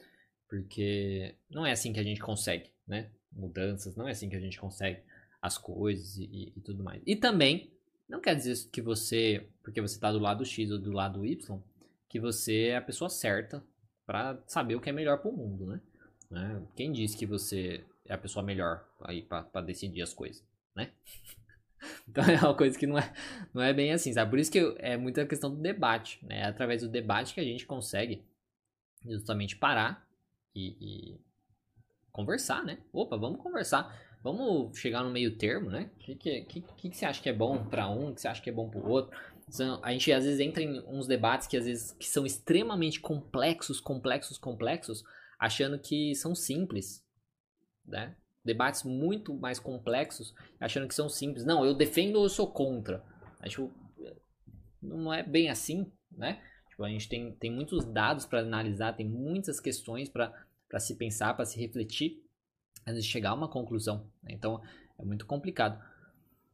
Porque 0.48 1.34
não 1.50 1.66
é 1.66 1.72
assim 1.72 1.92
que 1.92 2.00
a 2.00 2.04
gente 2.04 2.20
consegue, 2.20 2.70
né? 2.86 3.10
Mudanças, 3.32 3.96
não 3.96 4.06
é 4.06 4.12
assim 4.12 4.28
que 4.28 4.36
a 4.36 4.40
gente 4.40 4.58
consegue 4.58 5.02
as 5.42 5.58
coisas 5.58 6.16
e, 6.16 6.52
e, 6.56 6.60
tudo 6.60 6.82
mais. 6.82 7.02
E 7.06 7.16
também, 7.16 7.72
não 8.08 8.20
quer 8.20 8.34
dizer 8.34 8.68
que 8.70 8.80
você, 8.80 9.46
porque 9.62 9.80
você 9.80 9.96
está 9.96 10.10
do 10.10 10.18
lado 10.18 10.44
X 10.44 10.70
ou 10.70 10.78
do 10.78 10.92
lado 10.92 11.26
Y, 11.26 11.62
que 12.08 12.20
você 12.20 12.68
é 12.68 12.76
a 12.76 12.82
pessoa 12.82 13.10
certa 13.10 13.62
para 14.06 14.42
saber 14.46 14.76
o 14.76 14.80
que 14.80 14.88
é 14.88 14.92
melhor 14.92 15.18
para 15.18 15.30
o 15.30 15.36
mundo, 15.36 15.66
né? 15.66 15.80
né? 16.30 16.62
Quem 16.76 16.92
disse 16.92 17.16
que 17.16 17.26
você 17.26 17.84
é 18.06 18.14
a 18.14 18.18
pessoa 18.18 18.44
melhor 18.44 18.88
aí 19.02 19.22
para 19.22 19.60
decidir 19.60 20.02
as 20.02 20.14
coisas, 20.14 20.42
né? 20.74 20.90
Então 22.08 22.24
é 22.24 22.38
uma 22.38 22.56
coisa 22.56 22.78
que 22.78 22.86
não 22.86 22.98
é, 22.98 23.12
não 23.52 23.60
é 23.60 23.70
bem 23.74 23.92
assim, 23.92 24.10
sabe? 24.10 24.30
Por 24.30 24.38
isso 24.38 24.50
que 24.50 24.74
é 24.78 24.96
muita 24.96 25.26
questão 25.26 25.50
do 25.50 25.60
debate, 25.60 26.18
né? 26.24 26.38
É 26.38 26.44
através 26.44 26.80
do 26.80 26.88
debate 26.88 27.34
que 27.34 27.40
a 27.40 27.44
gente 27.44 27.66
consegue 27.66 28.24
justamente 29.04 29.56
parar 29.56 30.06
e, 30.54 30.76
e 30.80 31.20
conversar, 32.12 32.64
né? 32.64 32.78
Opa, 32.92 33.16
vamos 33.16 33.40
conversar. 33.40 33.92
Vamos 34.22 34.78
chegar 34.78 35.02
no 35.02 35.10
meio 35.10 35.36
termo, 35.36 35.68
né? 35.68 35.90
O 35.94 35.98
que, 35.98 36.14
que, 36.14 36.42
que, 36.42 36.60
que, 36.60 36.96
você 36.96 37.04
acha 37.04 37.22
que 37.22 37.28
é 37.28 37.32
bom 37.32 37.66
para 37.66 37.90
um, 37.90 38.10
o 38.10 38.14
que 38.14 38.20
você 38.20 38.28
acha 38.28 38.40
que 38.40 38.48
é 38.48 38.52
bom 38.52 38.70
para 38.70 38.80
o 38.80 38.88
outro? 38.88 39.16
A 39.82 39.92
gente 39.92 40.10
às 40.12 40.24
vezes 40.24 40.40
entra 40.40 40.62
em 40.62 40.80
uns 40.88 41.06
debates 41.06 41.46
que 41.46 41.56
às 41.56 41.66
vezes 41.66 41.92
que 41.92 42.06
são 42.06 42.24
extremamente 42.24 43.00
complexos, 43.00 43.80
complexos, 43.80 44.38
complexos, 44.38 45.04
achando 45.38 45.78
que 45.78 46.14
são 46.14 46.34
simples, 46.34 47.04
né? 47.84 48.16
Debates 48.42 48.82
muito 48.82 49.34
mais 49.34 49.58
complexos, 49.58 50.34
achando 50.58 50.88
que 50.88 50.94
são 50.94 51.08
simples. 51.08 51.44
Não, 51.44 51.64
eu 51.64 51.74
defendo 51.74 52.16
ou 52.16 52.24
eu 52.24 52.30
sou 52.30 52.50
contra. 52.50 53.04
Acho 53.40 53.70
não 54.80 55.12
é 55.12 55.22
bem 55.22 55.50
assim, 55.50 55.90
né? 56.12 56.42
Tipo, 56.74 56.82
a 56.82 56.88
gente 56.88 57.08
tem, 57.08 57.30
tem 57.30 57.52
muitos 57.52 57.84
dados 57.84 58.26
para 58.26 58.40
analisar, 58.40 58.94
tem 58.94 59.08
muitas 59.08 59.60
questões 59.60 60.08
para 60.08 60.34
se 60.80 60.96
pensar, 60.96 61.32
para 61.34 61.44
se 61.44 61.56
refletir, 61.56 62.20
antes 62.84 63.04
de 63.04 63.08
chegar 63.08 63.30
a 63.30 63.34
uma 63.34 63.46
conclusão. 63.46 64.10
Né? 64.20 64.32
Então, 64.32 64.60
é 64.98 65.04
muito 65.04 65.24
complicado. 65.24 65.80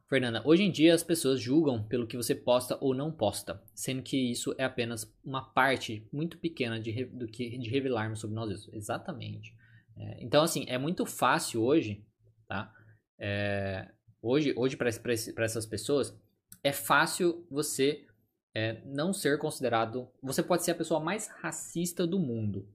Fernanda, 0.07 0.43
hoje 0.45 0.61
em 0.61 0.69
dia 0.69 0.93
as 0.93 1.01
pessoas 1.01 1.41
julgam 1.41 1.81
pelo 1.83 2.05
que 2.05 2.15
você 2.15 2.35
posta 2.35 2.77
ou 2.79 2.93
não 2.93 3.11
posta, 3.11 3.63
sendo 3.73 4.03
que 4.03 4.29
isso 4.29 4.53
é 4.59 4.63
apenas 4.63 5.11
uma 5.25 5.41
parte 5.41 6.07
muito 6.13 6.37
pequena 6.37 6.79
de, 6.79 7.05
do 7.05 7.27
que, 7.27 7.57
de 7.57 7.69
revelarmos 7.69 8.19
sobre 8.19 8.35
nós 8.35 8.49
mesmos. 8.49 8.71
Exatamente. 8.75 9.55
É, 9.97 10.23
então, 10.23 10.43
assim, 10.43 10.65
é 10.67 10.77
muito 10.77 11.03
fácil 11.03 11.63
hoje, 11.63 12.05
tá? 12.47 12.71
É, 13.17 13.89
hoje, 14.21 14.53
hoje 14.55 14.77
para 14.77 14.89
essas 15.43 15.65
pessoas, 15.65 16.15
é 16.63 16.71
fácil 16.71 17.43
você 17.49 18.05
é, 18.53 18.81
não 18.85 19.13
ser 19.13 19.37
considerado. 19.37 20.09
Você 20.21 20.43
pode 20.43 20.63
ser 20.63 20.71
a 20.71 20.75
pessoa 20.75 20.99
mais 20.99 21.27
racista 21.27 22.05
do 22.05 22.19
mundo, 22.19 22.67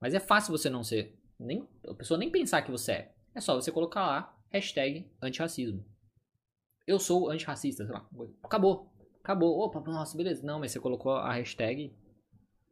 mas 0.00 0.14
é 0.14 0.20
fácil 0.20 0.56
você 0.56 0.68
não 0.68 0.82
ser. 0.82 1.18
Nem, 1.38 1.68
a 1.88 1.94
pessoa 1.94 2.18
nem 2.18 2.30
pensar 2.30 2.62
que 2.62 2.70
você 2.70 2.92
é. 2.92 3.14
É 3.34 3.40
só 3.40 3.54
você 3.54 3.72
colocar 3.72 4.06
lá 4.06 4.36
hashtag 4.50 5.10
antirracismo 5.20 5.84
eu 6.86 6.98
sou 6.98 7.30
antirracista, 7.30 7.84
sei 7.84 7.94
lá. 7.94 8.06
Acabou. 8.42 8.92
Acabou. 9.22 9.58
Opa, 9.60 9.80
nossa, 9.90 10.16
beleza. 10.16 10.44
Não, 10.44 10.58
mas 10.58 10.72
você 10.72 10.80
colocou 10.80 11.12
a 11.12 11.32
hashtag. 11.32 11.94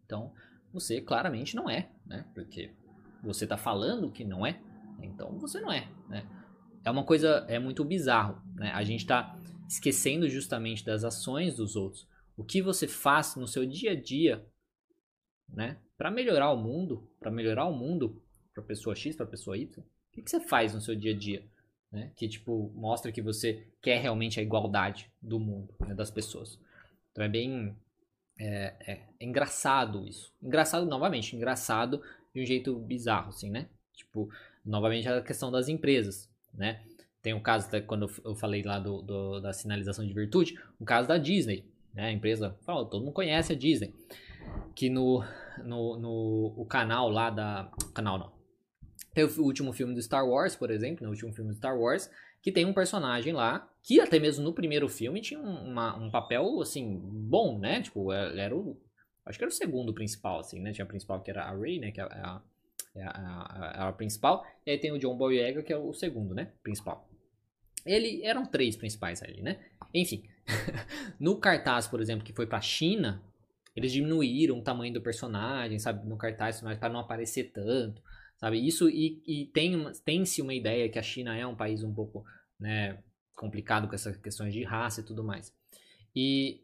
Então, 0.05 0.33
você 0.73 1.01
claramente 1.01 1.57
não 1.57 1.69
é, 1.69 1.91
né? 2.07 2.27
Porque 2.35 2.75
você 3.23 3.47
tá 3.47 3.57
falando 3.57 4.11
que 4.11 4.25
não 4.25 4.45
é, 4.45 4.61
então 5.01 5.39
você 5.39 5.61
não 5.61 5.73
é, 5.73 5.89
né? 6.09 6.27
É 6.85 6.91
uma 6.91 7.05
coisa, 7.05 7.47
é 7.49 7.59
muito 7.59 7.85
bizarro, 7.85 8.43
né? 8.55 8.73
A 8.73 8.83
gente 8.83 9.07
tá 9.07 9.39
esquecendo 9.69 10.29
justamente 10.29 10.85
das 10.85 11.05
ações 11.05 11.57
dos 11.57 11.77
outros. 11.77 12.07
O 12.37 12.45
que 12.45 12.63
você 12.63 12.89
faz 12.89 13.37
no 13.37 13.47
seu 13.47 13.67
dia 13.67 13.93
a 13.93 14.01
dia, 14.01 14.47
né? 15.49 15.79
Para 15.97 16.11
melhorar 16.11 16.51
o 16.51 16.57
mundo, 16.57 17.11
para 17.21 17.31
melhorar 17.31 17.67
o 17.67 17.73
mundo 17.73 18.23
para 18.55 18.63
pessoa 18.63 18.95
X, 18.95 19.17
para 19.17 19.27
pessoa 19.27 19.57
Y, 19.57 19.81
o 19.81 19.85
que, 20.13 20.23
que 20.23 20.31
você 20.31 20.41
faz 20.41 20.75
no 20.75 20.81
seu 20.81 20.95
dia 20.95 21.13
a 21.13 21.17
dia? 21.17 21.49
né? 21.93 22.11
Que 22.17 22.27
tipo 22.27 22.73
mostra 22.75 23.13
que 23.13 23.21
você 23.21 23.67
quer 23.83 24.01
realmente 24.01 24.41
a 24.41 24.43
igualdade 24.43 25.11
do 25.21 25.39
mundo, 25.39 25.75
né? 25.81 25.95
das 25.95 26.11
pessoas. 26.11 26.59
Então 27.13 27.23
é 27.23 27.29
bem 27.29 27.77
é, 28.41 28.75
é, 28.81 28.93
é, 28.93 29.09
engraçado 29.21 30.07
isso. 30.09 30.33
Engraçado 30.43 30.87
novamente, 30.87 31.37
engraçado 31.37 32.03
de 32.35 32.41
um 32.41 32.47
jeito 32.47 32.75
bizarro, 32.79 33.29
assim, 33.29 33.51
né? 33.51 33.69
Tipo, 33.93 34.31
novamente 34.65 35.07
a 35.07 35.21
questão 35.21 35.53
das 35.53 35.69
empresas, 35.69 36.31
né? 36.55 36.83
Tem 37.21 37.35
o 37.35 37.41
caso, 37.41 37.69
quando 37.87 38.11
eu 38.25 38.35
falei 38.35 38.63
lá 38.63 38.81
do, 38.81 39.03
do, 39.03 39.41
da 39.41 39.53
sinalização 39.53 40.05
de 40.05 40.13
virtude, 40.13 40.59
o 40.81 40.85
caso 40.85 41.07
da 41.07 41.19
Disney, 41.19 41.71
né? 41.95 42.07
A 42.07 42.13
empresa, 42.13 42.57
fala, 42.65 42.85
todo 42.89 43.05
mundo 43.05 43.15
conhece 43.15 43.53
a 43.53 43.57
Disney, 43.57 43.95
que 44.75 44.89
no, 44.89 45.25
no, 45.65 45.97
no 45.99 46.55
o 46.57 46.67
canal 46.67 47.09
lá 47.09 47.31
da... 47.31 47.71
Canal 47.95 48.19
não, 48.19 48.33
tem 49.15 49.25
o 49.25 49.43
último 49.43 49.73
filme 49.73 49.95
do 49.95 50.03
Star 50.03 50.27
Wars, 50.27 50.57
por 50.57 50.71
exemplo, 50.71 51.03
no 51.03 51.11
né, 51.11 51.11
último 51.11 51.33
filme 51.33 51.51
do 51.51 51.57
Star 51.57 51.79
Wars, 51.79 52.11
que 52.41 52.51
tem 52.51 52.65
um 52.65 52.73
personagem 52.73 53.33
lá, 53.33 53.71
que 53.83 54.01
até 54.01 54.19
mesmo 54.19 54.43
no 54.43 54.53
primeiro 54.53 54.89
filme 54.89 55.21
tinha 55.21 55.41
uma, 55.41 55.97
um 55.97 56.11
papel, 56.11 56.61
assim, 56.61 56.99
bom, 57.03 57.59
né? 57.59 57.83
Tipo, 57.83 58.13
ele 58.13 58.41
era 58.41 58.57
o... 58.57 58.81
Acho 59.25 59.39
que 59.39 59.45
era 59.45 59.51
o 59.51 59.55
segundo 59.55 59.95
principal, 59.95 60.41
assim, 60.41 60.61
né? 60.61 60.73
Tinha 60.73 60.85
a 60.85 60.89
principal 60.89 61.21
que 61.21 61.31
era 61.31 61.45
a 61.45 61.57
Rey, 61.57 61.79
né? 61.79 61.93
Que 61.93 62.01
é 62.01 62.05
a, 62.05 62.43
é 62.97 63.03
a, 63.05 63.11
a, 63.11 63.89
a, 63.89 63.93
principal. 63.93 64.45
E 64.67 64.71
aí 64.71 64.79
tem 64.79 64.91
o 64.91 64.99
John 64.99 65.17
Boyega, 65.17 65.63
que 65.63 65.73
é 65.73 65.77
o 65.77 65.93
segundo, 65.93 66.35
né? 66.35 66.53
Principal. 66.63 67.09
Ele... 67.87 68.25
Eram 68.25 68.45
três 68.47 68.77
principais 68.77 69.23
ali, 69.23 69.43
né? 69.43 69.61
Enfim. 69.95 70.25
no 71.19 71.37
cartaz, 71.37 71.87
por 71.87 72.01
exemplo, 72.01 72.25
que 72.25 72.33
foi 72.33 72.47
pra 72.47 72.61
China, 72.61 73.23
eles 73.75 73.93
diminuíram 73.93 74.59
o 74.59 74.63
tamanho 74.63 74.93
do 74.93 75.01
personagem, 75.01 75.79
sabe? 75.79 76.07
No 76.09 76.17
cartaz, 76.17 76.61
para 76.61 76.89
não 76.89 77.01
aparecer 77.01 77.53
tanto 77.53 78.03
sabe? 78.43 78.67
Isso 78.67 78.91
e, 78.91 79.23
e 79.25 79.47
tem 79.47 79.73
tem-se 80.05 80.43
uma 80.43 80.53
ideia 80.53 80.89
que 80.89 80.99
a 80.99 81.03
China 81.03 81.37
é 81.37 81.47
um 81.47 81.55
país 81.55 81.85
um 81.85 81.95
pouco, 81.95 82.25
né, 82.59 82.99
complicado 83.37 83.87
com 83.87 83.95
essas 83.95 84.17
questões 84.17 84.53
de 84.53 84.65
raça 84.65 85.01
e 85.01 85.05
tudo 85.05 85.23
mais. 85.23 85.55
E, 86.15 86.61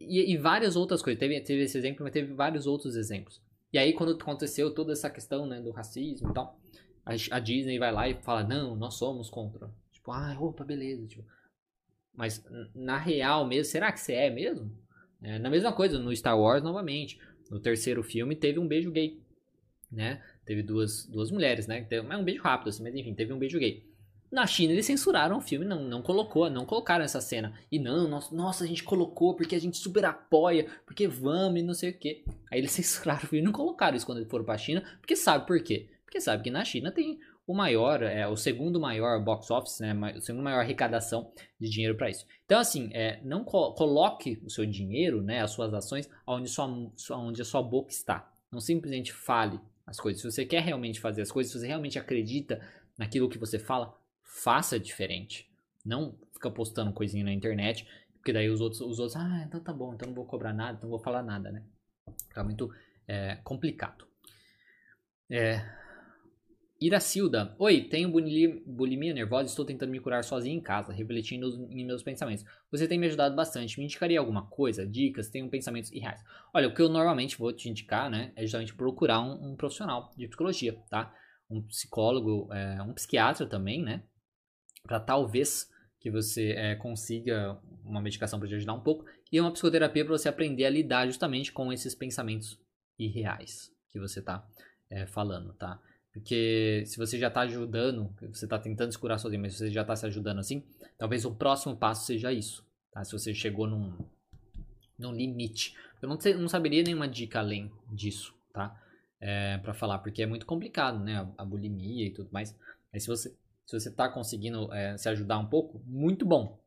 e, 0.00 0.32
e, 0.32 0.36
várias 0.36 0.74
outras 0.74 1.00
coisas. 1.00 1.20
Teve, 1.20 1.40
teve 1.42 1.62
esse 1.62 1.78
exemplo, 1.78 2.02
mas 2.02 2.12
teve 2.12 2.34
vários 2.34 2.66
outros 2.66 2.96
exemplos. 2.96 3.40
E 3.72 3.78
aí, 3.78 3.92
quando 3.92 4.20
aconteceu 4.20 4.74
toda 4.74 4.92
essa 4.92 5.08
questão 5.08 5.46
né, 5.46 5.60
do 5.60 5.70
racismo 5.70 6.30
e 6.30 6.34
tal, 6.34 6.58
a, 7.04 7.12
a 7.30 7.38
Disney 7.38 7.78
vai 7.78 7.92
lá 7.92 8.08
e 8.08 8.14
fala: 8.22 8.42
Não, 8.42 8.74
nós 8.74 8.94
somos 8.94 9.30
contra. 9.30 9.70
Tipo, 9.92 10.10
ah, 10.10 10.36
opa, 10.40 10.64
beleza. 10.64 11.06
Tipo, 11.06 11.24
mas 12.16 12.44
na 12.74 12.96
real 12.96 13.46
mesmo, 13.46 13.70
será 13.70 13.92
que 13.92 14.00
você 14.00 14.14
é 14.14 14.30
mesmo? 14.30 14.70
É, 15.22 15.38
na 15.38 15.50
mesma 15.50 15.72
coisa, 15.72 15.98
no 15.98 16.14
Star 16.14 16.38
Wars, 16.38 16.62
novamente. 16.62 17.18
No 17.50 17.60
terceiro 17.60 18.02
filme 18.02 18.34
teve 18.34 18.58
um 18.58 18.66
beijo 18.66 18.90
gay, 18.90 19.20
né? 19.90 20.22
Teve 20.44 20.62
duas, 20.62 21.06
duas 21.06 21.30
mulheres, 21.30 21.66
né? 21.66 21.82
Teve, 21.82 22.06
é 22.08 22.16
um 22.16 22.24
beijo 22.24 22.42
rápido, 22.42 22.68
assim, 22.68 22.82
mas 22.82 22.94
enfim, 22.94 23.14
teve 23.14 23.32
um 23.32 23.38
beijo 23.38 23.58
gay. 23.58 23.84
Na 24.30 24.46
China 24.46 24.72
eles 24.72 24.86
censuraram 24.86 25.38
o 25.38 25.40
filme, 25.40 25.64
não, 25.64 25.84
não 25.84 26.02
colocou, 26.02 26.50
não 26.50 26.66
colocaram 26.66 27.04
essa 27.04 27.20
cena. 27.20 27.54
E 27.70 27.78
não, 27.78 28.08
nossa, 28.08 28.34
nossa, 28.34 28.64
a 28.64 28.66
gente 28.66 28.82
colocou 28.82 29.34
porque 29.34 29.54
a 29.54 29.60
gente 29.60 29.76
super 29.76 30.04
apoia, 30.04 30.66
porque 30.84 31.06
vamos 31.06 31.60
e 31.60 31.62
não 31.62 31.74
sei 31.74 31.90
o 31.90 31.98
que. 31.98 32.24
Aí 32.50 32.58
eles 32.58 32.72
censuraram 32.72 33.24
o 33.24 33.26
filme 33.26 33.44
não 33.44 33.52
colocaram 33.52 33.96
isso 33.96 34.06
quando 34.06 34.18
eles 34.18 34.30
foram 34.30 34.44
pra 34.44 34.58
China, 34.58 34.82
porque 35.00 35.14
sabe 35.14 35.46
por 35.46 35.60
quê? 35.62 35.88
Porque 36.04 36.20
sabe 36.20 36.42
que 36.42 36.50
na 36.50 36.64
China 36.64 36.90
tem 36.90 37.20
o 37.46 37.54
maior, 37.54 38.02
é, 38.02 38.26
o 38.26 38.36
segundo 38.36 38.80
maior 38.80 39.22
box 39.22 39.50
office, 39.50 39.80
né, 39.80 39.94
o 40.16 40.20
segundo 40.20 40.42
maior 40.42 40.60
arrecadação 40.60 41.30
de 41.60 41.68
dinheiro 41.68 41.96
para 41.96 42.10
isso. 42.10 42.26
Então, 42.44 42.58
assim, 42.58 42.90
é, 42.92 43.20
não 43.22 43.44
co 43.44 43.72
coloque 43.74 44.40
o 44.44 44.50
seu 44.50 44.66
dinheiro, 44.66 45.22
né, 45.22 45.42
as 45.42 45.52
suas 45.52 45.72
ações, 45.72 46.10
onde, 46.26 46.48
sua, 46.48 46.66
onde 47.12 47.40
a 47.40 47.44
sua 47.44 47.62
boca 47.62 47.90
está. 47.90 48.32
Não 48.50 48.60
simplesmente 48.60 49.12
fale 49.12 49.60
as 49.86 50.00
coisas. 50.00 50.20
Se 50.20 50.30
você 50.30 50.44
quer 50.44 50.62
realmente 50.62 51.00
fazer 51.00 51.22
as 51.22 51.30
coisas, 51.30 51.52
se 51.52 51.58
você 51.58 51.66
realmente 51.68 51.98
acredita 51.98 52.60
naquilo 52.98 53.28
que 53.28 53.38
você 53.38 53.58
fala, 53.58 53.96
faça 54.22 54.78
diferente. 54.78 55.48
Não 55.84 56.18
fica 56.32 56.50
postando 56.50 56.92
coisinha 56.92 57.24
na 57.24 57.32
internet, 57.32 57.86
porque 58.16 58.32
daí 58.32 58.50
os 58.50 58.60
outros, 58.60 58.80
os 58.80 58.98
outros, 58.98 59.16
ah, 59.16 59.44
então 59.46 59.60
tá 59.60 59.72
bom, 59.72 59.94
então 59.94 60.08
não 60.08 60.14
vou 60.14 60.24
cobrar 60.24 60.52
nada, 60.52 60.78
então 60.78 60.90
não 60.90 60.96
vou 60.96 61.04
falar 61.04 61.22
nada, 61.22 61.52
né? 61.52 61.62
Fica 62.28 62.42
muito 62.42 62.72
é, 63.06 63.36
complicado. 63.44 64.04
É, 65.30 65.64
Iracilda, 66.78 67.56
oi, 67.58 67.84
tenho 67.84 68.10
bulimia 68.10 69.14
nervosa 69.14 69.44
e 69.44 69.50
estou 69.50 69.64
tentando 69.64 69.90
me 69.90 69.98
curar 69.98 70.22
sozinho 70.22 70.58
em 70.58 70.60
casa, 70.60 70.92
refletindo 70.92 71.66
em 71.70 71.86
meus 71.86 72.02
pensamentos. 72.02 72.44
Você 72.70 72.86
tem 72.86 72.98
me 72.98 73.06
ajudado 73.06 73.34
bastante. 73.34 73.78
Me 73.78 73.84
indicaria 73.86 74.18
alguma 74.18 74.46
coisa? 74.46 74.86
Dicas? 74.86 75.30
Tenho 75.30 75.48
pensamentos 75.48 75.90
irreais. 75.90 76.22
Olha, 76.52 76.68
o 76.68 76.74
que 76.74 76.82
eu 76.82 76.90
normalmente 76.90 77.38
vou 77.38 77.50
te 77.50 77.70
indicar, 77.70 78.10
né, 78.10 78.30
é 78.36 78.42
justamente 78.42 78.74
procurar 78.74 79.20
um, 79.20 79.52
um 79.52 79.56
profissional 79.56 80.12
de 80.18 80.28
psicologia, 80.28 80.74
tá? 80.90 81.14
Um 81.48 81.62
psicólogo, 81.62 82.52
é, 82.52 82.82
um 82.82 82.92
psiquiatra 82.92 83.46
também, 83.46 83.82
né? 83.82 84.02
Para 84.82 85.00
talvez 85.00 85.70
que 85.98 86.10
você 86.10 86.50
é, 86.50 86.74
consiga 86.74 87.58
uma 87.82 88.02
medicação 88.02 88.38
para 88.38 88.48
te 88.48 88.54
ajudar 88.54 88.74
um 88.74 88.82
pouco 88.82 89.06
e 89.32 89.40
uma 89.40 89.50
psicoterapia 89.50 90.04
para 90.04 90.18
você 90.18 90.28
aprender 90.28 90.66
a 90.66 90.70
lidar 90.70 91.06
justamente 91.06 91.50
com 91.50 91.72
esses 91.72 91.94
pensamentos 91.94 92.60
e 92.98 93.08
reais 93.08 93.72
que 93.88 93.98
você 93.98 94.18
está 94.18 94.46
é, 94.90 95.06
falando, 95.06 95.54
tá? 95.54 95.80
Porque 96.16 96.82
se 96.86 96.96
você 96.96 97.18
já 97.18 97.28
está 97.28 97.42
ajudando, 97.42 98.10
você 98.32 98.46
está 98.46 98.58
tentando 98.58 98.90
se 98.90 98.98
curar 98.98 99.18
sozinho, 99.18 99.42
mas 99.42 99.54
você 99.54 99.70
já 99.70 99.82
está 99.82 99.94
se 99.94 100.06
ajudando 100.06 100.38
assim, 100.38 100.64
talvez 100.96 101.26
o 101.26 101.34
próximo 101.34 101.76
passo 101.76 102.06
seja 102.06 102.32
isso, 102.32 102.66
tá? 102.90 103.04
Se 103.04 103.12
você 103.12 103.34
chegou 103.34 103.66
num, 103.66 103.94
num 104.98 105.12
limite. 105.12 105.76
Eu 106.00 106.08
não, 106.08 106.16
não 106.40 106.48
saberia 106.48 106.82
nenhuma 106.82 107.06
dica 107.06 107.40
além 107.40 107.70
disso, 107.92 108.34
tá? 108.50 108.82
É, 109.20 109.58
para 109.58 109.74
falar, 109.74 109.98
porque 109.98 110.22
é 110.22 110.26
muito 110.26 110.46
complicado, 110.46 111.04
né? 111.04 111.18
A, 111.18 111.42
a, 111.42 111.44
bulimia 111.44 112.06
e 112.06 112.10
tudo 112.10 112.30
mais. 112.32 112.56
Mas 112.90 113.02
se 113.02 113.08
você 113.08 113.36
se 113.66 113.78
você 113.78 113.90
está 113.90 114.08
conseguindo 114.08 114.72
é, 114.72 114.96
se 114.96 115.10
ajudar 115.10 115.38
um 115.38 115.46
pouco, 115.46 115.82
muito 115.84 116.24
bom. 116.24 116.58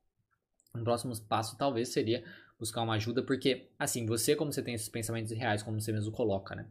Um 0.75 0.83
próximo 0.83 1.19
passo 1.21 1.57
talvez 1.57 1.89
seria 1.89 2.23
buscar 2.59 2.83
uma 2.83 2.93
ajuda, 2.93 3.23
porque 3.23 3.67
assim, 3.79 4.05
você 4.05 4.35
como 4.35 4.53
você 4.53 4.61
tem 4.61 4.75
esses 4.75 4.89
pensamentos 4.89 5.31
reais, 5.31 5.63
como 5.63 5.81
você 5.81 5.91
mesmo 5.91 6.11
coloca, 6.11 6.53
né? 6.53 6.67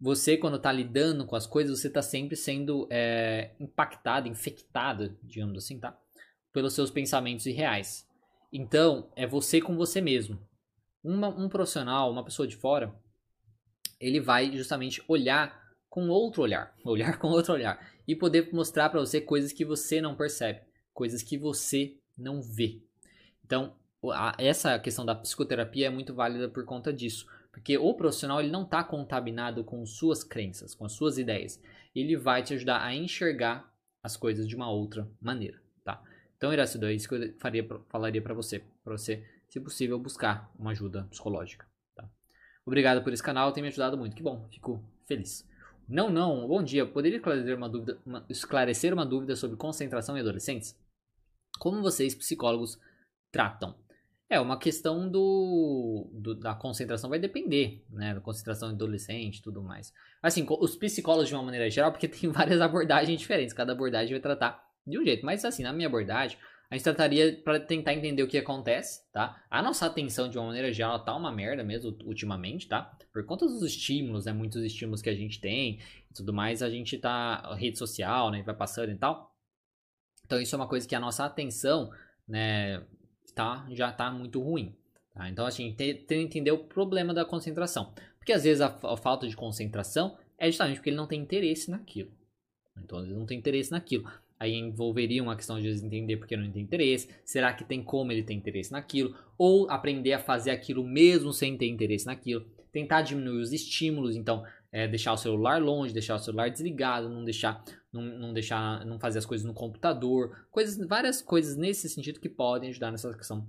Você 0.00 0.36
quando 0.36 0.56
está 0.56 0.70
lidando 0.70 1.26
com 1.26 1.34
as 1.34 1.46
coisas, 1.46 1.80
você 1.80 1.88
está 1.88 2.02
sempre 2.02 2.36
sendo 2.36 2.86
é, 2.90 3.50
impactado, 3.58 4.28
infectado, 4.28 5.16
digamos 5.22 5.58
assim, 5.58 5.78
tá? 5.78 5.98
Pelos 6.52 6.72
seus 6.72 6.90
pensamentos 6.90 7.46
irreais. 7.46 8.06
Então, 8.52 9.10
é 9.16 9.26
você 9.26 9.60
com 9.60 9.76
você 9.76 10.00
mesmo. 10.00 10.38
Uma, 11.02 11.28
um 11.28 11.48
profissional, 11.48 12.10
uma 12.10 12.24
pessoa 12.24 12.46
de 12.46 12.56
fora, 12.56 12.94
ele 14.00 14.20
vai 14.20 14.56
justamente 14.56 15.02
olhar 15.08 15.68
com 15.88 16.08
outro 16.08 16.42
olhar, 16.42 16.74
olhar 16.84 17.18
com 17.18 17.28
outro 17.28 17.54
olhar 17.54 17.84
e 18.06 18.14
poder 18.14 18.52
mostrar 18.52 18.88
para 18.88 19.00
você 19.00 19.20
coisas 19.20 19.52
que 19.52 19.64
você 19.64 20.00
não 20.00 20.14
percebe, 20.14 20.60
coisas 20.94 21.22
que 21.22 21.36
você 21.36 21.96
não 22.16 22.40
vê. 22.40 22.80
Então, 23.44 23.74
a, 24.12 24.34
essa 24.38 24.78
questão 24.78 25.04
da 25.04 25.14
psicoterapia 25.14 25.86
é 25.86 25.90
muito 25.90 26.14
válida 26.14 26.48
por 26.48 26.64
conta 26.64 26.92
disso, 26.92 27.26
porque 27.58 27.76
o 27.76 27.92
profissional 27.92 28.40
ele 28.40 28.50
não 28.50 28.62
está 28.62 28.84
contaminado 28.84 29.64
com 29.64 29.84
suas 29.84 30.22
crenças, 30.22 30.74
com 30.74 30.84
as 30.84 30.92
suas 30.92 31.18
ideias. 31.18 31.60
Ele 31.94 32.16
vai 32.16 32.42
te 32.42 32.54
ajudar 32.54 32.82
a 32.82 32.94
enxergar 32.94 33.72
as 34.02 34.16
coisas 34.16 34.48
de 34.48 34.54
uma 34.54 34.70
outra 34.70 35.10
maneira, 35.20 35.60
tá? 35.84 36.02
Então, 36.36 36.52
Iracido, 36.52 36.86
é 36.86 36.92
isso 36.94 37.08
que 37.08 37.14
eu 37.16 37.34
faria, 37.38 37.68
falaria 37.88 38.22
para 38.22 38.32
você, 38.32 38.60
para 38.84 38.96
você, 38.96 39.26
se 39.48 39.60
possível, 39.60 39.98
buscar 39.98 40.52
uma 40.56 40.70
ajuda 40.70 41.04
psicológica. 41.10 41.66
Tá? 41.96 42.08
Obrigado 42.64 43.02
por 43.02 43.12
esse 43.12 43.22
canal, 43.22 43.52
tem 43.52 43.62
me 43.62 43.68
ajudado 43.68 43.98
muito. 43.98 44.14
Que 44.14 44.22
bom, 44.22 44.48
fico 44.52 44.80
feliz. 45.04 45.44
Não, 45.88 46.10
não, 46.10 46.46
bom 46.46 46.62
dia. 46.62 46.86
Poderia 46.86 47.16
esclarecer 47.16 47.56
uma 47.56 47.68
dúvida, 47.68 48.00
uma, 48.06 48.24
esclarecer 48.28 48.94
uma 48.94 49.04
dúvida 49.04 49.34
sobre 49.34 49.56
concentração 49.56 50.16
em 50.16 50.20
adolescentes? 50.20 50.78
Como 51.58 51.82
vocês, 51.82 52.14
psicólogos, 52.14 52.78
tratam? 53.32 53.74
É, 54.30 54.38
uma 54.38 54.58
questão 54.58 55.08
do, 55.08 56.10
do, 56.12 56.34
da 56.34 56.54
concentração 56.54 57.08
vai 57.08 57.18
depender, 57.18 57.82
né? 57.88 58.14
Da 58.14 58.20
concentração 58.20 58.68
adolescente 58.68 59.38
e 59.38 59.42
tudo 59.42 59.62
mais. 59.62 59.92
Assim, 60.22 60.46
os 60.48 60.76
psicólogos 60.76 61.28
de 61.28 61.34
uma 61.34 61.42
maneira 61.42 61.70
geral, 61.70 61.90
porque 61.90 62.06
tem 62.08 62.30
várias 62.30 62.60
abordagens 62.60 63.18
diferentes, 63.18 63.54
cada 63.54 63.72
abordagem 63.72 64.12
vai 64.12 64.20
tratar 64.20 64.62
de 64.86 64.98
um 64.98 65.04
jeito. 65.04 65.24
Mas 65.24 65.44
assim, 65.44 65.62
na 65.62 65.72
minha 65.72 65.88
abordagem, 65.88 66.36
a 66.70 66.74
gente 66.74 66.84
trataria 66.84 67.40
para 67.42 67.58
tentar 67.58 67.94
entender 67.94 68.22
o 68.22 68.28
que 68.28 68.36
acontece, 68.36 69.10
tá? 69.10 69.42
A 69.50 69.62
nossa 69.62 69.86
atenção, 69.86 70.28
de 70.28 70.36
uma 70.36 70.48
maneira 70.48 70.70
geral, 70.70 71.02
tá 71.02 71.16
uma 71.16 71.32
merda 71.32 71.64
mesmo 71.64 71.96
ultimamente, 72.04 72.68
tá? 72.68 72.94
Por 73.10 73.24
conta 73.24 73.46
dos 73.46 73.62
estímulos, 73.62 74.26
né? 74.26 74.32
Muitos 74.34 74.62
estímulos 74.62 75.00
que 75.00 75.08
a 75.08 75.14
gente 75.14 75.40
tem 75.40 75.80
e 76.10 76.14
tudo 76.14 76.34
mais, 76.34 76.62
a 76.62 76.68
gente 76.68 76.98
tá. 76.98 77.54
rede 77.54 77.78
social, 77.78 78.30
né? 78.30 78.42
Vai 78.42 78.54
passando 78.54 78.92
e 78.92 78.96
tal. 78.96 79.34
Então, 80.26 80.38
isso 80.38 80.54
é 80.54 80.58
uma 80.58 80.68
coisa 80.68 80.86
que 80.86 80.94
a 80.94 81.00
nossa 81.00 81.24
atenção, 81.24 81.90
né? 82.28 82.84
Tá, 83.38 83.64
já 83.70 83.92
tá 83.92 84.10
muito 84.10 84.42
ruim. 84.42 84.74
Tá? 85.14 85.30
Então, 85.30 85.46
assim, 85.46 85.72
tem 85.72 86.04
que 86.04 86.14
entender 86.16 86.50
o 86.50 86.58
problema 86.58 87.14
da 87.14 87.24
concentração. 87.24 87.92
Porque 88.18 88.32
às 88.32 88.42
vezes 88.42 88.60
a, 88.60 88.66
a 88.82 88.96
falta 88.96 89.28
de 89.28 89.36
concentração 89.36 90.18
é 90.36 90.46
justamente 90.46 90.78
porque 90.78 90.90
ele 90.90 90.96
não 90.96 91.06
tem 91.06 91.20
interesse 91.20 91.70
naquilo. 91.70 92.10
Então, 92.82 92.98
ele 92.98 93.14
não 93.14 93.24
tem 93.24 93.38
interesse 93.38 93.70
naquilo. 93.70 94.10
Aí 94.40 94.56
envolveria 94.56 95.22
uma 95.22 95.36
questão 95.36 95.60
de 95.60 95.68
entender 95.68 96.16
porque 96.16 96.36
não 96.36 96.50
tem 96.50 96.64
interesse. 96.64 97.10
Será 97.24 97.52
que 97.52 97.62
tem 97.62 97.80
como 97.80 98.10
ele 98.10 98.24
ter 98.24 98.34
interesse 98.34 98.72
naquilo? 98.72 99.14
Ou 99.38 99.70
aprender 99.70 100.14
a 100.14 100.18
fazer 100.18 100.50
aquilo 100.50 100.82
mesmo 100.82 101.32
sem 101.32 101.56
ter 101.56 101.68
interesse 101.68 102.06
naquilo. 102.06 102.44
Tentar 102.72 103.02
diminuir 103.02 103.40
os 103.40 103.52
estímulos, 103.52 104.16
então 104.16 104.44
é, 104.70 104.86
deixar 104.86 105.12
o 105.12 105.16
celular 105.16 105.60
longe, 105.62 105.92
deixar 105.92 106.16
o 106.16 106.18
celular 106.18 106.50
desligado, 106.50 107.08
não 107.08 107.24
deixar, 107.24 107.64
não, 107.92 108.02
não 108.02 108.32
deixar, 108.32 108.84
não 108.84 108.98
fazer 108.98 109.18
as 109.18 109.26
coisas 109.26 109.46
no 109.46 109.54
computador, 109.54 110.46
coisas, 110.50 110.76
várias 110.86 111.22
coisas 111.22 111.56
nesse 111.56 111.88
sentido 111.88 112.20
que 112.20 112.28
podem 112.28 112.70
ajudar 112.70 112.90
nessa 112.90 113.12
questão 113.14 113.48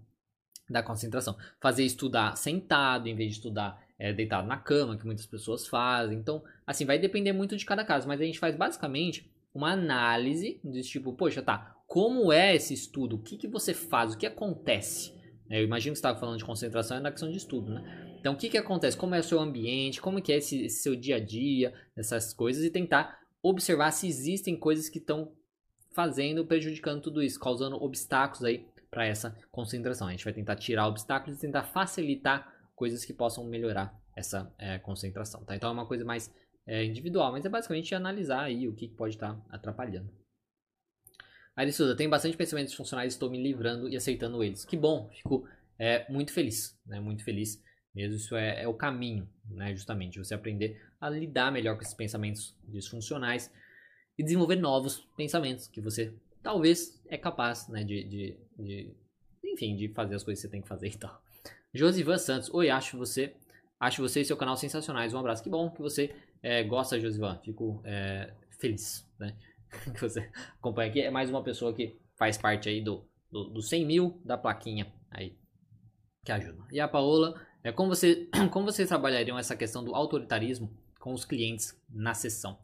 da 0.69 0.83
concentração. 0.83 1.35
Fazer 1.59 1.83
estudar 1.83 2.35
sentado 2.37 3.07
em 3.07 3.15
vez 3.15 3.31
de 3.31 3.35
estudar 3.37 3.83
é, 3.97 4.13
deitado 4.13 4.47
na 4.47 4.57
cama, 4.57 4.97
que 4.97 5.05
muitas 5.05 5.25
pessoas 5.25 5.67
fazem. 5.67 6.17
Então, 6.17 6.43
assim, 6.65 6.85
vai 6.85 6.97
depender 6.97 7.33
muito 7.33 7.57
de 7.57 7.65
cada 7.65 7.83
caso, 7.83 8.07
mas 8.07 8.21
a 8.21 8.23
gente 8.25 8.39
faz 8.39 8.55
basicamente 8.55 9.29
uma 9.53 9.71
análise 9.71 10.61
de 10.63 10.81
tipo, 10.83 11.13
poxa, 11.13 11.41
tá, 11.41 11.75
como 11.87 12.31
é 12.31 12.55
esse 12.55 12.73
estudo? 12.73 13.15
O 13.15 13.21
que, 13.21 13.35
que 13.35 13.47
você 13.47 13.73
faz? 13.73 14.13
O 14.13 14.17
que 14.17 14.27
acontece? 14.27 15.17
Eu 15.49 15.63
imagino 15.63 15.93
que 15.93 15.97
você 15.97 16.01
estava 16.01 16.19
falando 16.19 16.37
de 16.37 16.45
concentração 16.45 16.97
é 16.97 16.99
na 16.99 17.11
questão 17.11 17.31
de 17.31 17.37
estudo, 17.37 17.73
né? 17.73 18.08
Então, 18.19 18.33
o 18.33 18.37
que, 18.37 18.49
que 18.49 18.57
acontece? 18.57 18.97
Como 18.97 19.15
é 19.15 19.19
o 19.19 19.23
seu 19.23 19.39
ambiente? 19.39 20.01
Como 20.01 20.21
que 20.21 20.33
é 20.33 20.37
esse, 20.37 20.65
esse 20.65 20.81
seu 20.81 20.95
dia 20.95 21.15
a 21.15 21.19
dia? 21.19 21.73
Essas 21.95 22.33
coisas 22.33 22.63
e 22.63 22.69
tentar 22.69 23.19
observar 23.41 23.91
se 23.91 24.07
existem 24.07 24.57
coisas 24.57 24.89
que 24.89 24.97
estão 24.99 25.31
fazendo, 25.91 26.45
prejudicando 26.45 27.01
tudo 27.01 27.23
isso, 27.23 27.39
causando 27.39 27.81
obstáculos 27.81 28.43
aí 28.43 28.67
para 28.91 29.05
essa 29.05 29.35
concentração. 29.51 30.07
A 30.07 30.11
gente 30.11 30.25
vai 30.25 30.33
tentar 30.33 30.57
tirar 30.57 30.87
obstáculos 30.87 31.37
e 31.37 31.41
tentar 31.41 31.63
facilitar 31.63 32.53
coisas 32.75 33.05
que 33.05 33.13
possam 33.13 33.45
melhorar 33.45 33.97
essa 34.15 34.53
é, 34.57 34.77
concentração, 34.79 35.43
tá? 35.45 35.55
Então, 35.55 35.69
é 35.69 35.73
uma 35.73 35.85
coisa 35.85 36.03
mais 36.03 36.33
é, 36.67 36.83
individual, 36.83 37.31
mas 37.31 37.45
é 37.45 37.49
basicamente 37.49 37.95
analisar 37.95 38.43
aí 38.43 38.67
o 38.67 38.73
que 38.73 38.87
pode 38.87 39.15
estar 39.15 39.33
tá 39.33 39.45
atrapalhando. 39.49 40.09
Arissuda, 41.55 41.95
tem 41.95 42.07
bastante 42.07 42.37
pensamentos 42.37 42.73
funcionais, 42.73 43.13
estou 43.13 43.29
me 43.29 43.41
livrando 43.41 43.89
e 43.89 43.95
aceitando 43.95 44.43
eles. 44.43 44.63
Que 44.65 44.77
bom, 44.77 45.09
fico 45.09 45.47
é, 45.77 46.09
muito 46.11 46.31
feliz, 46.31 46.77
né? 46.85 46.99
Muito 46.99 47.23
feliz 47.23 47.61
mesmo. 47.93 48.15
Isso 48.15 48.35
é, 48.35 48.63
é, 48.63 48.67
o 48.67 48.73
caminho, 48.73 49.27
né? 49.49 49.75
Justamente, 49.75 50.17
você 50.17 50.33
aprender 50.33 50.81
a 50.99 51.09
lidar 51.09 51.51
melhor 51.51 51.75
com 51.75 51.81
esses 51.81 51.93
pensamentos 51.93 52.55
disfuncionais 52.67 53.51
e 54.17 54.23
desenvolver 54.23 54.55
novos 54.57 55.07
pensamentos 55.15 55.67
que 55.67 55.81
você 55.81 56.13
talvez 56.41 57.01
é 57.07 57.17
capaz, 57.17 57.67
né? 57.67 57.83
De, 57.83 58.03
de, 58.03 58.37
de 58.57 58.95
enfim, 59.43 59.75
de 59.75 59.89
fazer 59.89 60.15
as 60.15 60.23
coisas 60.23 60.41
que 60.41 60.47
você 60.47 60.51
tem 60.51 60.61
que 60.61 60.67
fazer 60.67 60.87
e 60.87 60.97
tal. 60.97 61.21
Josivan 61.73 62.17
Santos, 62.17 62.53
oi, 62.53 62.69
acho 62.69 62.97
você, 62.97 63.35
acho 63.79 64.01
você 64.01 64.21
e 64.21 64.25
seu 64.25 64.37
canal 64.37 64.57
sensacionais. 64.57 65.13
Um 65.13 65.19
abraço, 65.19 65.43
que 65.43 65.49
bom 65.49 65.69
que 65.69 65.81
você 65.81 66.15
é, 66.41 66.63
gosta, 66.63 66.99
Josivan. 66.99 67.39
Fico 67.43 67.81
é, 67.83 68.33
feliz, 68.59 69.07
né? 69.19 69.35
que 69.93 70.01
você 70.01 70.29
acompanha 70.57 70.89
aqui. 70.89 71.01
É 71.01 71.11
mais 71.11 71.29
uma 71.29 71.43
pessoa 71.43 71.73
que 71.73 71.97
faz 72.17 72.37
parte 72.37 72.69
aí 72.69 72.81
do, 72.81 73.05
do, 73.31 73.45
do 73.45 73.61
100 73.61 73.85
mil 73.85 74.21
da 74.25 74.37
plaquinha 74.37 74.91
aí 75.11 75.37
que 76.23 76.31
ajuda. 76.31 76.63
E 76.71 76.79
a 76.79 76.87
Paola, 76.87 77.39
é, 77.63 77.71
como, 77.71 77.89
você, 77.89 78.27
como 78.51 78.65
vocês 78.65 78.87
trabalhariam 78.87 79.37
essa 79.37 79.55
questão 79.55 79.83
do 79.83 79.95
autoritarismo 79.95 80.71
com 80.99 81.13
os 81.13 81.25
clientes 81.25 81.79
na 81.89 82.13
sessão? 82.13 82.57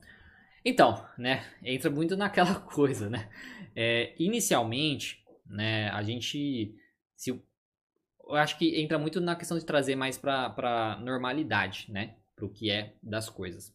Então, 0.63 1.05
né, 1.17 1.45
entra 1.63 1.89
muito 1.89 2.15
naquela 2.17 2.55
coisa, 2.55 3.09
né? 3.09 3.29
É, 3.75 4.13
inicialmente, 4.17 5.23
né, 5.45 5.89
a 5.89 6.01
gente, 6.01 6.75
se, 7.15 7.29
eu 7.29 8.35
acho 8.35 8.57
que 8.57 8.79
entra 8.81 8.97
muito 8.97 9.21
na 9.21 9.35
questão 9.35 9.57
de 9.57 9.65
trazer 9.65 9.95
mais 9.95 10.17
para 10.17 10.99
normalidade, 11.01 11.87
né? 11.89 12.15
para 12.35 12.45
o 12.45 12.49
que 12.49 12.69
é 12.69 12.93
das 13.01 13.29
coisas. 13.29 13.73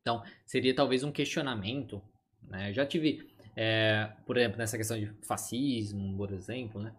Então, 0.00 0.22
seria 0.44 0.74
talvez 0.74 1.04
um 1.04 1.12
questionamento. 1.12 2.02
Né? 2.42 2.70
Eu 2.70 2.74
já 2.74 2.84
tive, 2.84 3.30
é, 3.54 4.10
por 4.26 4.36
exemplo, 4.36 4.58
nessa 4.58 4.76
questão 4.76 4.98
de 4.98 5.12
fascismo, 5.22 6.16
por 6.16 6.32
exemplo, 6.32 6.82
né? 6.82 6.92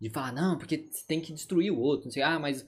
de 0.00 0.10
falar, 0.10 0.32
não, 0.32 0.58
porque 0.58 0.90
tem 1.06 1.20
que 1.20 1.32
destruir 1.32 1.70
o 1.70 1.78
outro. 1.78 2.06
Não 2.06 2.12
sei, 2.12 2.22
ah, 2.22 2.38
mas 2.38 2.66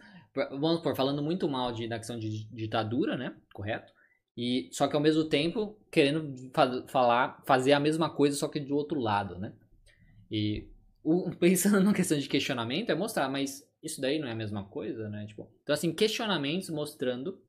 vamos 0.51 0.80
por 0.80 0.97
falando 0.97 1.22
muito 1.22 1.49
mal 1.49 1.72
de, 1.72 1.89
da 1.89 1.99
questão 1.99 2.18
de 2.18 2.45
ditadura, 2.53 3.16
né? 3.16 3.34
Correto? 3.53 3.93
E 4.36 4.68
só 4.72 4.86
que 4.86 4.95
ao 4.95 5.03
mesmo 5.03 5.24
tempo 5.24 5.76
querendo 5.91 6.34
fa 6.53 6.86
falar, 6.89 7.43
fazer 7.47 7.72
a 7.72 7.80
mesma 7.80 8.09
coisa, 8.09 8.36
só 8.36 8.49
que 8.49 8.61
do 8.61 8.76
outro 8.76 9.01
lado, 9.01 9.39
né? 9.39 9.53
E 10.30 10.68
o, 11.03 11.30
pensando 11.36 11.80
na 11.80 11.93
questão 11.93 12.18
de 12.18 12.28
questionamento 12.28 12.91
é 12.91 12.95
mostrar, 12.95 13.28
mas 13.28 13.68
isso 13.82 14.01
daí 14.01 14.18
não 14.18 14.28
é 14.28 14.32
a 14.32 14.36
mesma 14.36 14.64
coisa, 14.64 15.09
né? 15.09 15.26
Tipo, 15.26 15.51
então 15.62 15.74
assim, 15.74 15.93
questionamentos 15.93 16.70
mostrando 16.70 17.41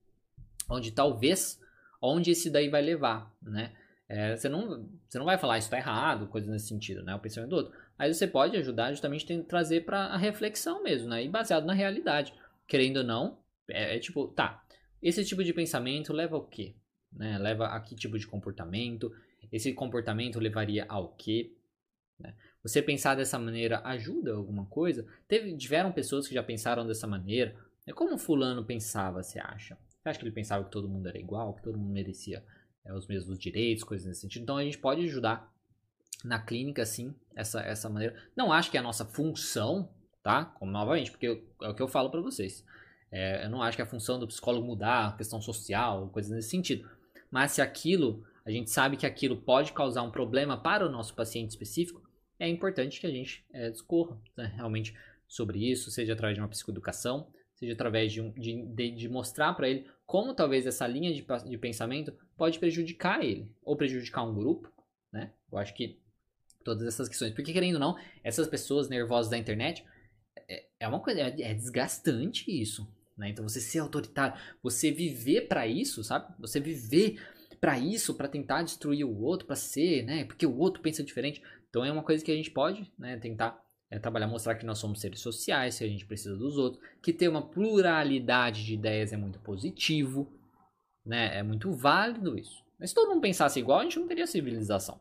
onde 0.69 0.91
talvez 0.91 1.59
onde 2.01 2.31
esse 2.31 2.49
daí 2.49 2.69
vai 2.69 2.81
levar, 2.81 3.31
né? 3.41 3.73
É, 4.07 4.35
você, 4.35 4.49
não, 4.49 4.89
você 5.07 5.19
não 5.19 5.25
vai 5.25 5.37
falar 5.37 5.59
isso 5.59 5.67
está 5.67 5.77
errado, 5.77 6.27
coisa 6.27 6.51
nesse 6.51 6.67
sentido, 6.67 7.03
né? 7.03 7.13
O 7.13 7.19
pensamento 7.19 7.51
do 7.51 7.55
outro. 7.57 7.77
Aí 7.97 8.11
você 8.11 8.25
pode 8.25 8.57
ajudar 8.57 8.89
justamente 8.91 9.31
a 9.31 9.43
trazer 9.43 9.85
para 9.85 10.05
a 10.05 10.17
reflexão 10.17 10.81
mesmo, 10.81 11.09
né? 11.09 11.23
E 11.23 11.29
baseado 11.29 11.65
na 11.65 11.73
realidade. 11.73 12.33
Querendo 12.69 12.97
ou 12.97 13.03
não, 13.03 13.39
é, 13.67 13.95
é, 13.95 13.99
tipo, 13.99 14.27
tá, 14.27 14.63
esse 15.01 15.25
tipo 15.25 15.43
de 15.43 15.51
pensamento 15.51 16.13
leva 16.13 16.35
ao 16.35 16.45
quê? 16.45 16.75
Né? 17.11 17.39
Leva 17.39 17.65
a 17.65 17.79
que 17.79 17.95
tipo 17.95 18.17
de 18.19 18.27
comportamento? 18.27 19.11
Esse 19.51 19.73
comportamento 19.73 20.39
levaria 20.39 20.85
ao 20.87 21.15
quê? 21.15 21.51
Né? 22.19 22.35
Você 22.61 22.79
pensar 22.79 23.15
dessa 23.15 23.39
maneira 23.39 23.81
ajuda 23.83 24.33
alguma 24.33 24.67
coisa? 24.67 25.03
Teve, 25.27 25.57
tiveram 25.57 25.91
pessoas 25.91 26.27
que 26.27 26.33
já 26.35 26.43
pensaram 26.43 26.85
dessa 26.85 27.07
maneira? 27.07 27.55
É 27.87 27.91
como 27.91 28.19
fulano 28.19 28.63
pensava, 28.63 29.23
você 29.23 29.39
acha? 29.39 29.75
Você 29.99 30.09
acha 30.09 30.19
que 30.19 30.25
ele 30.25 30.31
pensava 30.31 30.63
que 30.63 30.71
todo 30.71 30.87
mundo 30.87 31.07
era 31.07 31.17
igual, 31.17 31.55
que 31.55 31.63
todo 31.63 31.77
mundo 31.77 31.91
merecia 31.91 32.45
é, 32.85 32.93
os 32.93 33.07
mesmos 33.07 33.39
direitos, 33.39 33.83
coisas 33.83 34.05
nesse 34.05 34.21
sentido? 34.21 34.43
Então 34.43 34.57
a 34.57 34.63
gente 34.63 34.77
pode 34.77 35.03
ajudar 35.05 35.51
na 36.23 36.39
clínica, 36.39 36.85
sim, 36.85 37.15
essa, 37.35 37.61
essa 37.61 37.89
maneira. 37.89 38.15
Não 38.35 38.53
acho 38.53 38.69
que 38.69 38.77
é 38.77 38.79
a 38.79 38.83
nossa 38.83 39.05
função, 39.05 39.89
tá? 40.29 40.45
Como 40.45 40.71
novamente, 40.71 41.09
porque 41.09 41.27
eu, 41.27 41.43
é 41.63 41.69
o 41.69 41.73
que 41.73 41.81
eu 41.81 41.87
falo 41.87 42.11
para 42.11 42.21
vocês. 42.21 42.63
É, 43.11 43.45
eu 43.45 43.49
não 43.49 43.63
acho 43.63 43.75
que 43.75 43.81
a 43.81 43.85
função 43.87 44.19
do 44.19 44.27
psicólogo 44.27 44.63
mudar 44.63 45.17
questão 45.17 45.41
social, 45.41 46.07
coisas 46.09 46.31
nesse 46.31 46.49
sentido. 46.49 46.87
Mas 47.31 47.53
se 47.53 47.63
aquilo, 47.63 48.23
a 48.45 48.51
gente 48.51 48.69
sabe 48.69 48.95
que 48.95 49.07
aquilo 49.07 49.37
pode 49.37 49.73
causar 49.73 50.03
um 50.03 50.11
problema 50.11 50.55
para 50.55 50.85
o 50.85 50.91
nosso 50.91 51.15
paciente 51.15 51.49
específico, 51.49 52.07
é 52.37 52.47
importante 52.47 53.01
que 53.01 53.07
a 53.07 53.09
gente 53.09 53.43
é, 53.51 53.71
discorra 53.71 54.21
né, 54.37 54.53
realmente 54.55 54.95
sobre 55.27 55.67
isso, 55.67 55.89
seja 55.89 56.13
através 56.13 56.37
de 56.37 56.41
uma 56.41 56.47
psicoeducação, 56.47 57.27
seja 57.55 57.73
através 57.73 58.13
de, 58.13 58.21
um, 58.21 58.31
de, 58.31 58.67
de, 58.67 58.91
de 58.91 59.09
mostrar 59.09 59.55
para 59.55 59.67
ele 59.67 59.87
como 60.05 60.35
talvez 60.35 60.67
essa 60.67 60.85
linha 60.85 61.11
de, 61.11 61.25
de 61.49 61.57
pensamento 61.57 62.13
pode 62.37 62.59
prejudicar 62.59 63.23
ele, 63.23 63.51
ou 63.63 63.75
prejudicar 63.75 64.23
um 64.23 64.35
grupo, 64.35 64.71
né? 65.11 65.33
Eu 65.51 65.57
acho 65.57 65.73
que 65.73 65.99
todas 66.63 66.87
essas 66.87 67.09
questões, 67.09 67.33
porque 67.33 67.51
querendo 67.51 67.75
ou 67.75 67.79
não, 67.79 67.97
essas 68.23 68.47
pessoas 68.47 68.87
nervosas 68.87 69.29
da 69.29 69.37
internet, 69.37 69.83
é, 70.79 70.87
uma 70.87 70.99
coisa, 70.99 71.19
é, 71.19 71.41
é 71.41 71.53
desgastante 71.53 72.49
isso, 72.49 72.87
né? 73.17 73.29
Então 73.29 73.47
você 73.47 73.59
ser 73.59 73.79
autoritário, 73.79 74.39
você 74.63 74.91
viver 74.91 75.47
para 75.47 75.67
isso, 75.67 76.03
sabe? 76.03 76.33
Você 76.39 76.59
viver 76.59 77.19
para 77.59 77.77
isso, 77.77 78.15
para 78.15 78.27
tentar 78.27 78.63
destruir 78.63 79.05
o 79.05 79.21
outro, 79.21 79.45
para 79.45 79.55
ser, 79.55 80.03
né? 80.03 80.23
Porque 80.23 80.45
o 80.45 80.57
outro 80.57 80.81
pensa 80.81 81.03
diferente. 81.03 81.41
Então 81.69 81.83
é 81.83 81.91
uma 81.91 82.03
coisa 82.03 82.23
que 82.23 82.31
a 82.31 82.35
gente 82.35 82.49
pode, 82.49 82.91
né, 82.97 83.17
tentar 83.17 83.61
é, 83.91 83.99
trabalhar, 83.99 84.27
mostrar 84.27 84.55
que 84.55 84.65
nós 84.65 84.79
somos 84.79 85.01
seres 85.01 85.19
sociais, 85.19 85.77
que 85.77 85.83
a 85.83 85.87
gente 85.87 86.05
precisa 86.05 86.35
dos 86.35 86.57
outros, 86.57 86.83
que 87.01 87.11
ter 87.11 87.27
uma 87.27 87.41
pluralidade 87.41 88.65
de 88.65 88.73
ideias 88.73 89.11
é 89.11 89.17
muito 89.17 89.39
positivo, 89.39 90.31
né? 91.05 91.37
É 91.37 91.43
muito 91.43 91.71
válido 91.73 92.37
isso. 92.37 92.63
Mas 92.79 92.91
se 92.91 92.95
todo 92.95 93.09
mundo 93.09 93.21
pensasse 93.21 93.59
igual, 93.59 93.79
a 93.79 93.83
gente 93.83 93.99
não 93.99 94.07
teria 94.07 94.25
civilização. 94.25 94.99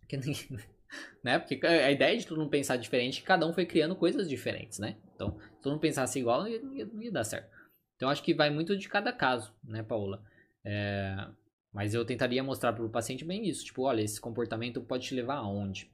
Porque, 0.00 0.16
né? 1.22 1.38
Porque 1.38 1.64
a 1.66 1.90
ideia 1.90 2.16
de 2.16 2.26
todo 2.26 2.38
mundo 2.38 2.50
pensar 2.50 2.76
diferente, 2.76 3.22
cada 3.22 3.46
um 3.46 3.52
foi 3.52 3.66
criando 3.66 3.96
coisas 3.96 4.28
diferentes, 4.28 4.78
né? 4.78 4.96
Então, 5.14 5.38
se 5.38 5.62
todo 5.62 5.72
mundo 5.72 5.80
pensasse 5.80 6.18
igual, 6.18 6.40
não 6.40 6.48
ia, 6.48 6.86
não 6.86 7.02
ia, 7.02 7.12
dar 7.12 7.24
certo. 7.24 7.50
Então, 7.96 8.08
acho 8.08 8.22
que 8.22 8.34
vai 8.34 8.50
muito 8.50 8.76
de 8.76 8.88
cada 8.88 9.12
caso, 9.12 9.54
né, 9.64 9.82
Paula? 9.82 10.22
É, 10.64 11.28
mas 11.72 11.94
eu 11.94 12.04
tentaria 12.04 12.42
mostrar 12.42 12.72
para 12.72 12.84
o 12.84 12.90
paciente 12.90 13.24
bem 13.24 13.48
isso. 13.48 13.64
Tipo, 13.64 13.82
olha, 13.82 14.02
esse 14.02 14.20
comportamento 14.20 14.80
pode 14.80 15.06
te 15.06 15.14
levar 15.14 15.36
aonde? 15.36 15.90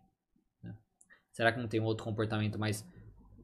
Né? 0.63 0.75
Será 1.33 1.53
que 1.53 1.59
não 1.59 1.69
tem 1.69 1.81
um 1.81 1.85
outro 1.85 2.05
comportamento 2.05 2.59
mais, 2.59 2.87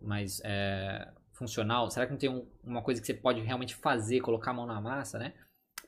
mais 0.00 0.40
é, 0.44 1.10
funcional? 1.32 1.90
Será 1.90 2.06
que 2.06 2.12
não 2.12 2.18
tem 2.18 2.30
um, 2.30 2.46
uma 2.62 2.82
coisa 2.82 3.00
que 3.00 3.06
você 3.06 3.14
pode 3.14 3.40
realmente 3.40 3.74
fazer, 3.74 4.20
colocar 4.20 4.50
a 4.50 4.54
mão 4.54 4.66
na 4.66 4.80
massa, 4.80 5.18
né? 5.18 5.34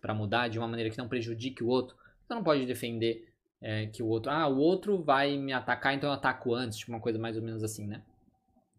Para 0.00 0.14
mudar 0.14 0.48
de 0.48 0.58
uma 0.58 0.68
maneira 0.68 0.90
que 0.90 0.98
não 0.98 1.08
prejudique 1.08 1.62
o 1.62 1.68
outro? 1.68 1.96
Você 2.26 2.34
não 2.34 2.42
pode 2.42 2.64
defender 2.64 3.29
é, 3.61 3.86
que 3.86 4.02
o 4.02 4.06
outro... 4.06 4.30
Ah, 4.30 4.46
o 4.48 4.58
outro 4.58 5.02
vai 5.02 5.36
me 5.36 5.52
atacar, 5.52 5.94
então 5.94 6.08
eu 6.08 6.14
ataco 6.14 6.54
antes. 6.54 6.78
Tipo, 6.78 6.92
uma 6.92 7.00
coisa 7.00 7.18
mais 7.18 7.36
ou 7.36 7.42
menos 7.42 7.62
assim, 7.62 7.86
né? 7.86 8.02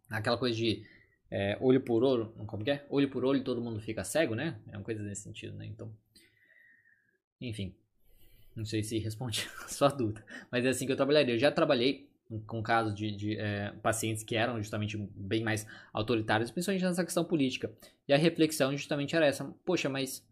Aquela 0.10 0.38
coisa 0.38 0.56
de 0.56 0.86
é, 1.32 1.58
olho 1.62 1.80
por 1.80 2.04
olho, 2.04 2.28
como 2.46 2.64
que 2.64 2.72
é? 2.72 2.86
Olho 2.90 3.10
por 3.10 3.24
olho 3.24 3.42
todo 3.44 3.62
mundo 3.62 3.80
fica 3.80 4.04
cego, 4.04 4.36
né? 4.36 4.60
É 4.70 4.78
uma 4.78 4.84
coisa 4.84 5.02
nesse 5.02 5.22
sentido, 5.22 5.56
né? 5.56 5.66
Então, 5.66 5.90
enfim, 7.40 7.74
não 8.54 8.66
sei 8.66 8.84
se 8.84 9.00
responde 9.00 9.50
a 9.64 9.68
sua 9.70 9.88
dúvida, 9.88 10.26
mas 10.52 10.66
é 10.66 10.70
assim 10.70 10.86
que 10.86 10.92
eu 10.92 10.98
trabalharia. 10.98 11.34
Eu 11.34 11.40
já 11.40 11.50
trabalhei 11.50 12.10
com 12.46 12.62
casos 12.62 12.94
de, 12.94 13.12
de 13.12 13.38
é, 13.38 13.72
pacientes 13.82 14.24
que 14.24 14.36
eram 14.36 14.58
justamente 14.58 14.98
bem 14.98 15.44
mais 15.44 15.66
autoritários, 15.92 16.52
principalmente 16.52 16.84
nessa 16.84 17.04
questão 17.04 17.24
política. 17.24 17.72
E 18.08 18.14
a 18.14 18.18
reflexão 18.18 18.76
justamente 18.76 19.16
era 19.16 19.26
essa: 19.26 19.46
poxa, 19.66 19.88
mas 19.88 20.26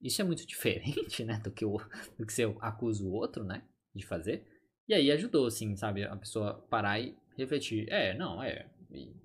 isso 0.00 0.20
é 0.20 0.24
muito 0.24 0.46
diferente, 0.46 1.24
né, 1.24 1.40
do 1.42 1.50
que, 1.50 1.64
o, 1.64 1.78
do 2.18 2.26
que 2.26 2.32
você 2.32 2.44
acusa 2.60 3.02
o 3.02 3.12
outro, 3.12 3.42
né, 3.42 3.62
de 3.94 4.06
fazer. 4.06 4.46
E 4.88 4.94
aí 4.94 5.10
ajudou, 5.10 5.46
assim, 5.46 5.76
sabe, 5.76 6.04
a 6.04 6.16
pessoa 6.16 6.54
parar 6.68 7.00
e 7.00 7.16
refletir. 7.36 7.86
É, 7.90 8.14
não, 8.16 8.42
é. 8.42 8.66
E 8.90 9.24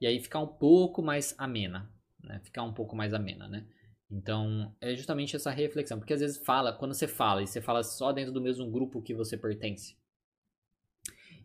e 0.00 0.06
aí 0.06 0.18
ficar 0.18 0.40
um 0.40 0.46
pouco 0.46 1.02
mais 1.02 1.34
amena, 1.36 1.90
né? 2.22 2.40
Ficar 2.42 2.62
um 2.62 2.72
pouco 2.72 2.96
mais 2.96 3.12
amena, 3.12 3.46
né? 3.46 3.66
Então, 4.10 4.74
é 4.80 4.94
justamente 4.96 5.36
essa 5.36 5.50
reflexão, 5.50 5.98
porque 5.98 6.14
às 6.14 6.20
vezes 6.20 6.38
fala, 6.38 6.72
quando 6.72 6.94
você 6.94 7.06
fala, 7.06 7.42
e 7.42 7.46
você 7.46 7.60
fala 7.60 7.82
só 7.84 8.10
dentro 8.10 8.32
do 8.32 8.40
mesmo 8.40 8.68
grupo 8.68 9.02
que 9.02 9.14
você 9.14 9.36
pertence, 9.36 9.94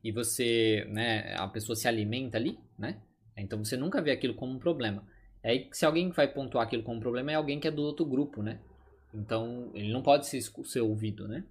e 0.03 0.11
você, 0.11 0.85
né, 0.89 1.35
a 1.35 1.47
pessoa 1.47 1.75
se 1.75 1.87
alimenta 1.87 2.37
ali, 2.37 2.57
né? 2.77 3.01
Então 3.37 3.63
você 3.63 3.75
nunca 3.75 4.01
vê 4.01 4.11
aquilo 4.11 4.33
como 4.33 4.53
um 4.53 4.59
problema. 4.59 5.05
Aí, 5.43 5.69
se 5.71 5.85
alguém 5.85 6.09
vai 6.09 6.31
pontuar 6.31 6.65
aquilo 6.65 6.81
como 6.81 6.97
um 6.97 7.01
problema, 7.01 7.31
é 7.31 7.35
alguém 7.35 7.59
que 7.59 7.67
é 7.67 7.71
do 7.71 7.83
outro 7.83 8.05
grupo, 8.05 8.41
né? 8.41 8.59
Então, 9.13 9.71
ele 9.75 9.91
não 9.91 10.01
pode 10.01 10.25
ser, 10.27 10.41
ser 10.41 10.81
ouvido, 10.81 11.27
né? 11.27 11.43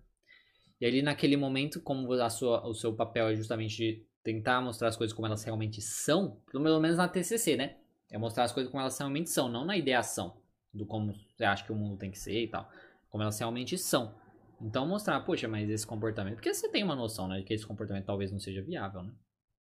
E 0.85 0.87
aí, 0.87 1.01
naquele 1.01 1.35
momento, 1.35 1.81
como 1.81 2.13
a 2.13 2.29
sua, 2.29 2.69
o 2.69 2.75
seu 2.75 2.95
papel 2.95 3.29
é 3.29 3.35
justamente 3.35 4.07
tentar 4.23 4.61
mostrar 4.61 4.89
as 4.89 4.97
coisas 4.99 5.15
como 5.15 5.27
elas 5.27 5.43
realmente 5.43 5.81
são, 5.81 6.43
pelo 6.53 6.79
menos 6.79 6.99
na 6.99 7.09
TCC, 7.09 7.57
né? 7.57 7.79
É 8.11 8.19
mostrar 8.19 8.45
as 8.45 8.53
coisas 8.53 8.71
como 8.71 8.83
elas 8.83 8.99
realmente 8.99 9.31
são, 9.31 9.49
não 9.49 9.65
na 9.65 9.79
ideação 9.79 10.37
do 10.75 10.85
como 10.85 11.15
você 11.15 11.43
acha 11.43 11.65
que 11.65 11.73
o 11.73 11.75
mundo 11.75 11.97
tem 11.97 12.11
que 12.11 12.19
ser 12.19 12.39
e 12.39 12.49
tal, 12.49 12.71
como 13.09 13.23
elas 13.23 13.39
realmente 13.39 13.79
são. 13.79 14.15
Então 14.61 14.87
mostrar, 14.87 15.19
poxa, 15.21 15.49
mas 15.49 15.71
esse 15.71 15.87
comportamento, 15.87 16.35
porque 16.35 16.53
você 16.53 16.69
tem 16.69 16.85
uma 16.85 16.95
noção, 16.95 17.29
né, 17.29 17.39
de 17.39 17.45
que 17.45 17.55
esse 17.55 17.67
comportamento 17.67 18.05
talvez 18.05 18.31
não 18.31 18.39
seja 18.39 18.61
viável, 18.61 19.05
né? 19.05 19.13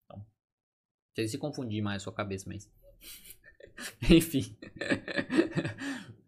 Então, 0.04 1.26
se 1.26 1.38
confundir 1.38 1.82
mais 1.82 2.02
a 2.02 2.04
sua 2.04 2.12
cabeça, 2.12 2.44
mas 2.46 2.70
enfim. 4.10 4.58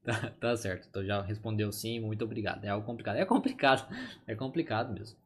Tá, 0.07 0.31
tá 0.41 0.57
certo. 0.57 0.87
Então 0.89 1.05
já 1.05 1.21
respondeu 1.21 1.71
sim, 1.73 2.01
muito 2.01 2.25
obrigado. 2.25 2.65
É 2.65 2.69
algo 2.69 2.87
complicado. 2.87 3.17
É 3.17 3.25
complicado. 3.25 3.95
É 4.27 4.35
complicado 4.35 4.93
mesmo. 4.93 5.19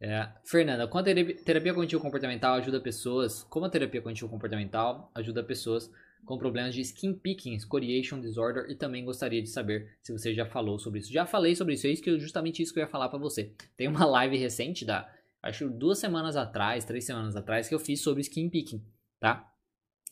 É, 0.00 0.28
Fernanda, 0.44 0.88
como 0.88 1.00
a 1.00 1.04
terapia 1.04 1.72
cognitivo 1.72 2.02
comportamental 2.02 2.54
ajuda 2.54 2.80
pessoas, 2.80 3.44
como 3.44 3.66
a 3.66 3.70
terapia 3.70 4.00
cognitivo 4.00 4.28
comportamental 4.28 5.10
ajuda 5.14 5.44
pessoas 5.44 5.90
com 6.24 6.38
problemas 6.38 6.74
de 6.74 6.80
skin 6.80 7.14
picking, 7.14 7.58
scoriation 7.58 8.20
disorder 8.20 8.68
e 8.68 8.74
também 8.74 9.04
gostaria 9.04 9.42
de 9.42 9.48
saber 9.48 9.96
se 10.02 10.12
você 10.12 10.34
já 10.34 10.46
falou 10.46 10.78
sobre 10.78 11.00
isso. 11.00 11.12
Já 11.12 11.26
falei 11.26 11.54
sobre 11.54 11.74
isso, 11.74 11.86
é 11.86 11.90
isso 11.90 12.02
que 12.02 12.10
eu, 12.10 12.18
justamente 12.18 12.62
isso 12.62 12.72
que 12.72 12.80
eu 12.80 12.82
ia 12.82 12.88
falar 12.88 13.08
para 13.08 13.18
você. 13.18 13.52
Tem 13.76 13.86
uma 13.86 14.04
live 14.06 14.36
recente 14.36 14.84
da, 14.84 15.08
acho 15.42 15.68
duas 15.68 15.98
semanas 15.98 16.36
atrás, 16.36 16.84
três 16.84 17.04
semanas 17.04 17.36
atrás 17.36 17.68
que 17.68 17.74
eu 17.74 17.78
fiz 17.78 18.00
sobre 18.00 18.22
skin 18.22 18.48
picking, 18.48 18.82
tá? 19.20 19.51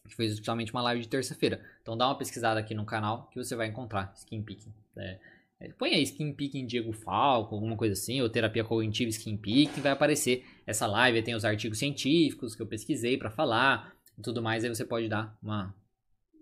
Que 0.08 0.14
foi 0.14 0.28
justamente 0.28 0.72
uma 0.72 0.82
live 0.82 1.02
de 1.02 1.08
terça-feira. 1.08 1.64
Então 1.82 1.96
dá 1.96 2.06
uma 2.06 2.18
pesquisada 2.18 2.58
aqui 2.58 2.74
no 2.74 2.84
canal 2.84 3.28
que 3.30 3.42
você 3.42 3.54
vai 3.54 3.68
encontrar 3.68 4.12
skin 4.16 4.42
picking. 4.42 4.72
É, 4.96 5.18
é, 5.60 5.68
põe 5.68 5.94
aí 5.94 6.02
Skin 6.02 6.32
Picking 6.32 6.66
Diego 6.66 6.90
Falco, 6.92 7.54
alguma 7.54 7.76
coisa 7.76 7.92
assim, 7.92 8.22
ou 8.22 8.30
Terapia 8.30 8.64
Cognitiva 8.64 9.10
Skin 9.10 9.36
Picking, 9.36 9.82
vai 9.82 9.92
aparecer 9.92 10.44
essa 10.66 10.86
live. 10.86 11.22
Tem 11.22 11.34
os 11.34 11.44
artigos 11.44 11.78
científicos 11.78 12.54
que 12.54 12.62
eu 12.62 12.66
pesquisei 12.66 13.18
para 13.18 13.30
falar 13.30 13.94
e 14.18 14.22
tudo 14.22 14.42
mais. 14.42 14.64
Aí 14.64 14.70
você 14.70 14.86
pode 14.86 15.06
dar 15.06 15.36
uma 15.42 15.74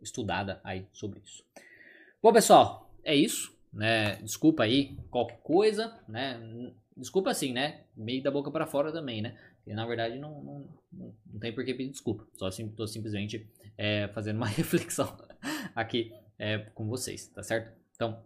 estudada 0.00 0.60
aí 0.62 0.86
sobre 0.92 1.20
isso. 1.24 1.42
Bom, 2.22 2.32
pessoal, 2.32 2.94
é 3.02 3.14
isso. 3.14 3.52
Né? 3.72 4.16
Desculpa 4.22 4.62
aí 4.62 4.96
qualquer 5.10 5.40
coisa, 5.42 5.98
né? 6.08 6.40
Desculpa 6.96 7.30
assim, 7.30 7.52
né? 7.52 7.82
Meio 7.96 8.22
da 8.22 8.30
boca 8.30 8.50
para 8.50 8.66
fora 8.66 8.92
também, 8.92 9.20
né? 9.20 9.36
E 9.68 9.74
na 9.74 9.86
verdade 9.86 10.18
não, 10.18 10.42
não, 10.42 10.68
não, 10.90 11.38
tem 11.38 11.54
por 11.54 11.64
que 11.64 11.74
pedir 11.74 11.90
desculpa. 11.90 12.26
Só 12.34 12.48
tô 12.74 12.86
simplesmente 12.86 13.46
é, 13.76 14.08
fazendo 14.08 14.38
uma 14.38 14.46
reflexão 14.48 15.16
aqui 15.74 16.12
é, 16.38 16.58
com 16.58 16.88
vocês, 16.88 17.28
tá 17.28 17.42
certo? 17.42 17.76
Então, 17.94 18.24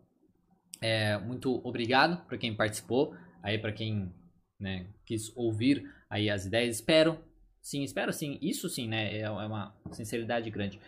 é, 0.81 1.19
muito 1.19 1.61
obrigado 1.67 2.25
para 2.27 2.39
quem 2.39 2.55
participou, 2.55 3.17
aí 3.43 3.59
para 3.59 3.73
quem 3.73 4.15
né, 4.59 4.87
quis 5.05 5.37
ouvir 5.37 5.91
aí 6.09 6.31
as 6.31 6.47
ideias. 6.47 6.77
Espero, 6.77 7.19
sim, 7.61 7.83
espero 7.83 8.13
sim. 8.13 8.39
Isso 8.41 8.69
sim, 8.69 8.87
né? 8.87 9.17
É, 9.17 9.23
é 9.23 9.31
uma 9.31 9.75
sinceridade 9.91 10.49
grande. 10.51 10.81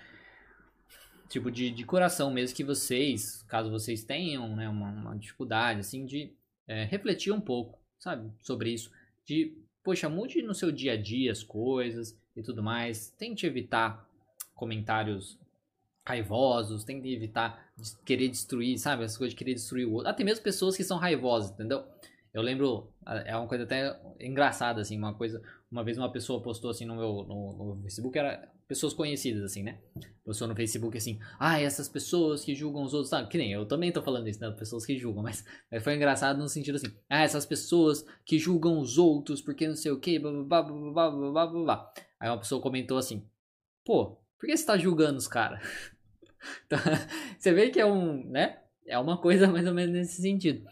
Tipo, 1.28 1.50
de, 1.50 1.70
de 1.70 1.84
coração 1.84 2.30
mesmo 2.30 2.54
que 2.56 2.62
vocês, 2.62 3.42
caso 3.44 3.70
vocês 3.70 4.04
tenham 4.04 4.54
né, 4.54 4.68
uma, 4.68 4.90
uma 4.90 5.18
dificuldade, 5.18 5.80
assim, 5.80 6.06
de 6.06 6.36
é, 6.68 6.84
refletir 6.84 7.32
um 7.32 7.40
pouco, 7.40 7.80
sabe, 7.98 8.30
sobre 8.40 8.70
isso. 8.72 8.90
De, 9.24 9.63
poxa, 9.84 10.08
mude 10.08 10.42
no 10.42 10.54
seu 10.54 10.72
dia 10.72 10.94
a 10.94 10.96
dia 10.96 11.30
as 11.30 11.44
coisas 11.44 12.18
e 12.34 12.42
tudo 12.42 12.62
mais. 12.62 13.10
Tente 13.10 13.46
evitar 13.46 14.08
comentários 14.54 15.38
raivosos, 16.06 16.84
tem 16.84 17.00
que 17.00 17.12
evitar 17.12 17.72
querer 18.04 18.28
destruir, 18.28 18.78
sabe? 18.78 19.04
Essa 19.04 19.18
coisa 19.18 19.30
de 19.30 19.36
querer 19.36 19.54
destruir 19.54 19.86
o 19.86 19.92
outro. 19.92 20.08
Até 20.08 20.24
mesmo 20.24 20.42
pessoas 20.42 20.76
que 20.76 20.82
são 20.82 20.98
raivosas, 20.98 21.50
entendeu? 21.50 21.84
Eu 22.32 22.42
lembro, 22.42 22.88
é 23.24 23.36
uma 23.36 23.46
coisa 23.46 23.64
até 23.64 23.96
engraçada, 24.18 24.80
assim, 24.80 24.98
uma 24.98 25.14
coisa. 25.14 25.40
Uma 25.70 25.84
vez 25.84 25.96
uma 25.98 26.10
pessoa 26.10 26.42
postou 26.42 26.70
assim 26.70 26.84
no 26.84 26.96
meu 26.96 27.24
no, 27.24 27.74
no 27.74 27.82
Facebook, 27.82 28.18
era 28.18 28.48
pessoas 28.66 28.94
conhecidas, 28.94 29.42
assim, 29.42 29.62
né? 29.62 29.78
Postou 30.24 30.48
no 30.48 30.56
Facebook 30.56 30.96
assim, 30.96 31.18
ah, 31.38 31.60
essas 31.60 31.88
pessoas 31.88 32.44
que 32.44 32.54
julgam 32.54 32.82
os 32.82 32.94
outros, 32.94 33.10
sabe? 33.10 33.28
Que 33.28 33.38
nem 33.38 33.52
eu 33.52 33.66
também 33.66 33.92
tô 33.92 34.02
falando 34.02 34.28
isso, 34.28 34.40
né? 34.40 34.50
Pessoas 34.52 34.86
que 34.86 34.98
julgam, 34.98 35.22
mas, 35.22 35.44
mas 35.70 35.82
foi 35.82 35.94
engraçado 35.94 36.38
no 36.38 36.48
sentido 36.48 36.76
assim, 36.76 36.94
ah, 37.08 37.22
essas 37.22 37.44
pessoas 37.44 38.04
que 38.24 38.38
julgam 38.38 38.78
os 38.78 38.98
outros 38.98 39.40
porque 39.40 39.68
não 39.68 39.76
sei 39.76 39.92
o 39.92 40.00
que, 40.00 40.18
blá 40.18 40.32
blá 40.32 40.62
blá 40.62 40.62
blá 40.62 41.10
blá 41.10 41.46
blá 41.46 41.46
blá. 41.46 41.92
Aí 42.18 42.28
uma 42.28 42.38
pessoa 42.38 42.62
comentou 42.62 42.96
assim, 42.96 43.28
pô, 43.84 44.16
por 44.38 44.46
que 44.46 44.56
você 44.56 44.64
tá 44.64 44.76
julgando 44.76 45.18
os 45.18 45.28
caras? 45.28 45.60
Então, 46.66 46.78
você 47.40 47.54
vê 47.54 47.70
que 47.70 47.80
é 47.80 47.86
um, 47.86 48.22
né? 48.28 48.58
é 48.86 48.98
uma 48.98 49.18
coisa 49.18 49.48
mais 49.48 49.66
ou 49.66 49.74
menos 49.74 49.92
nesse 49.92 50.20
sentido. 50.20 50.68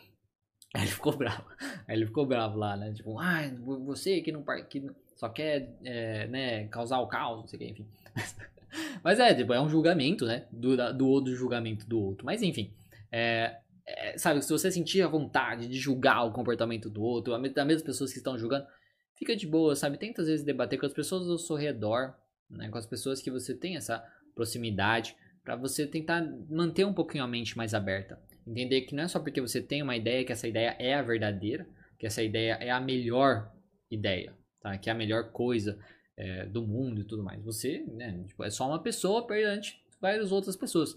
Aí 0.74 0.82
ele 0.82 0.90
ficou 0.90 1.16
bravo. 1.16 1.44
Aí 1.86 1.96
ele 1.96 2.06
ficou 2.06 2.26
bravo 2.26 2.56
lá, 2.56 2.76
né? 2.76 2.92
Tipo, 2.92 3.18
ah, 3.18 3.42
você 3.84 4.20
que 4.20 4.32
não, 4.32 4.44
que 4.68 4.80
só 5.22 5.28
quer, 5.28 5.78
é, 5.84 6.26
né, 6.26 6.66
causar 6.66 6.98
o 6.98 7.06
caos, 7.06 7.38
não 7.38 7.46
sei 7.46 7.56
o 7.56 7.60
que, 7.60 7.68
enfim. 7.70 7.86
Mas 9.04 9.20
é, 9.20 9.32
tipo, 9.32 9.52
é 9.52 9.60
um 9.60 9.68
julgamento, 9.68 10.26
né? 10.26 10.48
Do, 10.50 10.76
do 10.92 11.06
outro 11.06 11.32
julgamento 11.32 11.88
do 11.88 12.00
outro. 12.00 12.26
Mas 12.26 12.42
enfim, 12.42 12.72
é, 13.12 13.58
é, 13.86 14.18
sabe, 14.18 14.42
se 14.42 14.50
você 14.50 14.68
sentir 14.68 15.00
a 15.00 15.06
vontade 15.06 15.68
de 15.68 15.78
julgar 15.78 16.24
o 16.24 16.32
comportamento 16.32 16.90
do 16.90 17.02
outro, 17.02 17.38
das 17.38 17.66
mesmas 17.66 17.82
pessoas 17.84 18.10
que 18.10 18.18
estão 18.18 18.36
julgando, 18.36 18.66
fica 19.14 19.36
de 19.36 19.46
boa, 19.46 19.76
sabe? 19.76 19.96
Tenta 19.96 20.22
às 20.22 20.26
vezes 20.26 20.44
debater 20.44 20.76
com 20.76 20.86
as 20.86 20.92
pessoas 20.92 21.28
ao 21.28 21.38
seu 21.38 21.54
redor, 21.54 22.14
né? 22.50 22.68
Com 22.68 22.78
as 22.78 22.86
pessoas 22.86 23.22
que 23.22 23.30
você 23.30 23.54
tem 23.54 23.76
essa 23.76 24.04
proximidade, 24.34 25.14
para 25.44 25.54
você 25.54 25.86
tentar 25.86 26.20
manter 26.50 26.84
um 26.84 26.92
pouquinho 26.92 27.22
a 27.22 27.28
mente 27.28 27.56
mais 27.56 27.74
aberta. 27.74 28.18
Entender 28.44 28.80
que 28.80 28.94
não 28.96 29.04
é 29.04 29.08
só 29.08 29.20
porque 29.20 29.40
você 29.40 29.62
tem 29.62 29.82
uma 29.82 29.94
ideia 29.94 30.24
que 30.24 30.32
essa 30.32 30.48
ideia 30.48 30.74
é 30.80 30.94
a 30.94 31.02
verdadeira, 31.02 31.64
que 31.96 32.06
essa 32.06 32.24
ideia 32.24 32.54
é 32.54 32.72
a 32.72 32.80
melhor 32.80 33.52
ideia, 33.88 34.34
tá? 34.62 34.76
Que 34.78 34.88
é 34.88 34.92
a 34.92 34.96
melhor 34.96 35.32
coisa 35.32 35.78
é, 36.16 36.46
do 36.46 36.66
mundo 36.66 37.00
e 37.00 37.04
tudo 37.04 37.22
mais. 37.22 37.42
Você, 37.44 37.84
né, 37.88 38.24
tipo, 38.28 38.44
é 38.44 38.50
só 38.50 38.66
uma 38.68 38.82
pessoa 38.82 39.26
perante 39.26 39.82
várias 40.00 40.32
outras 40.32 40.56
pessoas. 40.56 40.96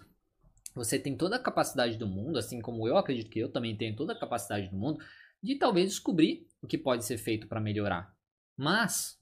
Você 0.73 0.99
tem 0.99 1.15
toda 1.15 1.37
a 1.37 1.39
capacidade 1.39 1.97
do 1.97 2.07
mundo, 2.07 2.37
assim 2.37 2.61
como 2.61 2.87
eu 2.87 2.97
acredito 2.97 3.29
que 3.29 3.39
eu 3.39 3.49
também 3.49 3.75
tenho 3.75 3.95
toda 3.95 4.13
a 4.13 4.19
capacidade 4.19 4.67
do 4.69 4.75
mundo, 4.75 4.99
de 5.41 5.55
talvez 5.55 5.89
descobrir 5.89 6.47
o 6.61 6.67
que 6.67 6.77
pode 6.77 7.05
ser 7.05 7.17
feito 7.17 7.47
para 7.47 7.61
melhorar. 7.61 8.13
Mas 8.57 9.19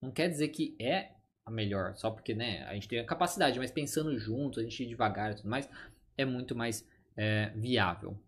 não 0.00 0.10
quer 0.10 0.28
dizer 0.28 0.48
que 0.48 0.76
é 0.80 1.12
a 1.44 1.50
melhor, 1.50 1.96
só 1.96 2.10
porque 2.10 2.34
né, 2.34 2.64
a 2.64 2.74
gente 2.74 2.88
tem 2.88 2.98
a 2.98 3.06
capacidade, 3.06 3.58
mas 3.58 3.70
pensando 3.70 4.18
junto, 4.18 4.60
a 4.60 4.62
gente 4.62 4.86
devagar 4.86 5.32
e 5.32 5.36
tudo 5.36 5.48
mais, 5.48 5.68
é 6.16 6.24
muito 6.24 6.54
mais 6.54 6.86
é, 7.16 7.50
viável. 7.56 8.18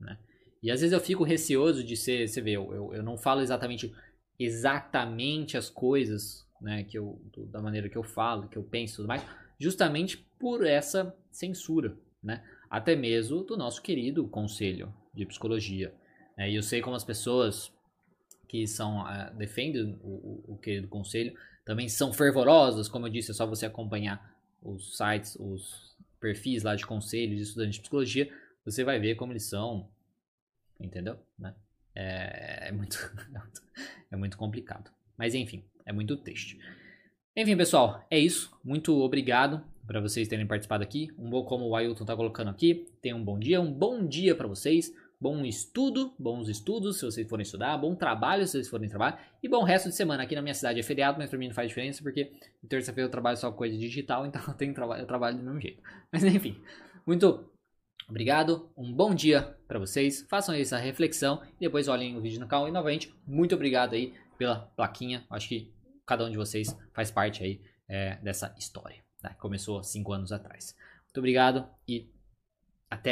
Né? 0.00 0.18
E 0.62 0.70
às 0.70 0.80
vezes 0.80 0.92
eu 0.92 1.00
fico 1.00 1.24
receoso 1.24 1.82
de 1.84 1.96
ser, 1.96 2.28
você 2.28 2.40
vê, 2.40 2.52
eu, 2.52 2.72
eu, 2.72 2.94
eu 2.94 3.02
não 3.02 3.18
falo 3.18 3.40
exatamente 3.40 3.92
exatamente 4.44 5.56
as 5.56 5.68
coisas 5.68 6.46
né, 6.60 6.84
que 6.84 6.96
eu, 6.96 7.20
da 7.50 7.60
maneira 7.60 7.88
que 7.88 7.96
eu 7.96 8.02
falo, 8.02 8.48
que 8.48 8.56
eu 8.56 8.62
penso 8.62 8.94
e 8.94 8.96
tudo 8.96 9.08
mais, 9.08 9.24
justamente 9.58 10.16
por 10.38 10.64
essa 10.64 11.14
censura, 11.30 11.96
né? 12.22 12.42
Até 12.70 12.96
mesmo 12.96 13.42
do 13.42 13.56
nosso 13.56 13.82
querido 13.82 14.26
Conselho 14.28 14.92
de 15.12 15.26
Psicologia. 15.26 15.94
Né? 16.36 16.50
E 16.50 16.54
eu 16.56 16.62
sei 16.62 16.80
como 16.80 16.96
as 16.96 17.04
pessoas 17.04 17.72
que 18.48 18.66
são 18.66 19.02
uh, 19.02 19.34
defendem 19.36 19.98
o, 20.02 20.08
o, 20.08 20.54
o 20.54 20.58
querido 20.58 20.88
Conselho 20.88 21.34
também 21.64 21.88
são 21.88 22.12
fervorosas, 22.12 22.88
como 22.88 23.06
eu 23.06 23.10
disse, 23.10 23.30
é 23.30 23.34
só 23.34 23.46
você 23.46 23.66
acompanhar 23.66 24.36
os 24.62 24.96
sites, 24.96 25.36
os 25.38 25.96
perfis 26.20 26.62
lá 26.62 26.74
de 26.74 26.86
conselhos 26.86 27.36
de 27.36 27.42
estudantes 27.42 27.76
de 27.76 27.80
psicologia, 27.80 28.32
você 28.64 28.84
vai 28.84 28.98
ver 28.98 29.16
como 29.16 29.32
eles 29.32 29.44
são, 29.44 29.88
entendeu? 30.80 31.18
Né? 31.38 31.54
É, 31.94 32.68
é, 32.68 32.72
muito, 32.72 32.98
é 34.10 34.16
muito 34.16 34.36
complicado. 34.36 34.90
Mas 35.16 35.34
enfim, 35.34 35.64
é 35.84 35.92
muito 35.92 36.16
triste. 36.16 36.58
Enfim, 37.36 37.56
pessoal, 37.56 38.04
é 38.10 38.18
isso. 38.18 38.50
Muito 38.64 38.94
obrigado 39.00 39.62
para 39.86 40.00
vocês 40.00 40.28
terem 40.28 40.46
participado 40.46 40.82
aqui. 40.82 41.10
Um 41.18 41.30
bom 41.30 41.44
como 41.44 41.66
o 41.66 41.76
Ailton 41.76 42.04
tá 42.04 42.14
colocando 42.14 42.50
aqui. 42.50 42.86
Tenham 43.00 43.18
um 43.18 43.24
bom 43.24 43.38
dia, 43.38 43.60
um 43.60 43.72
bom 43.72 44.06
dia 44.06 44.34
para 44.34 44.46
vocês. 44.46 44.92
Bom 45.22 45.44
estudo, 45.44 46.12
bons 46.18 46.48
estudos 46.48 46.98
se 46.98 47.04
vocês 47.04 47.28
forem 47.28 47.44
estudar, 47.44 47.78
bom 47.78 47.94
trabalho 47.94 48.44
se 48.44 48.54
vocês 48.54 48.68
forem 48.68 48.88
trabalhar 48.88 49.22
e 49.40 49.48
bom 49.48 49.62
resto 49.62 49.88
de 49.88 49.94
semana. 49.94 50.24
Aqui 50.24 50.34
na 50.34 50.42
minha 50.42 50.52
cidade 50.52 50.80
é 50.80 50.82
feriado, 50.82 51.16
mas 51.16 51.30
para 51.30 51.38
mim 51.38 51.46
não 51.46 51.54
faz 51.54 51.68
diferença 51.68 52.02
porque 52.02 52.32
terça-feira 52.68 53.06
eu 53.06 53.10
trabalho 53.10 53.36
só 53.36 53.48
com 53.52 53.56
coisa 53.56 53.78
digital, 53.78 54.26
então 54.26 54.42
eu 54.48 54.54
tenho 54.54 54.74
eu 54.98 55.06
trabalho 55.06 55.38
do 55.38 55.44
mesmo 55.44 55.60
jeito. 55.60 55.80
Mas 56.10 56.24
enfim, 56.24 56.60
muito 57.06 57.48
obrigado, 58.12 58.70
um 58.76 58.92
bom 58.92 59.14
dia 59.14 59.56
para 59.66 59.78
vocês. 59.78 60.26
Façam 60.28 60.54
essa 60.54 60.76
reflexão 60.76 61.42
e 61.56 61.60
depois 61.60 61.88
olhem 61.88 62.14
o 62.14 62.20
vídeo 62.20 62.38
no 62.38 62.46
canal 62.46 62.68
e 62.68 62.70
novamente 62.70 63.12
muito 63.26 63.54
obrigado 63.54 63.94
aí 63.94 64.12
pela 64.36 64.70
plaquinha. 64.76 65.24
Acho 65.30 65.48
que 65.48 65.72
cada 66.04 66.26
um 66.26 66.30
de 66.30 66.36
vocês 66.36 66.76
faz 66.92 67.10
parte 67.10 67.42
aí 67.42 67.62
é, 67.88 68.16
dessa 68.16 68.54
história. 68.58 69.02
Né? 69.22 69.34
Começou 69.40 69.82
cinco 69.82 70.12
anos 70.12 70.30
atrás. 70.30 70.76
Muito 71.04 71.18
obrigado 71.18 71.66
e 71.88 72.06